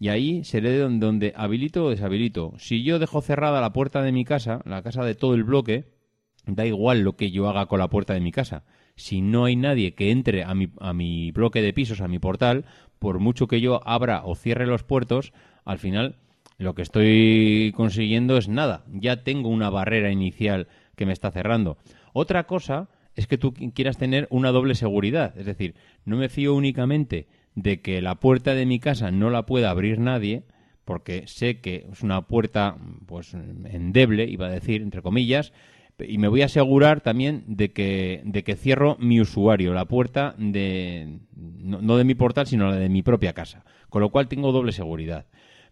Y 0.01 0.09
ahí 0.09 0.45
seré 0.45 0.79
donde, 0.79 1.35
habilito 1.37 1.85
o 1.85 1.91
deshabilito. 1.91 2.55
Si 2.57 2.83
yo 2.83 2.99
dejo 2.99 3.21
cerrada 3.21 3.61
la 3.61 3.75
puerta 3.75 4.01
de 4.01 4.13
mi 4.13 4.25
casa, 4.25 4.63
la 4.65 4.83
casa 4.83 5.05
de 5.05 5.15
todo 5.15 5.35
el 5.35 5.45
bloque, 5.45 5.93
da 6.47 6.65
igual 6.65 7.03
lo 7.03 7.17
que 7.17 7.31
yo 7.31 7.51
haga 7.51 7.67
con 7.67 7.81
la 7.81 7.91
puerta 7.91 8.15
de 8.15 8.21
mi 8.21 8.33
casa. 8.33 8.65
Si 8.97 9.21
no 9.21 9.45
hay 9.45 9.57
nadie 9.57 9.95
que 9.95 10.11
entre 10.11 10.43
a 10.43 10.55
mi, 10.55 10.71
a 10.81 10.95
mi 10.95 11.33
bloque 11.33 11.61
de 11.61 11.75
pisos, 11.75 12.01
a 12.01 12.09
mi 12.09 12.19
portal, 12.19 12.65
por 12.99 13.19
mucho 13.19 13.47
que 13.47 13.61
yo 13.61 13.87
abra 13.87 14.23
o 14.25 14.35
cierre 14.35 14.67
los 14.67 14.85
puertos, 14.85 15.35
al 15.67 15.79
final 15.79 16.17
lo 16.57 16.75
que 16.75 16.81
estoy 16.81 17.73
consiguiendo 17.77 18.39
es 18.39 18.49
nada. 18.49 18.85
Ya 18.89 19.23
tengo 19.23 19.51
una 19.51 19.69
barrera 19.69 20.11
inicial 20.11 20.69
que 20.97 21.05
me 21.05 21.13
está 21.13 21.31
cerrando. 21.31 21.77
Otra 22.15 22.47
cosa 22.47 22.89
es 23.15 23.27
que 23.27 23.37
tú 23.37 23.53
quieras 23.75 23.99
tener 23.99 24.27
una 24.31 24.51
doble 24.51 24.75
seguridad. 24.75 25.37
Es 25.37 25.45
decir, 25.45 25.75
no 26.07 26.17
me 26.17 26.31
fío 26.31 26.55
únicamente 26.55 27.29
de 27.63 27.81
que 27.81 28.01
la 28.01 28.17
puerta 28.17 28.55
de 28.55 28.67
mi 28.67 28.81
casa 28.81 29.11
no 29.11 29.31
la 29.31 29.47
pueda 29.47 29.71
abrir 29.71 29.99
nadie, 29.99 30.45
porque 30.85 31.25
sé 31.27 31.61
que 31.61 31.87
es 31.93 32.03
una 32.03 32.27
puerta 32.27 32.77
pues 33.07 33.35
endeble, 33.35 34.25
iba 34.25 34.47
a 34.47 34.51
decir, 34.51 34.83
entre 34.83 35.03
comillas, 35.03 35.53
y 35.99 36.19
me 36.19 36.29
voy 36.29 36.43
a 36.43 36.47
asegurar 36.47 37.03
también 37.03 37.45
de 37.47 37.73
que, 37.73 38.23
de 38.25 38.43
que 38.43 38.57
cierro 38.57 38.97
mi 38.99 39.21
usuario, 39.21 39.75
la 39.75 39.85
puerta 39.85 40.35
de 40.39 41.19
no 41.37 41.97
de 41.97 42.05
mi 42.05 42.15
portal, 42.15 42.47
sino 42.47 42.71
la 42.71 42.77
de 42.77 42.89
mi 42.89 43.03
propia 43.03 43.35
casa. 43.35 43.65
Con 43.91 44.01
lo 44.01 44.11
cual 44.11 44.29
tengo 44.29 44.53
doble 44.53 44.73
seguridad. 44.73 45.27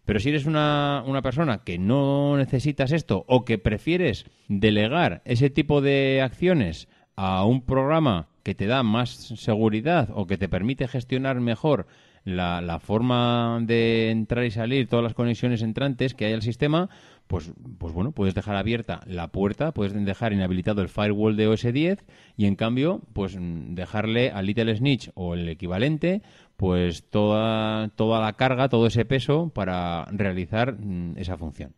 Pero 0.04 0.20
si 0.20 0.30
eres 0.30 0.46
una, 0.46 1.02
una, 1.06 1.22
persona 1.22 1.64
que 1.64 1.78
no 1.78 2.36
necesitas 2.36 2.92
esto 2.92 3.24
o 3.28 3.44
que 3.44 3.58
prefieres 3.58 4.26
delegar 4.48 5.22
ese 5.24 5.50
tipo 5.50 5.80
de 5.80 6.20
acciones 6.22 6.88
a 7.16 7.44
un 7.44 7.62
programa 7.62 8.27
que 8.42 8.54
te 8.54 8.66
da 8.66 8.82
más 8.82 9.10
seguridad 9.10 10.10
o 10.14 10.26
que 10.26 10.38
te 10.38 10.48
permite 10.48 10.88
gestionar 10.88 11.40
mejor 11.40 11.86
la, 12.24 12.60
la, 12.60 12.78
forma 12.78 13.58
de 13.62 14.10
entrar 14.10 14.44
y 14.44 14.50
salir, 14.50 14.88
todas 14.88 15.02
las 15.02 15.14
conexiones 15.14 15.62
entrantes 15.62 16.14
que 16.14 16.26
hay 16.26 16.34
al 16.34 16.42
sistema, 16.42 16.90
pues, 17.28 17.52
pues 17.78 17.92
bueno, 17.92 18.12
puedes 18.12 18.34
dejar 18.34 18.56
abierta 18.56 19.00
la 19.06 19.28
puerta, 19.28 19.72
puedes 19.72 19.92
dejar 20.04 20.32
inhabilitado 20.32 20.82
el 20.82 20.88
firewall 20.88 21.36
de 21.36 21.46
OS 21.46 21.62
10 21.62 22.04
y 22.36 22.46
en 22.46 22.56
cambio, 22.56 23.02
pues 23.12 23.36
dejarle 23.38 24.30
al 24.30 24.46
Little 24.46 24.74
Snitch 24.74 25.10
o 25.14 25.34
el 25.34 25.48
equivalente, 25.48 26.22
pues 26.56 27.04
toda, 27.04 27.88
toda 27.96 28.20
la 28.20 28.32
carga, 28.32 28.68
todo 28.68 28.86
ese 28.86 29.04
peso 29.04 29.50
para 29.54 30.06
realizar 30.10 30.72
mm, 30.72 31.18
esa 31.18 31.36
función. 31.36 31.74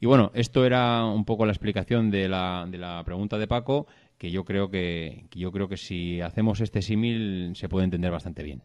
Y 0.00 0.06
bueno, 0.06 0.30
esto 0.34 0.64
era 0.64 1.04
un 1.04 1.24
poco 1.24 1.46
la 1.46 1.52
explicación 1.52 2.10
de 2.10 2.28
la, 2.28 2.66
de 2.68 2.78
la 2.78 3.02
pregunta 3.04 3.38
de 3.38 3.48
Paco, 3.48 3.86
que 4.18 4.30
yo 4.30 4.44
creo 4.44 4.68
que, 4.68 5.26
que 5.30 5.38
yo 5.38 5.52
creo 5.52 5.68
que 5.68 5.76
si 5.76 6.20
hacemos 6.20 6.60
este 6.60 6.82
símil 6.82 7.52
se 7.54 7.68
puede 7.68 7.84
entender 7.84 8.10
bastante 8.10 8.42
bien. 8.42 8.62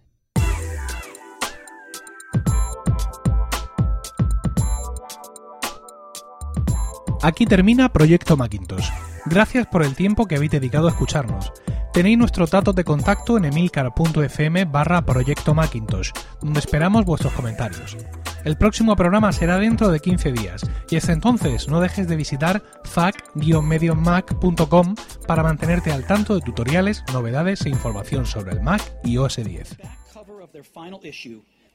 Aquí 7.21 7.45
termina 7.45 7.87
Proyecto 7.93 8.35
Macintosh. 8.35 8.89
Gracias 9.25 9.65
por 9.67 9.83
el 9.83 9.95
tiempo 9.95 10.25
que 10.25 10.35
habéis 10.35 10.51
dedicado 10.51 10.87
a 10.87 10.91
escucharnos. 10.91 11.53
Tenéis 11.93 12.17
nuestros 12.17 12.49
datos 12.49 12.73
de 12.73 12.83
contacto 12.83 13.37
en 13.37 13.45
emilcar.fm 13.45 14.65
barra 14.65 15.05
proyecto 15.05 15.53
Macintosh, 15.53 16.09
donde 16.41 16.59
esperamos 16.59 17.05
vuestros 17.05 17.31
comentarios. 17.33 17.95
El 18.43 18.57
próximo 18.57 18.95
programa 18.95 19.31
será 19.31 19.59
dentro 19.59 19.89
de 19.89 19.99
15 19.99 20.31
días 20.31 20.63
y 20.89 20.95
hasta 20.95 21.13
entonces 21.13 21.67
no 21.67 21.79
dejes 21.79 22.07
de 22.07 22.15
visitar 22.15 22.63
fac-mediomac.com 22.83 24.95
para 25.27 25.43
mantenerte 25.43 25.91
al 25.91 26.07
tanto 26.07 26.33
de 26.33 26.41
tutoriales, 26.41 27.03
novedades 27.13 27.63
e 27.67 27.69
información 27.69 28.25
sobre 28.25 28.53
el 28.53 28.61
Mac 28.61 28.81
y 29.03 29.17
OS 29.17 29.35
10. 29.35 29.77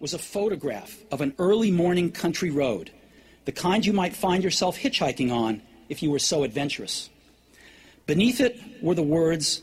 was 0.00 0.14
a 0.14 0.18
photograph 0.18 0.96
of 1.10 1.20
an 1.20 1.34
early 1.38 1.72
morning 1.72 2.10
country 2.10 2.50
road, 2.50 2.90
the 3.46 3.52
kind 3.52 3.84
you 3.84 3.92
might 3.92 4.14
find 4.14 4.44
yourself 4.44 4.78
hitchhiking 4.78 5.32
on 5.32 5.60
if 5.88 6.02
you 6.02 6.10
were 6.10 6.20
so 6.20 6.44
adventurous. 6.44 7.10
Beneath 8.06 8.40
it 8.40 8.60
were 8.80 8.94
the 8.94 9.02
words, 9.02 9.62